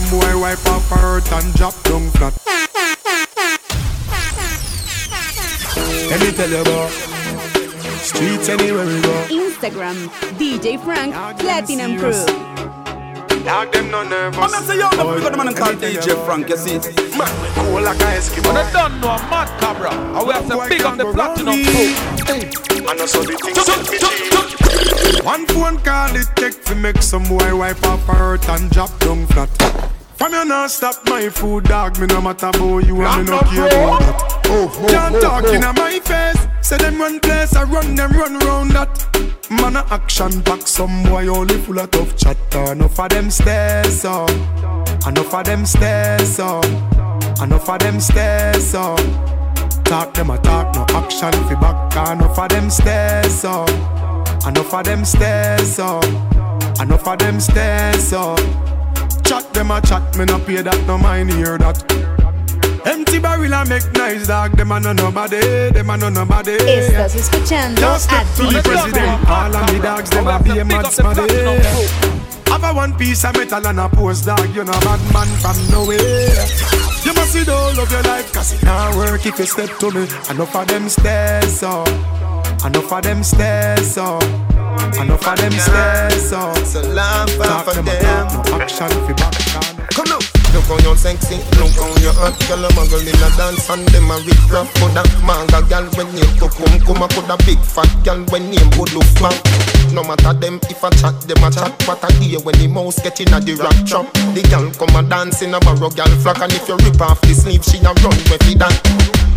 some 0.00 0.20
boy 0.20 0.40
wipe 0.40 0.64
off 0.66 0.88
her 0.90 0.96
hurt 0.96 1.32
and 1.32 1.54
drop 1.54 1.74
down 1.82 2.10
flat. 2.10 2.34
Let 6.10 6.20
me 6.20 6.32
tell 6.32 6.50
you 6.50 6.60
about 6.60 6.90
streets 8.00 8.48
anywhere 8.48 8.86
we 8.86 9.00
go. 9.02 9.26
Instagram, 9.28 10.08
DJ 10.38 10.82
Frank 10.82 11.14
Platinum 11.40 11.98
Crew. 11.98 12.12
Dog 13.44 13.72
them 13.72 13.90
no 13.90 14.02
nervous. 14.02 14.38
I'm 14.38 14.50
not 14.50 14.62
say 14.64 14.78
yo, 14.78 14.90
the 14.90 15.20
good 15.20 15.36
man 15.36 15.54
called 15.54 15.76
DJ 15.76 16.24
Frank, 16.26 16.48
you 16.48 16.56
see. 16.56 16.78
Man, 17.16 17.42
we 17.42 17.48
cool 17.54 17.82
like 17.82 17.98
a 17.98 18.18
Eskimo. 18.18 18.46
When 18.46 18.56
I 18.56 18.70
don't 18.72 19.00
know 19.00 19.10
a 19.10 19.18
mad 19.30 19.48
cabra, 19.60 19.90
I 19.90 20.22
will 20.22 20.32
have 20.32 20.46
to 20.48 20.68
big 20.68 20.82
up 20.82 20.96
the 20.96 21.12
platinum 21.12 21.64
crew. 21.64 22.77
I 22.88 22.94
know 22.94 23.04
so 23.04 23.20
the 23.20 23.36
things 23.36 23.66
that 23.66 23.84
me 23.92 23.98
cheap. 24.00 25.22
One 25.22 25.44
phone 25.48 25.76
call 25.80 26.16
it 26.16 26.26
take 26.36 26.64
to 26.64 26.74
make 26.74 27.02
some 27.02 27.22
boy 27.24 27.54
wipe 27.54 27.84
off 27.84 28.02
her 28.06 28.14
hurt 28.14 28.48
and 28.48 28.70
drop 28.70 28.98
down 29.00 29.26
flat. 29.26 29.50
From 30.16 30.32
you 30.32 30.46
not 30.46 30.70
stop 30.70 30.96
my 31.04 31.28
food, 31.28 31.64
dog. 31.64 31.98
Me 32.00 32.06
no 32.06 32.22
matter 32.22 32.46
about 32.46 32.86
you 32.86 33.02
and 33.02 33.26
me 33.26 33.30
no 33.30 33.40
care 33.40 33.66
about 33.66 34.00
that. 34.00 34.42
Oh, 34.46 34.86
Can't 34.88 35.20
talk 35.20 35.44
in 35.52 35.64
oh. 35.64 35.72
my 35.74 36.00
face. 36.00 36.48
Say 36.66 36.78
them 36.78 36.98
run 36.98 37.20
place, 37.20 37.54
I 37.54 37.64
run 37.64 37.94
them 37.94 38.10
run 38.12 38.38
round 38.38 38.70
that. 38.70 38.90
Man 39.50 39.76
a 39.76 39.84
action 39.90 40.40
back, 40.40 40.62
some 40.62 41.02
boy 41.02 41.28
only 41.28 41.58
full 41.58 41.78
of 41.78 41.90
tough 41.90 42.16
chatter. 42.16 42.72
Enough 42.72 42.98
of 42.98 43.10
them 43.10 43.30
stairs 43.30 44.02
up, 44.06 44.30
enough 45.06 45.34
of 45.34 45.44
them 45.44 45.66
stairs 45.66 46.38
up, 46.38 46.64
enough 47.42 47.68
of 47.68 47.78
them 47.80 48.00
stairs 48.00 48.74
up. 48.74 49.37
Talk 49.88 50.12
them 50.12 50.28
a 50.28 50.36
talk, 50.36 50.74
no 50.74 50.84
action 50.90 51.32
fi 51.48 51.54
back. 51.54 51.96
Ah, 51.96 52.12
enough 52.12 52.38
of 52.38 52.48
them 52.50 52.68
stairs 52.68 53.42
up, 53.42 53.70
enough 54.46 54.74
of 54.74 54.84
them 54.84 55.02
stairs 55.02 55.78
up, 55.78 56.04
enough 56.78 57.08
of 57.08 57.18
them 57.18 57.40
stairs 57.40 58.12
up. 58.12 58.38
Chat 59.24 59.50
them 59.54 59.70
a 59.70 59.80
chat, 59.80 60.14
me 60.18 60.26
no 60.26 60.38
pay 60.40 60.60
that, 60.60 60.78
no 60.86 60.98
mind 60.98 61.32
hear 61.32 61.56
that. 61.56 61.82
Empty 62.84 63.18
barrel 63.18 63.54
a 63.54 63.64
make 63.64 63.90
nice 63.94 64.26
dog, 64.26 64.54
them 64.58 64.72
a 64.72 64.78
no 64.78 64.92
nobody, 64.92 65.70
them 65.70 65.88
a 65.88 65.96
no 65.96 66.10
nobody. 66.10 66.58
Estás 66.58 67.14
escuchando 67.14 67.80
Just 67.80 68.12
a 68.12 68.26
step 68.26 68.26
to 68.36 68.42
the 68.54 68.62
president, 68.62 69.26
all 69.26 69.56
of 69.56 69.72
me 69.72 69.78
dogs, 69.80 70.10
them 70.10 70.26
a 70.26 70.38
be 70.42 70.58
a 70.58 70.64
mad 70.66 70.84
smaddy. 70.84 72.28
Have 72.48 72.64
a 72.64 72.74
one 72.74 72.92
piece 72.98 73.24
of 73.24 73.34
metal 73.34 73.66
and 73.66 73.80
a 73.80 73.88
post 73.88 74.26
dog, 74.26 74.54
you 74.54 74.64
know 74.64 74.72
bad 74.80 75.00
man 75.14 75.28
from 75.40 75.56
nowhere. 75.70 76.77
You 77.08 77.14
must 77.14 77.32
see 77.32 77.42
the 77.42 77.56
whole 77.56 77.80
of 77.80 77.90
your 77.90 78.02
life, 78.02 78.30
cause 78.34 78.52
it 78.52 78.62
not 78.64 78.94
work 78.94 79.24
if 79.24 79.38
you 79.38 79.46
step 79.46 79.72
to 79.80 79.90
me. 79.92 80.04
Enough 80.28 80.54
of 80.54 80.68
them 80.68 80.90
stairs 80.90 81.62
up, 81.62 81.88
enough 82.66 82.92
of 82.92 83.02
them 83.02 83.24
stairs 83.24 83.96
up. 83.96 84.22
Enough 85.00 85.26
of 85.26 85.38
them 85.40 85.52
stairs 85.52 86.32
up. 86.34 86.52
A 86.52 86.80
laugh 86.92 87.32
Talk 87.38 87.64
for 87.64 87.80
them 87.80 87.88
a 87.88 87.96
no 87.96 88.60
action 88.60 88.92
fi 89.08 89.12
back. 89.16 89.32
Come 89.96 90.04
now. 90.04 90.20
Look 90.52 90.64
how 90.68 90.76
you 90.84 90.96
sexy, 90.96 91.36
look 91.56 91.72
how 91.80 91.88
you 91.96 92.12
hot 92.12 92.36
Girl 92.44 92.64
a 92.64 92.68
muggle 92.76 93.00
in 93.00 93.16
a 93.16 93.36
dance 93.36 93.68
and 93.70 93.88
them 93.88 94.10
a 94.10 94.16
rip 94.24 94.50
rap 94.50 94.68
Coulda 94.76 95.04
manga 95.24 95.60
girl 95.68 95.84
when 95.96 96.14
name 96.14 96.36
to 96.40 96.48
come 96.48 96.80
Come 96.80 97.02
a 97.02 97.08
coulda 97.08 97.36
big 97.44 97.58
fat 97.60 97.88
girl 98.04 98.24
when 98.32 98.50
name 98.50 98.70
would 98.78 98.92
look 98.92 99.04
back 99.20 99.67
No 99.92 100.02
matter 100.02 100.32
them 100.32 100.60
if 100.70 100.84
I 100.84 100.90
chat, 100.90 101.20
them 101.22 101.42
a 101.42 101.50
chat. 101.50 101.72
What 101.88 102.04
I 102.04 102.12
hear 102.20 102.40
when 102.40 102.56
the 102.58 102.68
mouse 102.68 103.00
get 103.02 103.20
in 103.20 103.32
a 103.32 103.40
the 103.40 103.54
rap 103.54 103.74
trap. 103.86 104.06
The 104.34 104.42
gal 104.48 104.70
come 104.76 104.94
a 104.94 105.02
dance 105.08 105.42
in 105.42 105.54
a 105.54 105.60
barrow 105.60 105.90
gal 105.90 106.10
flock, 106.20 106.40
and 106.40 106.52
if 106.52 106.68
you 106.68 106.76
rip 106.76 107.00
off 107.00 107.20
the 107.22 107.34
sleeve, 107.34 107.64
she 107.64 107.78
a 107.78 107.92
run 108.04 108.16
with 108.30 108.46
it 108.46 108.58
that. 108.58 108.74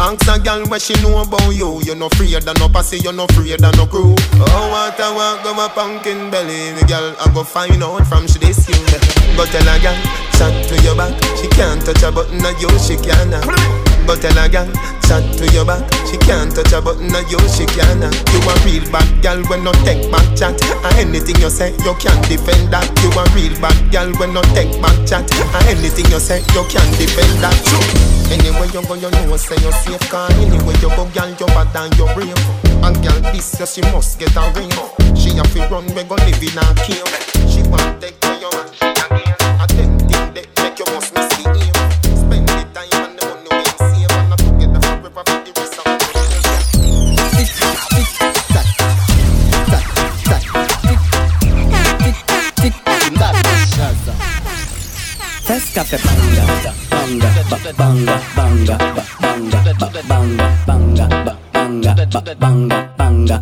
Ask 0.02 0.28
a 0.28 0.40
gal 0.42 0.66
what 0.66 0.82
she 0.82 0.94
know 1.02 1.22
about 1.22 1.54
you. 1.54 1.82
You 1.84 1.96
no 1.96 2.08
afraid 2.08 2.34
of 2.34 2.58
no 2.60 2.68
pussy, 2.70 2.98
you 2.98 3.12
no 3.12 3.26
afraid 3.26 3.64
of 3.64 3.76
no 3.78 3.86
crew. 3.86 4.16
Oh, 4.42 4.66
what 4.72 5.00
I 5.00 5.10
want, 5.14 5.44
go 5.44 5.54
my 5.54 5.68
pumpkin 5.70 6.32
belly. 6.32 6.74
The 6.74 6.86
gal 6.88 7.16
I 7.20 7.32
go 7.34 7.44
find 7.44 7.84
out 7.84 8.08
from 8.08 8.28
she 8.28 8.40
this 8.40 8.68
you. 8.68 8.78
Go 9.38 9.46
tell 9.46 9.68
a 9.68 9.78
gal, 9.80 9.98
chat 10.38 10.54
to 10.70 10.76
your 10.82 10.96
back. 10.96 11.14
She 11.38 11.48
can't 11.54 11.82
touch 11.86 12.04
a 12.04 12.12
button, 12.12 12.44
and 12.44 12.58
you 12.62 12.72
she 12.80 12.98
can. 12.98 13.30
Go 14.08 14.16
tell 14.18 14.38
a 14.38 14.50
gal, 14.50 14.68
chat 15.06 15.24
to 15.38 15.46
your 15.54 15.66
back. 15.66 15.86
She 16.10 16.18
can't 16.18 16.50
touch 16.50 16.74
a 16.74 16.82
button, 16.82 17.14
and 17.14 17.28
you 17.30 17.40
she 17.50 17.66
can. 17.70 18.02
You 18.02 18.40
a 18.42 18.54
real 18.66 18.86
bad 18.92 19.10
gal 19.22 19.40
when 19.46 19.64
no 19.64 19.72
take 19.86 20.10
back 20.12 20.31
chat. 20.36 20.58
And 20.84 20.96
anything 20.98 21.40
you 21.42 21.50
say, 21.50 21.72
you 21.84 21.94
can't 22.00 22.22
defend 22.28 22.72
that. 22.74 22.88
You 23.04 23.10
a 23.16 23.24
real 23.36 23.56
bad 23.62 23.78
gal 23.92 24.10
when 24.20 24.34
no 24.34 24.42
take 24.56 24.72
back 24.82 24.96
chat. 25.08 25.26
And 25.56 25.66
anything 25.78 26.08
you 26.12 26.20
say, 26.20 26.40
you 26.54 26.64
can't 26.70 26.92
defend 26.98 27.42
that. 27.44 27.58
Anyway 28.32 28.68
you 28.72 28.82
go, 28.88 28.96
you 28.96 29.12
know 29.12 29.38
say 29.38 29.60
you 29.60 29.72
safe. 29.84 30.10
Cause 30.10 30.32
anyway 30.40 30.76
you 30.80 30.90
go, 30.96 31.08
gal, 31.14 31.30
you 31.30 31.48
bad 31.52 31.76
and 31.76 31.94
you 31.98 32.08
brave. 32.16 32.38
And 32.84 32.98
gal, 33.04 33.20
this 33.34 33.60
year 33.60 33.68
she 33.68 33.82
must 33.92 34.20
get 34.20 34.36
a 34.36 34.46
ring. 34.56 34.72
She 35.16 35.36
have 35.36 35.52
to 35.54 35.68
run, 35.68 35.86
we 35.94 36.04
go 36.04 36.16
live 36.16 36.42
in 36.42 36.58
a 36.58 36.66
cave. 36.82 37.08
She 37.50 37.62
want 37.70 38.02
take 38.02 38.20
to 38.22 38.32
your 38.40 38.52
man 38.52 38.68
again. 38.82 39.12
I 39.12 39.21
ça 55.74 55.86
fait 55.86 56.02
banga, 56.04 56.44
banga, 56.90 57.30
banga, 57.48 57.72
banga, 57.78 58.18
banga, 58.36 58.78
banga, 59.28 59.62
banga, 60.68 61.08
banga, 61.54 61.96
banga, 62.36 62.36
banga, 62.36 62.90
banga, 62.98 63.40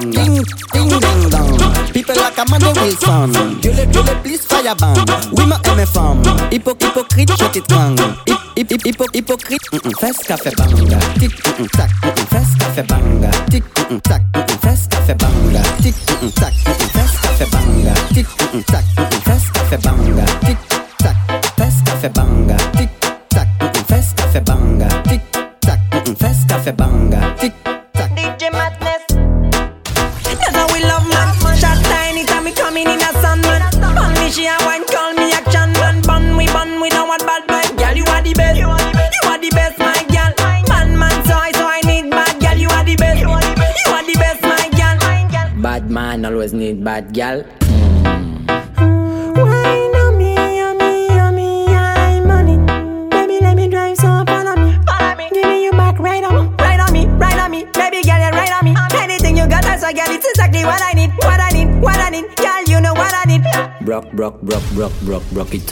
ding, 0.00 0.44
ding, 0.72 0.88
ding, 1.00 1.30
dong. 1.30 1.58
People 1.94 2.16
like 2.16 2.38
a 2.38 2.44
man 2.50 2.64
of 2.64 2.76
Wilson. 2.76 3.32
You 3.62 3.72
let, 3.72 3.94
you 3.94 4.02
let, 4.02 4.22
please 4.22 4.44
fire 4.44 4.74
bang. 4.74 4.96
Oui, 5.32 5.46
ma 5.46 5.58
aime 5.64 5.86
femme. 5.86 6.22
Hypo, 6.50 6.74
hypocrite, 6.78 7.32
je 7.38 7.44
t'y 7.46 7.62
twang. 7.62 7.96
Hip, 8.26 8.70
hip, 8.70 8.86
hip, 8.86 9.02
hypocrite. 9.14 9.62
Fais 9.98 10.12
ça 10.12 10.36
fait 10.36 10.54
banga, 10.56 10.98
tic, 11.18 11.32
tac. 11.72 11.90
Fais 12.30 12.44
ça 12.60 12.66
fait 12.74 12.82
banga, 12.82 13.30
tic, 13.50 13.64
tac. 14.02 14.22
Fais 14.60 14.76
ça 14.76 15.00
fait 15.06 15.14
banga, 15.14 15.62
tic, 15.80 15.94
tac. 16.34 16.52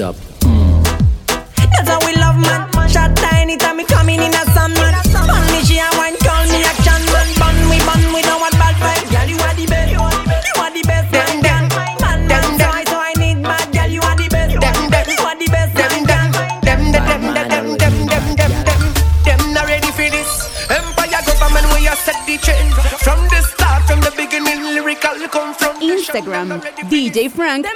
up. 0.01 0.17
Mm. 0.41 0.83
That's 1.73 1.89
how 1.89 2.01
we 2.07 2.15
love 2.17 2.39
man. 2.41 2.69
Shot 2.89 3.15
tiny 3.17 3.57
time 3.57 3.85
coming 3.87 4.21
in 4.21 4.33
a 4.33 4.45
sun 4.53 4.73
man. 4.75 4.95
Bun 5.13 5.45
me 5.53 5.61
she 5.65 5.79
a 5.79 5.89
wine, 5.97 6.17
call 6.25 6.45
me 6.49 6.65
action 6.65 7.03
man. 7.13 7.29
Bun 7.37 7.57
we 7.69 7.79
bun 7.85 8.01
we 8.15 8.23
don't 8.23 8.41
want 8.41 8.55
bad 8.57 8.77
vibes. 8.81 9.11
Girl 9.13 9.29
you 9.29 9.39
are 9.39 9.55
the 9.55 9.67
best. 9.67 9.93
You 9.93 10.01
are 10.01 10.73
the 10.73 10.83
best. 10.89 11.13
Damn 11.13 11.41
damn. 11.43 11.69
Man 12.01 12.27
man 12.29 12.61
I 12.61 12.85
so 12.89 12.97
I 12.97 13.13
need 13.21 13.43
bad. 13.43 13.67
Girl 13.73 13.91
you 13.91 14.01
are 14.01 14.17
the 14.17 14.29
best. 14.29 14.53
You 14.55 15.21
are 15.21 15.37
the 15.37 15.49
best. 15.53 15.73
Damn 15.77 16.05
damn. 16.09 16.33
Damn 16.65 16.93
damn 16.93 17.23
damn 17.35 17.77
damn 17.77 18.07
damn 18.09 18.27
damn 18.37 18.55
damn. 18.65 18.83
Them 19.25 19.41
not 19.53 19.67
ready 19.69 19.91
for 19.93 20.09
this. 20.09 20.31
Empire 20.71 21.23
government 21.29 21.67
we 21.77 21.87
a 21.89 21.95
set 21.97 22.17
the 22.27 22.39
trend 22.41 22.73
from 23.05 23.21
the 23.29 23.41
start 23.43 23.85
from 23.85 24.01
the 24.01 24.13
beginning 24.17 24.65
lyrical 24.73 25.17
come 25.29 25.53
from. 25.55 25.77
Instagram 25.81 26.61
DJ 26.89 27.31
Frank. 27.31 27.67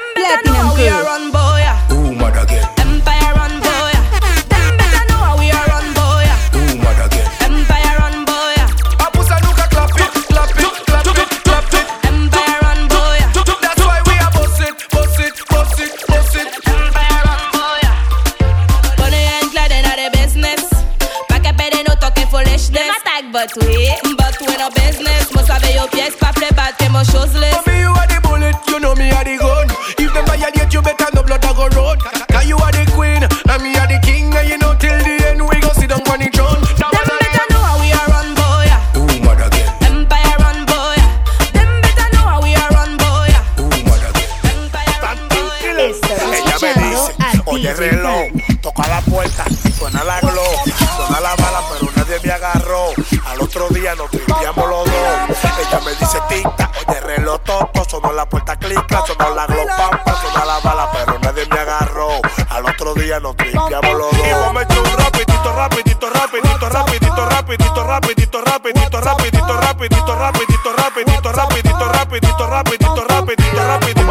Oye 47.65 47.75
reloj, 47.75 48.29
toca 48.61 48.87
la 48.89 49.01
puerta, 49.01 49.45
suena 49.79 50.05
la 50.05 50.21
glow, 50.21 50.55
suena 50.97 51.21
la 51.21 51.35
bala 51.35 51.61
pero 51.73 51.91
nadie 51.97 52.21
me 52.23 52.31
agarró. 52.31 52.91
Al 53.27 53.41
otro 53.41 53.69
día 53.71 53.95
nos 53.95 54.11
triviamos 54.11 54.69
los 54.69 54.85
dos. 54.85 55.39
Ella 55.59 55.81
me 55.85 55.91
dice 55.93 56.19
tic-tac, 56.29 56.71
oye 56.87 57.01
reloj 57.01 57.41
toto, 57.43 57.85
sonó 57.89 58.13
la 58.13 58.29
puerta 58.29 58.57
clica, 58.57 59.03
sonó 59.07 59.35
la 59.35 59.47
glow 59.47 59.67
pampa, 59.67 60.21
suena 60.21 60.45
la 60.45 60.59
bala 60.61 60.91
pero 60.93 61.19
nadie 61.21 61.47
me 61.47 61.59
agarró. 61.59 62.09
Al 62.51 62.67
otro 62.67 62.93
día 62.95 63.19
nos 63.21 63.35
triviamos 63.37 63.95
los 63.95 64.11
dos. 64.11 64.27
Y 64.27 64.33
vos 64.33 64.53
me 64.53 64.63
echó 64.63 64.83
un 64.83 64.99
rapidito, 64.99 65.53
rapidito, 65.53 66.11
rapidito, 66.11 66.69
rapidito, 66.69 67.25
rapidito, 67.27 67.85
rapidito, 67.85 68.43
rapidito, 68.43 69.01
rapidito, 69.01 69.55
rapidito, 69.55 69.55
rapidito, 69.55 70.75
rapidito, 70.75 71.33
rapidito, 71.33 71.33
rapidito, 71.33 72.47
rapidito, 72.47 73.05
rapidito, 73.07 73.55
rapidito, 73.57 74.04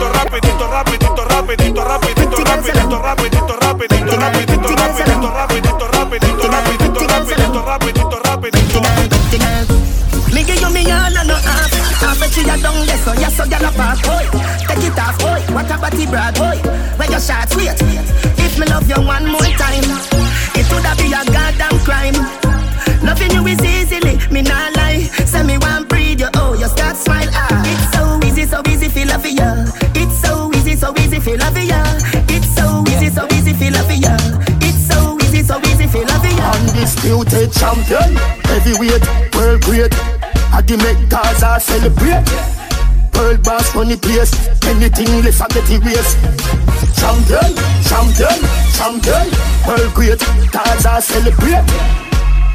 brag. 16.13 16.35
Boy 16.37 16.57
Where 16.97 17.09
your 17.09 17.19
shots? 17.19 17.55
Wait. 17.57 17.73
If 18.37 18.59
me 18.59 18.67
love 18.67 18.87
you 18.87 19.01
one 19.01 19.25
more 19.25 19.49
time 19.57 19.81
It 20.53 20.69
woulda 20.69 20.93
be 21.01 21.09
a 21.09 21.25
goddamn 21.33 21.77
crime. 21.81 22.13
Loving 23.01 23.33
you 23.33 23.45
is 23.47 23.61
easily, 23.61 24.15
me 24.31 24.41
not 24.43 24.75
lie. 24.77 25.09
Say 25.25 25.43
me 25.43 25.57
want 25.57 25.89
breathe 25.89 26.21
you, 26.21 26.29
oh 26.35 26.53
you 26.53 26.67
start 26.67 26.95
smile. 26.95 27.27
Ah 27.33 27.63
It's 27.65 27.85
so 27.91 28.03
easy, 28.27 28.45
so 28.45 28.61
easy 28.69 28.87
feel 28.89 29.07
love 29.07 29.25
ya. 29.25 29.65
It's 29.95 30.15
so 30.21 30.51
easy, 30.53 30.75
so 30.75 30.93
easy 31.01 31.19
feel 31.19 31.39
love 31.39 31.57
ya. 31.57 31.81
It's 32.29 32.49
so 32.55 32.83
easy, 32.91 33.09
so 33.09 33.27
easy 33.33 33.53
feel 33.53 33.73
love 33.73 33.91
ya. 33.91 34.15
It's 34.61 34.85
so 34.87 35.17
easy, 35.23 35.41
so 35.41 35.59
easy 35.69 35.87
feel 35.87 36.05
love 36.07 36.25
ya. 36.25 36.51
Undisputed 36.53 37.51
champion, 37.51 38.15
heavyweight, 38.45 39.03
world 39.35 39.61
great. 39.63 39.93
I 40.53 40.61
make 40.77 41.09
Gaza 41.09 41.59
celebrate. 41.59 42.62
World 43.33 43.45
boss 43.45 43.73
the 43.89 43.97
place, 43.97 44.29
anything 44.67 45.09
left 45.25 45.41
I 45.41 45.47
get 45.47 45.65
erased. 45.73 46.21
Champion, 46.93 47.49
champion, 47.81 48.39
champion, 48.77 49.25
world 49.65 49.93
great. 49.95 50.21
Gaza 50.53 51.01
celebrate. 51.01 51.65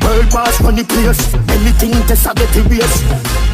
World 0.06 0.30
boss 0.30 0.56
the 0.76 0.84
place, 0.86 1.34
anything 1.50 1.90
test 2.06 2.28
I 2.28 2.34
get 2.34 2.54
erased. 2.54 3.47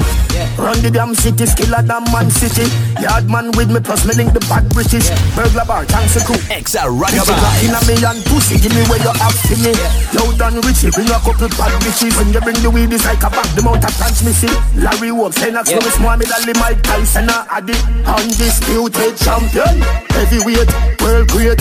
Run 0.57 0.78
the 0.82 0.90
damn 0.90 1.14
city, 1.14 1.44
skiller 1.44 1.82
than 1.82 2.05
man 2.14 2.30
city. 2.30 2.70
Yard 3.02 3.26
man 3.28 3.50
with 3.59 3.70
me, 3.70 3.80
plus 3.80 4.07
me 4.07 4.14
link 4.14 4.32
the 4.32 4.40
bad 4.46 4.68
British. 4.70 5.11
Burglar 5.34 5.66
bar, 5.66 5.84
thanks 5.84 6.14
a 6.16 6.22
crew. 6.22 6.38
Exa 6.48 6.86
Ragabye. 6.86 7.66
Inna 7.66 7.80
me 7.84 7.98
and 8.00 8.22
pussy, 8.30 8.59
give 8.62 8.74
me 8.74 8.82
where 8.86 9.02
you 9.02 9.12
have 9.18 9.34
for 9.34 9.59
me. 9.59 9.74
Loud 10.14 10.40
and 10.40 10.62
richy, 10.62 10.94
bring 10.94 11.11
a 11.11 11.18
couple 11.20 11.50
bad 11.59 11.74
bitches. 11.82 12.14
When 12.16 12.32
you 12.32 12.40
bring 12.40 12.59
the 12.62 12.70
weed, 12.70 12.92
it's 12.92 13.05
like 13.05 13.22
a 13.26 13.30
back, 13.30 13.50
the 13.59 13.62
mount 13.62 13.84
of 13.84 13.94
transmission. 13.98 14.55
Larry 14.78 15.11
Wolf, 15.11 15.34
Senax, 15.34 15.70
yeah. 15.70 15.82
Lewis 15.82 15.98
Mohammed 15.98 16.30
Ali, 16.32 16.55
Mike 16.62 16.82
Tyson, 16.82 17.28
Addy. 17.28 17.74
Undisputed 18.07 19.18
champion. 19.18 19.82
Heavyweight, 20.14 20.70
world 21.02 21.28
great. 21.34 21.61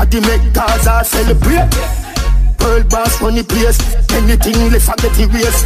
I 0.00 0.06
make 0.06 0.54
Gaza 0.54 1.04
celebrate. 1.04 1.68
World 1.74 1.99
boss 2.90 3.20
run 3.22 3.34
the 3.34 3.44
place. 3.44 3.78
Anything 4.12 4.70
left, 4.70 4.86
forget 4.86 5.12
the 5.14 5.26
race. 5.32 5.62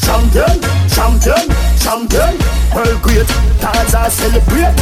Champion, 0.00 0.56
champion, 0.88 1.44
champion. 1.82 2.32
World 2.74 3.02
great. 3.02 3.28
Gaza 3.60 4.10
celebrate. 4.10 4.74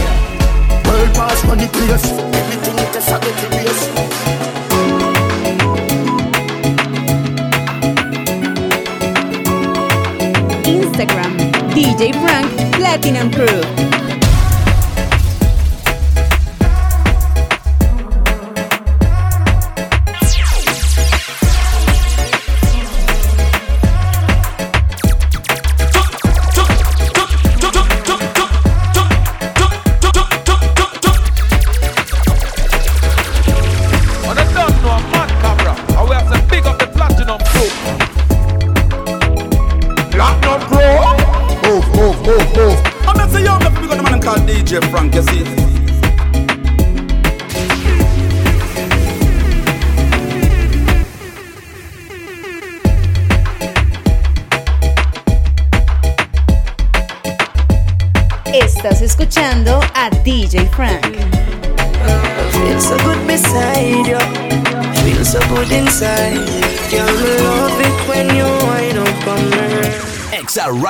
World 0.87 1.11
boss 1.15 1.45
run 1.45 1.59
the 1.59 1.69
place. 1.73 2.07
Anything 2.13 2.77
left, 2.77 2.97
forget 3.03 3.35
the 3.41 3.47
race. 3.57 3.85
Instagram, 10.65 11.33
DJ 11.73 12.13
Frank 12.23 12.49
Platinum 12.75 13.31
Crew. 13.33 13.94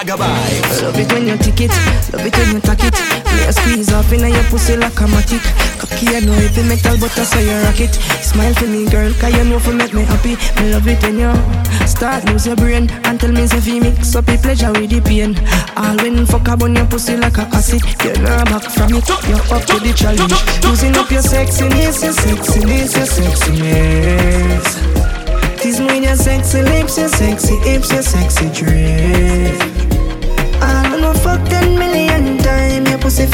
Exa 0.05 0.17
Ragabye. 0.17 0.83
Love 0.83 0.99
it 0.99 1.13
when 1.13 1.29
you 1.29 1.37
tick 1.39 1.61
it, 1.63 1.71
love 2.13 2.27
it 2.27 2.37
when 2.37 2.55
you 2.55 2.61
tack 2.61 2.85
it. 2.85 2.95
Me 3.33 3.45
a 3.49 3.53
squeeze 3.53 3.93
off 3.93 4.13
in 4.13 4.21
your 4.21 4.45
pussy 4.45 4.77
like 4.77 5.01
a 5.01 5.05
matic. 5.05 5.43
Cocky, 5.79 6.17
I 6.17 6.21
know 6.21 6.35
if 6.35 6.57
you 6.57 6.65
metal, 6.65 6.97
but 7.01 7.19
I 7.19 7.25
saw 7.25 7.39
you 7.41 7.57
rock 7.65 7.81
it. 7.81 7.95
Smile 8.23 8.55
for 8.55 8.67
me, 8.67 8.87
girl, 8.89 9.13
cause 9.15 9.35
you 9.35 9.45
know 9.45 9.59
for 9.59 9.73
make 9.73 9.95
me 9.95 10.05
happy. 10.05 10.37
Me 10.61 10.73
love 10.73 10.87
it 10.87 11.03
when 11.03 11.19
you 11.19 11.33
start 11.87 12.25
lose 12.27 12.47
your 12.47 12.57
brain 12.57 12.91
and 13.05 13.19
tell 13.21 13.33
me 13.33 13.43
if 13.45 13.67
you 13.67 13.81
mix 13.81 14.15
up 14.15 14.27
the 14.27 14.37
pleasure 14.39 14.73
with 14.73 14.91
the 14.91 15.01
pain. 15.01 15.37
All 15.77 15.97
when 15.97 16.27
fuck 16.27 16.49
up 16.49 16.63
on 16.63 16.75
your 16.75 16.87
pussy 16.87 17.17
like 17.17 17.39
a 17.39 17.49
acid. 17.55 17.83
You're 18.05 18.19
not 18.21 18.45
back 18.47 18.63
from 18.71 18.93
it, 18.93 19.09
you're 19.09 19.57
up 19.57 19.65
to 19.67 19.79
the 19.81 19.93
challenge. 19.97 20.33
Using 20.65 20.97
up 20.97 21.11
your 21.11 21.23
sexiness, 21.23 22.03
your 22.03 22.13
sexiness, 22.13 22.97
your 22.97 23.07
sexiness. 23.09 24.67
Tease 25.61 25.81
me 25.81 26.05
your 26.05 26.17
sexy 26.17 26.63
lips, 26.63 26.99
your 26.99 27.09
sexy 27.09 27.57
hips, 27.57 27.91
your 27.91 28.03
sexy 28.03 28.51
dress. 28.51 29.74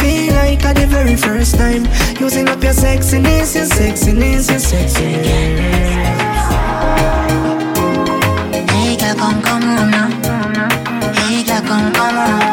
Feel 0.01 0.35
like 0.35 0.65
at 0.65 0.77
the 0.77 0.87
very 0.87 1.17
first 1.17 1.57
time. 1.57 1.85
Using 2.19 2.49
up 2.49 2.63
your 2.63 2.73
sexiness, 2.73 3.55
your 3.55 3.67
sexiness, 3.67 4.49
your 4.51 4.59
sexiness. 4.59 5.27
Hey 8.71 8.97
girl, 8.97 9.15
come 9.17 9.43
come 9.43 9.63
on 9.63 9.91
now. 9.91 10.09
Hey 11.15 11.45
girl, 11.45 11.63
come 11.63 11.93
come 11.93 12.19
on. 12.19 12.50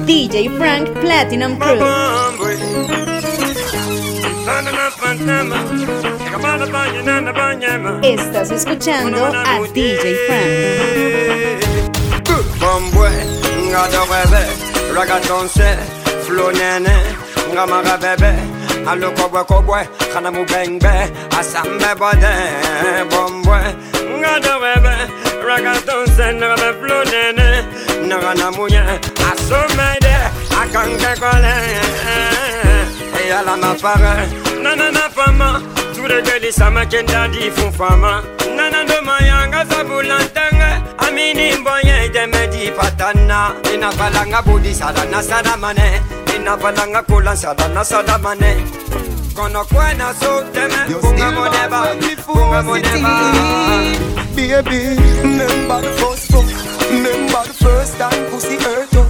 DJ 0.06 0.48
Frank 0.58 0.88
Platinum 1.00 1.58
Crew. 1.58 1.78
Estás 8.02 8.50
escuchando 8.50 9.26
a 9.26 9.60
DJ 9.72 10.16
Frank. 10.26 11.62
Nga 17.52 17.66
do 17.76 17.98
bebe. 17.98 18.62
Alo 18.86 19.12
kobwe 19.14 19.44
kobwe, 19.44 19.86
kana 20.12 20.30
mu 20.30 20.44
bang 20.46 20.78
be, 20.78 20.94
asambe 21.38 21.94
bode. 21.94 22.34
Bombwe, 23.10 23.58
nga 24.18 24.40
bebe, 24.42 24.94
ragaton 25.46 26.06
se, 26.16 26.26
nga 26.34 26.56
be 26.58 26.68
nene, 27.12 27.48
na 28.08 28.50
munye, 28.50 28.80
asomede, 29.30 30.14
akanke 30.50 31.20
kole. 31.20 31.54
Eyala 33.18 33.56
ma 33.56 33.74
pare, 33.74 34.28
nana 34.62 34.90
na 34.90 35.08
fama, 35.10 35.60
turegeli 35.94 36.52
sama 36.52 36.84
kenda 36.86 37.28
di 37.32 37.50
fun 37.50 37.72
fama. 37.72 38.22
Nana 38.56 38.84
do 38.84 39.00
mayanga 39.02 39.64
zabulantanga, 39.64 40.82
amini 40.98 41.52
mbonye 41.58 42.08
deme 42.12 42.46
di 42.50 42.70
patana. 42.70 43.54
Ina 43.74 43.90
falanga 43.92 44.42
budi 44.42 44.74
sadana 44.74 45.22
sadamane, 45.22 46.00
ina 46.36 46.56
falanga 46.58 47.02
kula 47.02 47.36
sadana 47.36 47.84
sadamane. 47.84 48.56
Kono 49.34 49.64
kwena 49.64 50.12
so 50.20 50.42
deme, 50.52 51.00
bunga 51.00 51.30
moneba, 51.32 51.94
bunga 52.26 52.62
moneba. 52.62 54.11
Baby, 54.34 54.96
remember 55.20 55.82
the 55.82 55.92
first 56.00 56.32
fuck. 56.32 56.46
Remember 56.90 57.42
the 57.46 57.54
first 57.54 57.96
time 57.98 58.30
pussy 58.30 58.56
hurt 58.56 58.94
up. 58.94 59.08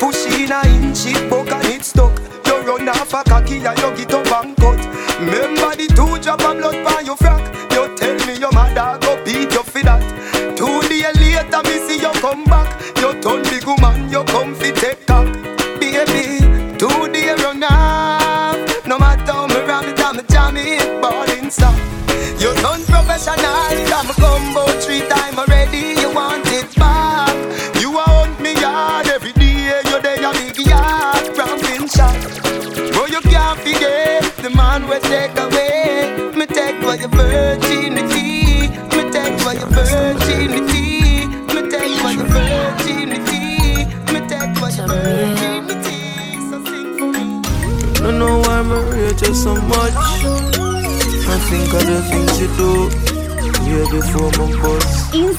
Push 0.00 0.26
in 0.40 0.50
a 0.50 0.62
inch, 0.66 1.06
it 1.06 1.28
broke 1.28 1.50
and 1.52 1.66
it 1.66 1.84
stuck. 1.84 2.18
You 2.46 2.60
run 2.62 2.88
off 2.88 3.12
a 3.12 3.22
cocky 3.22 3.58
and 3.58 3.78
you 3.78 3.96
get 3.96 4.14
up 4.14 4.44
and 4.44 4.61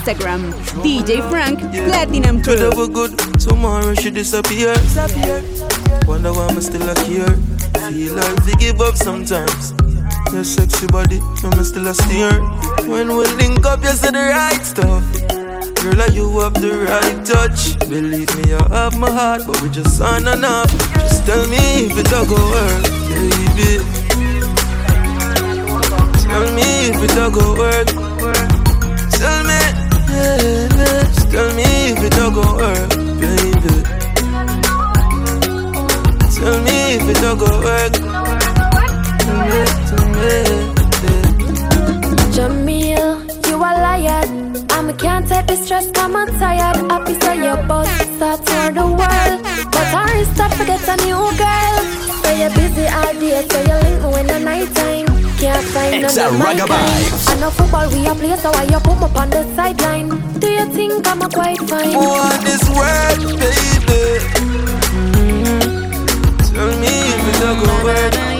Instagram 0.04 0.51
DJ 0.84 1.24
Frank 1.30 1.60
Platinum 1.60 2.43
Crew. 2.43 2.56
Today 2.56 2.76
we 2.76 2.89
good, 2.89 3.18
tomorrow 3.39 3.93
she 3.95 4.12
disappear. 4.12 4.76
Wonder 6.06 6.34
why 6.34 6.47
I'm 6.47 6.60
still 6.60 6.89
a 6.89 6.99
here. 7.06 7.32
Feel 7.88 8.16
like 8.16 8.45
we 8.45 8.51
give 8.56 8.82
up 8.82 8.97
sometimes. 8.97 9.72
Your 10.34 10.43
sexy 10.43 10.88
body, 10.88 11.22
I'm 11.43 11.64
still 11.64 11.88
a 11.88 11.93
steer. 11.93 12.34
When 12.86 13.16
we 13.16 13.24
link 13.39 13.66
up, 13.66 13.82
you 13.82 13.93
say 13.95 14.12
the 14.12 14.28
right 14.28 14.62
stuff. 14.62 15.08
Girl, 15.80 15.95
like 15.95 16.12
you 16.12 16.38
have 16.41 16.56
the 16.56 16.84
right 16.84 17.26
touch. 17.26 17.80
Believe 17.88 18.28
me, 18.36 18.49
you 18.51 18.60
have 18.76 18.99
my 18.99 19.10
heart, 19.10 19.43
but 19.47 19.62
we 19.62 19.70
just 19.70 20.01
aren't 20.01 20.28
enough. 20.28 20.70
Just 20.95 21.26
tell 21.26 21.47
me 21.47 21.88
if 21.88 21.97
it 21.97 22.08
don't 22.12 22.28
go 22.28 22.36
work, 22.51 22.84
baby. 23.08 23.80
Tell 26.28 26.51
me 26.51 26.91
if 26.91 27.01
it 27.01 27.16
don't 27.16 27.32
go 27.32 27.56
work. 27.56 28.03
Me, 30.24 30.30
tell 31.32 31.49
me 31.53 31.67
if 31.91 31.99
it 32.01 32.13
don't 32.13 32.34
go 32.34 32.43
work, 32.55 32.89
baby. 33.19 33.76
Tell 36.32 36.57
me 36.63 36.78
if 36.95 37.05
it 37.11 37.17
don't 37.19 37.38
go 37.38 37.49
work. 37.59 37.93
Tell 39.19 39.41
me, 39.49 39.59
tell 39.89 40.05
me, 40.15 40.38
Jamil, 42.36 43.05
you 43.49 43.57
a 43.57 43.71
liar. 43.84 44.24
I'm 44.69 44.89
a 44.89 44.93
can't 44.93 45.28
take 45.28 45.47
the 45.47 45.55
stress, 45.57 45.91
come 45.91 46.15
I'm 46.15 46.28
tired. 46.39 46.78
Happy 46.89 47.13
say 47.19 47.43
your 47.43 47.57
boss 47.67 47.89
start 48.15 48.39
for 48.47 48.71
the 48.71 48.86
world. 48.86 49.39
But 49.74 49.88
I 50.07 50.24
start 50.34 50.53
forget 50.53 50.88
a 50.88 50.95
new 51.03 51.19
girl. 51.36 51.76
Say 52.24 52.39
you're 52.39 52.53
busy 52.55 52.86
all 52.88 53.13
day, 53.19 53.45
so 53.49 53.59
you 53.59 53.76
link 53.84 54.03
find 55.62 56.04
Exa 56.04 56.18
none 56.18 56.34
of 56.34 56.39
my 56.39 56.45
Ragga 56.45 56.66
kind. 56.68 57.06
Vibes. 57.06 57.30
I 57.30 57.39
know 57.39 57.49
football 57.51 57.89
we 57.89 58.08
a 58.08 58.16
play, 58.16 58.36
so 58.38 58.51
why 58.51 58.64
you 58.64 58.80
put 58.80 58.97
me 58.99 59.08
on 59.22 59.30
the 59.30 59.43
sideline? 59.56 60.10
Do 60.39 60.47
you 60.49 60.66
think 60.74 61.08
I'm 61.08 61.22
a 61.22 61.30
quite 61.30 61.60
fine? 61.70 61.93
For 61.93 62.38
this 62.47 62.64
world, 62.70 63.39
baby. 63.39 64.01
Tell 66.54 66.72
me 66.82 66.93
if 67.14 67.28
it 67.30 67.39
don't 67.41 67.60
go 67.66 67.84
work. 67.84 68.32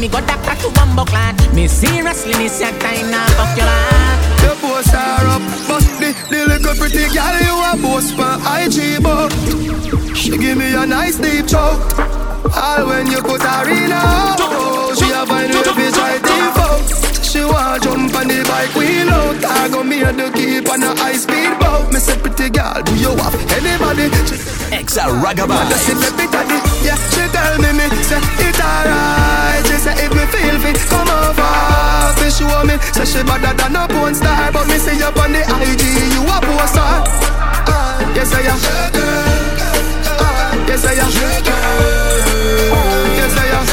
Me 0.00 0.08
go 0.08 0.20
doctor 0.24 0.56
to 0.56 0.70
bumbo 0.74 1.04
clan. 1.04 1.36
Me 1.54 1.68
seriously, 1.68 2.32
me 2.38 2.48
say 2.48 2.72
time 2.78 3.10
now 3.10 3.26
fuck 3.36 3.54
your 3.56 3.68
heart. 3.68 4.18
The 4.40 4.56
boss 4.62 4.88
are 4.94 5.26
up, 5.28 5.42
but 5.68 5.84
the, 6.00 6.16
the 6.30 6.40
little 6.48 6.74
pretty 6.74 7.04
girl 7.12 7.36
you 7.44 7.56
a 7.68 7.76
boss 7.76 8.08
for 8.16 8.32
IG 8.56 9.02
but 9.04 9.28
She 10.16 10.38
give 10.38 10.56
me 10.56 10.72
a 10.74 10.86
nice 10.86 11.18
deep 11.18 11.46
choke. 11.46 11.84
All 12.56 12.86
when 12.88 13.10
you 13.12 13.20
put 13.20 13.42
her 13.42 13.68
in 13.68 13.92
a 13.92 14.00
oh, 14.40 14.96
she 14.96 15.12
a 15.12 15.26
find 15.26 15.52
way 15.52 15.62
to 15.62 15.92
try 15.92 16.16
default. 16.16 16.80
She 17.22 17.44
want 17.44 17.82
jump 17.82 18.14
on 18.16 18.26
the 18.26 18.42
bike 18.48 18.74
wheel 18.74 19.10
out. 19.10 19.44
I 19.44 19.68
go 19.68 19.84
me 19.84 20.02
and 20.02 20.18
the 20.18 20.30
keep 20.32 20.70
on 20.70 20.82
a 20.82 20.96
high 20.96 21.12
speed 21.12 21.52
boat. 21.60 21.92
Me 21.92 22.00
say 22.00 22.16
pretty 22.18 22.48
girl, 22.48 22.82
do 22.82 22.96
you 22.96 23.12
have 23.20 23.36
anybody? 23.52 24.59
Say 24.90 25.06
Vibes. 25.06 26.10
baby 26.18 26.58
yeah. 26.82 26.98
She 27.14 27.22
tell 27.30 27.54
me 27.62 27.70
me 27.78 27.86
say 28.02 28.18
it 28.42 28.58
alright. 28.58 29.62
She 29.66 29.76
say 29.78 29.94
if 30.02 30.10
me 30.10 30.24
feel 30.34 30.58
fit, 30.58 30.78
come 30.90 31.06
over. 31.06 31.46
She 32.18 32.26
show 32.42 32.64
me 32.66 32.74
say 32.90 33.04
she 33.06 33.22
better 33.22 33.54
than 33.54 33.76
a 33.76 33.86
porn 33.86 34.14
star, 34.16 34.50
but 34.50 34.66
me 34.66 34.78
see 34.78 34.98
you 34.98 35.06
on 35.06 35.30
the 35.30 35.42
IG, 35.46 35.82
you 36.10 36.26
a 36.26 36.40
poster. 36.42 36.82
Uh, 37.70 38.02
yes 38.16 38.34
I 38.34 38.42
am. 38.50 38.58
Uh, 40.18 40.66
yes 40.66 40.84
I 40.84 40.98
am. 40.98 41.10
Yes 43.14 43.36
I 43.38 43.46
am. 43.46 43.64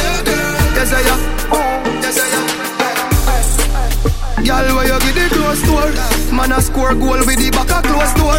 Yes 0.76 0.92
I 0.94 1.02
am. 1.02 1.18
Yes 2.00 2.18
I 2.22 2.30
am. 2.38 2.46
Girl, 4.44 4.66
where 4.76 4.86
you 4.86 4.98
get 5.00 5.14
the 5.18 5.34
close 5.34 5.62
door? 5.66 6.17
Man 6.38 6.52
a 6.52 6.62
score 6.62 6.94
goal 6.94 7.18
with 7.26 7.42
the 7.42 7.50
back 7.50 7.66
a 7.66 7.82
close 7.82 8.14
door. 8.14 8.38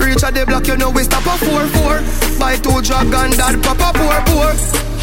reach 0.00 0.24
at 0.24 0.32
the 0.32 0.46
block, 0.48 0.66
you 0.66 0.78
know 0.80 0.88
we 0.88 1.04
stop 1.04 1.28
a 1.28 1.36
4-4 1.44 2.40
Buy 2.40 2.56
two 2.56 2.80
dragon, 2.80 3.36
dad 3.36 3.60
pop 3.60 3.84
a 3.84 3.92
poor 3.92 4.16
poor. 4.32 4.48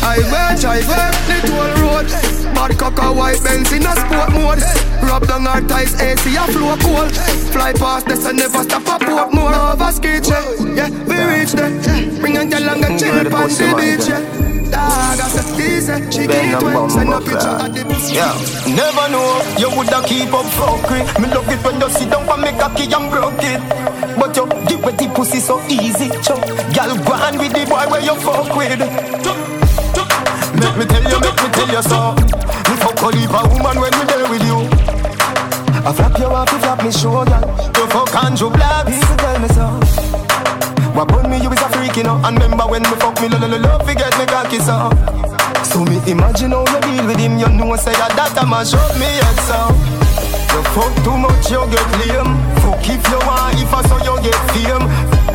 Highway, 0.02 0.58
driveway, 0.58 1.14
the 1.30 1.38
toll 1.46 1.70
road. 1.86 2.10
Bad 2.58 2.74
cock 2.82 2.98
white 3.14 3.38
Benz 3.46 3.72
in 3.72 3.86
a 3.86 3.94
sport 3.94 4.34
mode. 4.34 4.58
Rub 5.06 5.28
down 5.28 5.46
our 5.46 5.62
ties, 5.62 5.94
AC 6.02 6.34
a 6.34 6.42
flow 6.50 6.74
cold. 6.82 7.14
Fly 7.54 7.74
past 7.74 8.08
this 8.08 8.26
and 8.26 8.40
never 8.40 8.64
stop 8.64 8.90
a 8.90 9.06
port 9.06 9.32
more. 9.32 9.54
Over 9.54 9.94
check, 10.02 10.42
yeah, 10.74 10.90
we 11.06 11.22
reach 11.22 11.54
there. 11.54 11.70
Bring 12.20 12.38
a 12.38 12.42
and 12.42 12.50
get 12.50 12.58
chill 12.58 12.70
on 12.74 12.82
the 12.82 13.76
beach, 13.78 14.10
yeah 14.10 14.41
dog, 14.72 15.20
I 15.20 15.28
said 15.28 15.52
easy. 15.60 15.98
She 16.10 16.24
keep 16.28 16.60
to 16.60 16.90
send 16.90 17.12
a 17.14 17.20
picture 17.20 17.56
of 17.60 17.70
the 17.76 17.84
Yeah, 18.10 18.34
never 18.72 19.06
know 19.12 19.28
you 19.60 19.70
woulda 19.76 20.00
keep 20.08 20.32
up 20.32 20.48
fuckery. 20.56 21.04
Me 21.20 21.28
love 21.30 21.52
it 21.52 21.60
when 21.64 21.80
you 21.80 21.90
sit 21.92 22.10
down 22.10 22.26
for 22.26 22.38
me 22.40 22.52
cocky 22.56 22.88
and 22.88 23.08
broke 23.12 23.44
it. 23.44 23.60
But 24.18 24.36
you 24.36 24.48
give 24.68 24.84
with 24.84 24.98
the 24.98 25.08
pussy 25.14 25.40
so 25.40 25.60
easy, 25.68 26.10
chop. 26.24 26.42
Girl, 26.72 26.92
go 27.04 27.14
on 27.20 27.38
with 27.38 27.54
the 27.54 27.68
boy 27.68 27.86
where 27.92 28.02
you 28.02 28.16
fuck 28.24 28.56
with. 28.56 28.80
Make 30.56 30.76
me 30.78 30.86
tell 30.88 31.04
you, 31.04 31.20
make 31.20 31.40
me 31.44 31.48
tell 31.52 31.70
you 31.70 31.84
so. 31.84 32.16
Me 32.72 32.76
fuck 32.80 33.02
a 33.04 33.08
leave 33.12 33.36
a 33.36 33.42
woman 33.52 33.78
when 33.84 33.92
we 33.92 34.04
there 34.08 34.28
with 34.32 34.44
you. 34.48 34.60
I 35.84 35.92
flap 35.94 36.18
you 36.20 36.26
off, 36.26 36.52
you 36.52 36.60
flap 36.60 36.84
me 36.84 36.92
shoulder. 36.92 37.40
You 37.76 37.88
fuck 37.88 38.14
Andrew 38.24 38.50
Black, 38.50 38.86
people 38.88 39.18
tell 39.18 39.40
me 39.40 39.48
so. 39.50 40.12
What 40.94 41.10
about 41.10 41.30
me, 41.30 41.38
you 41.42 41.50
is 41.50 41.62
a 41.62 41.70
freak, 41.70 41.96
you 41.96 42.04
know 42.04 42.20
And 42.26 42.36
remember 42.38 42.68
when 42.68 42.84
me 42.84 42.96
fuck 43.00 43.16
me, 43.22 43.30
lo 43.30 43.40
lo 43.40 43.48
lo 43.48 43.58
love, 43.58 43.88
me 44.22 44.28
cocky, 44.28 44.60
so 44.60 44.90
So 45.66 45.84
me 45.86 45.98
imagine 46.06 46.52
how 46.52 46.66
you 46.66 46.80
deal 46.86 47.06
with 47.08 47.18
him. 47.18 47.40
You 47.40 47.50
know 47.50 47.76
say 47.76 47.94
that 47.98 48.14
that 48.14 48.38
a 48.38 48.46
mash 48.46 48.74
up 48.74 48.94
me 48.98 49.10
head, 49.10 49.38
so. 49.50 49.58
You 50.54 50.62
fuck 50.76 50.94
too 51.02 51.18
much, 51.18 51.50
you 51.50 51.64
get 51.74 51.90
lame. 52.06 52.34
Fuck 52.62 52.86
if 52.86 53.02
you 53.10 53.20
want, 53.26 53.58
if 53.58 53.74
I 53.74 53.82
saw 53.88 53.98
you 54.06 54.16
get 54.22 54.38
fame. 54.54 54.86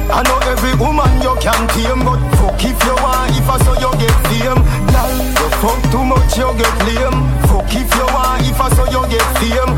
I 0.07 0.22
know 0.22 0.39
every 0.47 0.74
woman 0.78 1.11
you 1.18 1.34
can 1.43 1.66
tame 1.74 2.07
But 2.07 2.22
fuck 2.39 2.62
if 2.62 2.78
you 2.87 2.95
want, 3.03 3.34
if 3.34 3.49
I 3.49 3.57
saw 3.64 3.74
you 3.74 3.91
get 3.99 4.16
fame. 4.30 4.61
Girl, 4.93 5.12
you 5.34 5.49
fuck 5.59 5.80
too 5.91 6.05
much, 6.07 6.37
you 6.39 6.49
get 6.55 6.76
lame. 6.87 7.18
Fuck 7.51 7.72
if 7.74 7.91
you 7.91 8.07
want, 8.14 8.47
if 8.47 8.61
I 8.61 8.68
saw 8.70 8.87
you 8.87 9.03
get 9.11 9.26
fame. 9.41 9.72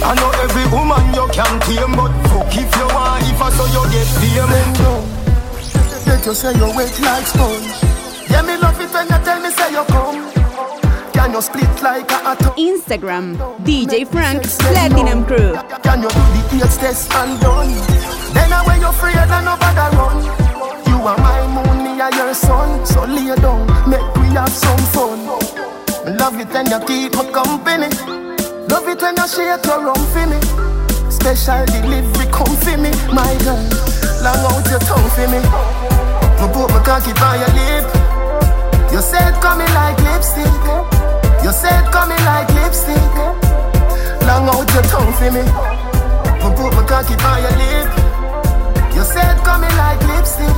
I 0.00 0.12
know 0.16 0.32
every 0.44 0.66
woman 0.72 1.02
you 1.12 1.26
can 1.32 1.56
tame 1.66 1.96
But 1.96 2.12
fuck 2.30 2.52
if 2.56 2.70
you 2.78 2.88
want, 2.94 3.26
if 3.26 3.40
I 3.42 3.48
saw 3.52 3.68
you 3.74 3.84
get 3.92 4.08
fame. 4.16 4.48
Let 4.48 4.80
you. 4.80 6.34
Say 6.34 6.52
you 6.58 6.66
wet 6.74 7.00
like 7.00 7.26
sponge. 7.26 8.05
Yeah, 8.36 8.42
me 8.42 8.58
love 8.58 8.78
it 8.78 8.92
when 8.92 9.08
you 9.08 9.24
tell 9.24 9.40
me 9.40 9.48
say 9.48 9.72
you 9.72 9.82
come. 9.88 10.30
Can 11.14 11.32
you 11.32 11.40
split 11.40 11.82
like 11.82 12.10
a 12.12 12.36
atom? 12.36 12.52
Instagram, 12.60 13.34
DJ 13.64 14.06
Frank 14.06 14.42
Platinum 14.60 15.24
Crew. 15.24 15.56
Can 15.80 16.02
you 16.02 16.10
do 16.12 16.58
the 16.60 16.68
test 16.68 17.10
and 17.14 17.40
done? 17.40 17.72
Then 18.36 18.52
I 18.52 18.60
when 18.68 18.84
afraid 18.84 19.16
and 19.16 19.40
nobody 19.40 19.88
run. 19.96 20.20
You 20.84 21.00
are 21.08 21.16
my 21.16 21.48
moon, 21.48 21.78
me 21.82 21.98
are 21.98 22.12
your 22.12 22.34
sun. 22.34 22.84
So 22.84 23.06
lay 23.06 23.34
down, 23.40 23.64
make 23.88 24.04
we 24.16 24.28
have 24.36 24.52
some 24.52 24.84
fun. 24.92 25.24
Love 26.20 26.38
it 26.38 26.52
when 26.52 26.66
you 26.68 26.80
keep 26.84 27.16
company. 27.32 27.88
Love 28.68 28.86
it 28.86 29.00
when 29.00 29.16
you 29.16 29.28
shake 29.32 29.64
your 29.64 29.80
rum 29.80 30.02
for 30.12 30.26
me. 30.28 30.36
Special 31.08 31.64
delivery 31.72 32.28
come 32.28 32.54
for 32.60 32.76
me, 32.76 32.92
my 33.16 33.32
girl. 33.48 33.64
Long 34.20 34.44
out 34.44 34.68
your 34.68 34.80
tongue 34.84 35.08
for 35.16 35.24
me. 35.32 35.40
Me 36.36 36.52
put 36.52 36.68
my 36.68 36.82
cocky 36.84 37.14
by 37.14 37.40
your 37.40 37.48
lip. 37.56 38.05
You 38.96 39.02
said 39.02 39.34
coming 39.42 39.68
like 39.74 39.98
lipstick. 40.08 40.56
You 41.44 41.52
said 41.52 41.84
coming 41.92 42.16
like 42.24 42.48
lipstick. 42.54 42.96
Long 44.24 44.48
out 44.48 44.72
your 44.72 44.84
tongue 44.88 45.12
for 45.12 45.30
me. 45.36 45.44
Me 45.44 46.48
put 46.56 46.72
my 46.72 46.82
cocky 46.88 47.14
by 47.16 47.44
your 47.44 47.52
lip. 47.60 47.92
You 48.96 49.04
said 49.04 49.36
coming 49.44 49.76
like 49.76 50.00
lipstick. 50.08 50.56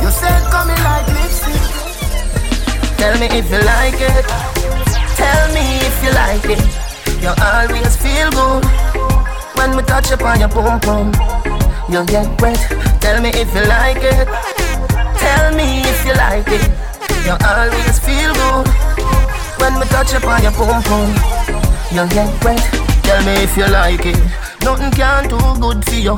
You 0.00 0.08
said 0.08 0.42
coming 0.48 0.80
like 0.80 1.06
lipstick. 1.12 1.62
Tell 2.96 3.20
me 3.20 3.26
if 3.36 3.50
you 3.52 3.60
like 3.68 4.00
it. 4.00 4.24
Tell 5.20 5.44
me 5.52 5.76
if 5.84 5.96
you 6.02 6.12
like 6.24 6.48
it. 6.56 6.64
You 7.20 7.32
always 7.36 7.94
feel 7.98 8.30
good 8.30 8.64
when 9.58 9.76
we 9.76 9.82
touch 9.82 10.10
upon 10.10 10.40
your 10.40 10.48
pum 10.48 10.80
pum. 10.80 11.12
You 11.92 12.02
get 12.06 12.40
wet. 12.40 12.56
Tell 13.02 13.20
me 13.20 13.28
if 13.28 13.54
you 13.54 13.64
like 13.68 14.02
it. 14.02 14.26
Tell 15.20 15.54
me 15.54 15.82
if 15.82 16.06
you 16.06 16.14
like 16.14 16.48
it. 16.48 16.91
You 17.24 17.36
always 17.46 17.98
feel 18.00 18.34
good 18.34 18.66
when 19.60 19.78
we 19.78 19.86
touch 19.86 20.12
upon 20.14 20.42
your 20.42 20.52
pum 20.52 20.82
pum. 20.82 21.08
You 21.92 22.08
get 22.08 22.44
wet. 22.44 22.58
Tell 23.04 23.24
me 23.24 23.34
if 23.42 23.56
you 23.56 23.66
like 23.68 24.06
it. 24.06 24.18
Nothing 24.62 24.90
can 24.92 25.28
do 25.28 25.38
good 25.60 25.84
for 25.84 25.94
you. 25.94 26.16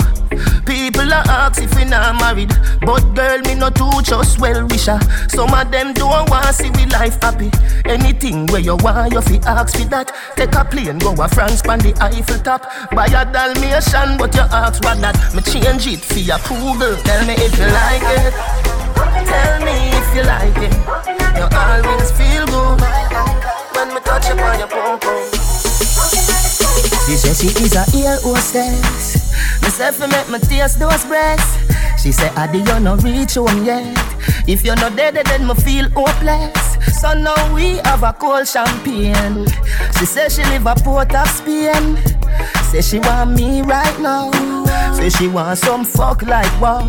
People 0.64 1.12
ask 1.12 1.62
if 1.62 1.74
we 1.76 1.84
not 1.84 2.18
married, 2.20 2.52
but 2.80 3.02
girl, 3.14 3.38
me 3.40 3.54
no 3.54 3.68
too 3.68 3.90
just 4.02 4.40
well 4.40 4.66
wisher. 4.66 4.98
Some 5.28 5.52
of 5.52 5.70
them 5.70 5.92
don't 5.92 6.28
want 6.30 6.54
see 6.54 6.70
we 6.70 6.86
life 6.86 7.20
happy. 7.20 7.50
Anything 7.84 8.46
where 8.46 8.60
you 8.60 8.76
want, 8.76 9.12
you 9.12 9.20
fi 9.20 9.36
ask 9.46 9.76
for 9.76 9.84
that. 9.88 10.10
Take 10.36 10.54
a 10.54 10.64
plane, 10.64 10.98
go 10.98 11.12
a 11.12 11.28
France, 11.28 11.60
pan 11.62 11.80
the 11.80 11.94
Eiffel 12.00 12.38
top. 12.38 12.62
Buy 12.92 13.06
a 13.06 13.24
Dalmatian, 13.30 14.16
but 14.16 14.34
you 14.34 14.40
ask 14.40 14.82
what 14.82 15.00
that. 15.00 15.16
Me 15.34 15.42
change 15.42 15.86
it 15.86 16.00
for 16.00 16.18
your 16.18 16.36
approval. 16.36 16.96
Tell 17.04 17.26
me 17.26 17.34
if 17.34 17.58
you 17.58 17.66
like 17.66 18.02
it. 18.02 18.83
Tell 18.94 19.54
me 19.64 19.90
if 19.92 20.08
you 20.14 20.22
like 20.22 20.58
it. 20.58 20.74
You 21.36 21.46
always 21.50 22.10
feel 22.12 22.46
good 22.46 22.80
when 23.74 23.88
me 23.94 24.00
touch 24.00 24.30
upon 24.30 24.58
your 24.58 24.68
pum 24.68 25.00
pum. 25.00 25.30
She 27.06 27.16
said 27.16 27.36
she 27.36 27.48
is 27.62 27.74
a 27.76 27.84
ear 27.96 28.18
hostess. 28.22 29.24
Me 29.60 29.68
Myself 29.68 29.96
fi 29.96 30.06
make 30.06 30.28
me 30.30 30.38
taste 30.38 30.78
those 30.78 31.04
breasts. 31.04 31.58
She 32.02 32.12
say, 32.12 32.30
Adi, 32.36 32.58
you 32.58 32.80
no 32.80 32.96
reach 32.96 33.34
home 33.34 33.64
yet. 33.64 33.96
If 34.46 34.64
you're 34.64 34.76
not 34.76 34.96
dead, 34.96 35.14
then 35.14 35.46
me 35.46 35.54
feel 35.54 35.88
hopeless. 35.90 36.76
So 37.00 37.14
now 37.14 37.54
we 37.54 37.76
have 37.84 38.02
a 38.02 38.12
cold 38.12 38.46
champagne. 38.46 39.46
She 39.98 40.06
say 40.06 40.28
she 40.28 40.42
live 40.44 40.66
a 40.66 40.74
port 40.74 41.14
of 41.14 41.28
Spain. 41.28 41.98
Say 42.70 42.82
she 42.82 42.98
want 42.98 43.32
me 43.32 43.62
right 43.62 43.98
now. 44.00 44.63
Say 45.04 45.10
she 45.10 45.28
want 45.28 45.58
some 45.58 45.84
fuck 45.84 46.22
like 46.22 46.50
wow. 46.62 46.80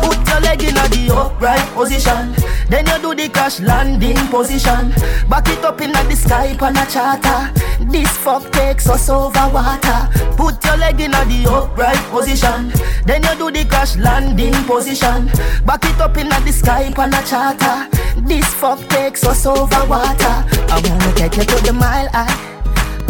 Put 0.00 0.28
your 0.28 0.40
leg 0.42 0.62
in 0.62 0.74
the 0.74 1.12
upright 1.12 1.68
position. 1.74 2.32
Then 2.70 2.86
you 2.86 2.98
do 3.02 3.14
the 3.16 3.28
crash 3.30 3.58
landing 3.58 4.16
position. 4.28 4.90
Back 5.28 5.48
it 5.48 5.64
up 5.64 5.80
in 5.80 5.90
the 5.90 6.14
sky 6.14 6.56
on 6.60 6.76
a 6.76 6.86
charter. 6.86 7.50
This 7.90 8.16
fuck 8.16 8.48
takes 8.52 8.88
us 8.88 9.08
over 9.08 9.50
water. 9.52 10.08
Put 10.36 10.64
your 10.64 10.76
leg 10.76 11.00
in 11.00 11.10
the 11.10 11.50
upright 11.50 11.98
position. 12.12 12.70
Then 13.04 13.24
you 13.24 13.34
do 13.34 13.50
the 13.50 13.64
crash 13.68 13.96
landing 13.96 14.54
position. 14.62 15.26
Back 15.66 15.84
it 15.84 16.00
up 16.00 16.16
in 16.16 16.28
the 16.28 16.52
sky 16.52 16.92
on 16.96 17.12
a 17.12 17.22
charter. 17.26 17.90
This 18.20 18.46
fuck 18.54 18.78
takes 18.88 19.24
us 19.24 19.44
over 19.46 19.84
water. 19.88 20.46
I 20.70 20.80
wanna 20.84 21.12
take 21.12 21.36
you 21.36 21.42
to 21.42 21.64
the 21.64 21.72
mile 21.72 22.08
high. 22.12 22.30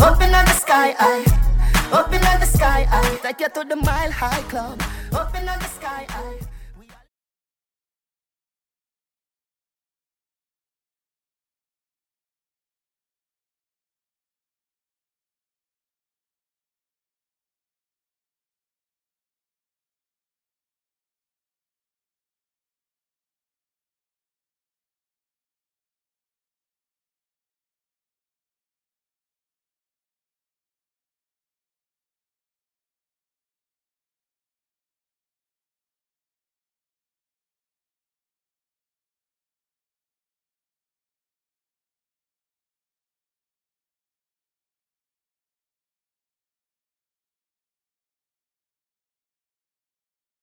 Up 0.00 0.22
in 0.22 0.30
the 0.32 0.52
sky 0.54 0.94
high. 0.98 1.47
Up 1.90 2.12
in 2.12 2.20
the 2.20 2.44
sky 2.44 2.84
high. 2.84 3.16
Take 3.16 3.40
you 3.40 3.48
to 3.48 3.64
the 3.64 3.76
mile 3.76 4.12
high 4.12 4.42
club. 4.50 4.82
Up 5.12 5.34
in 5.34 5.46
the 5.46 5.58
sky 5.64 6.04
high. 6.08 6.47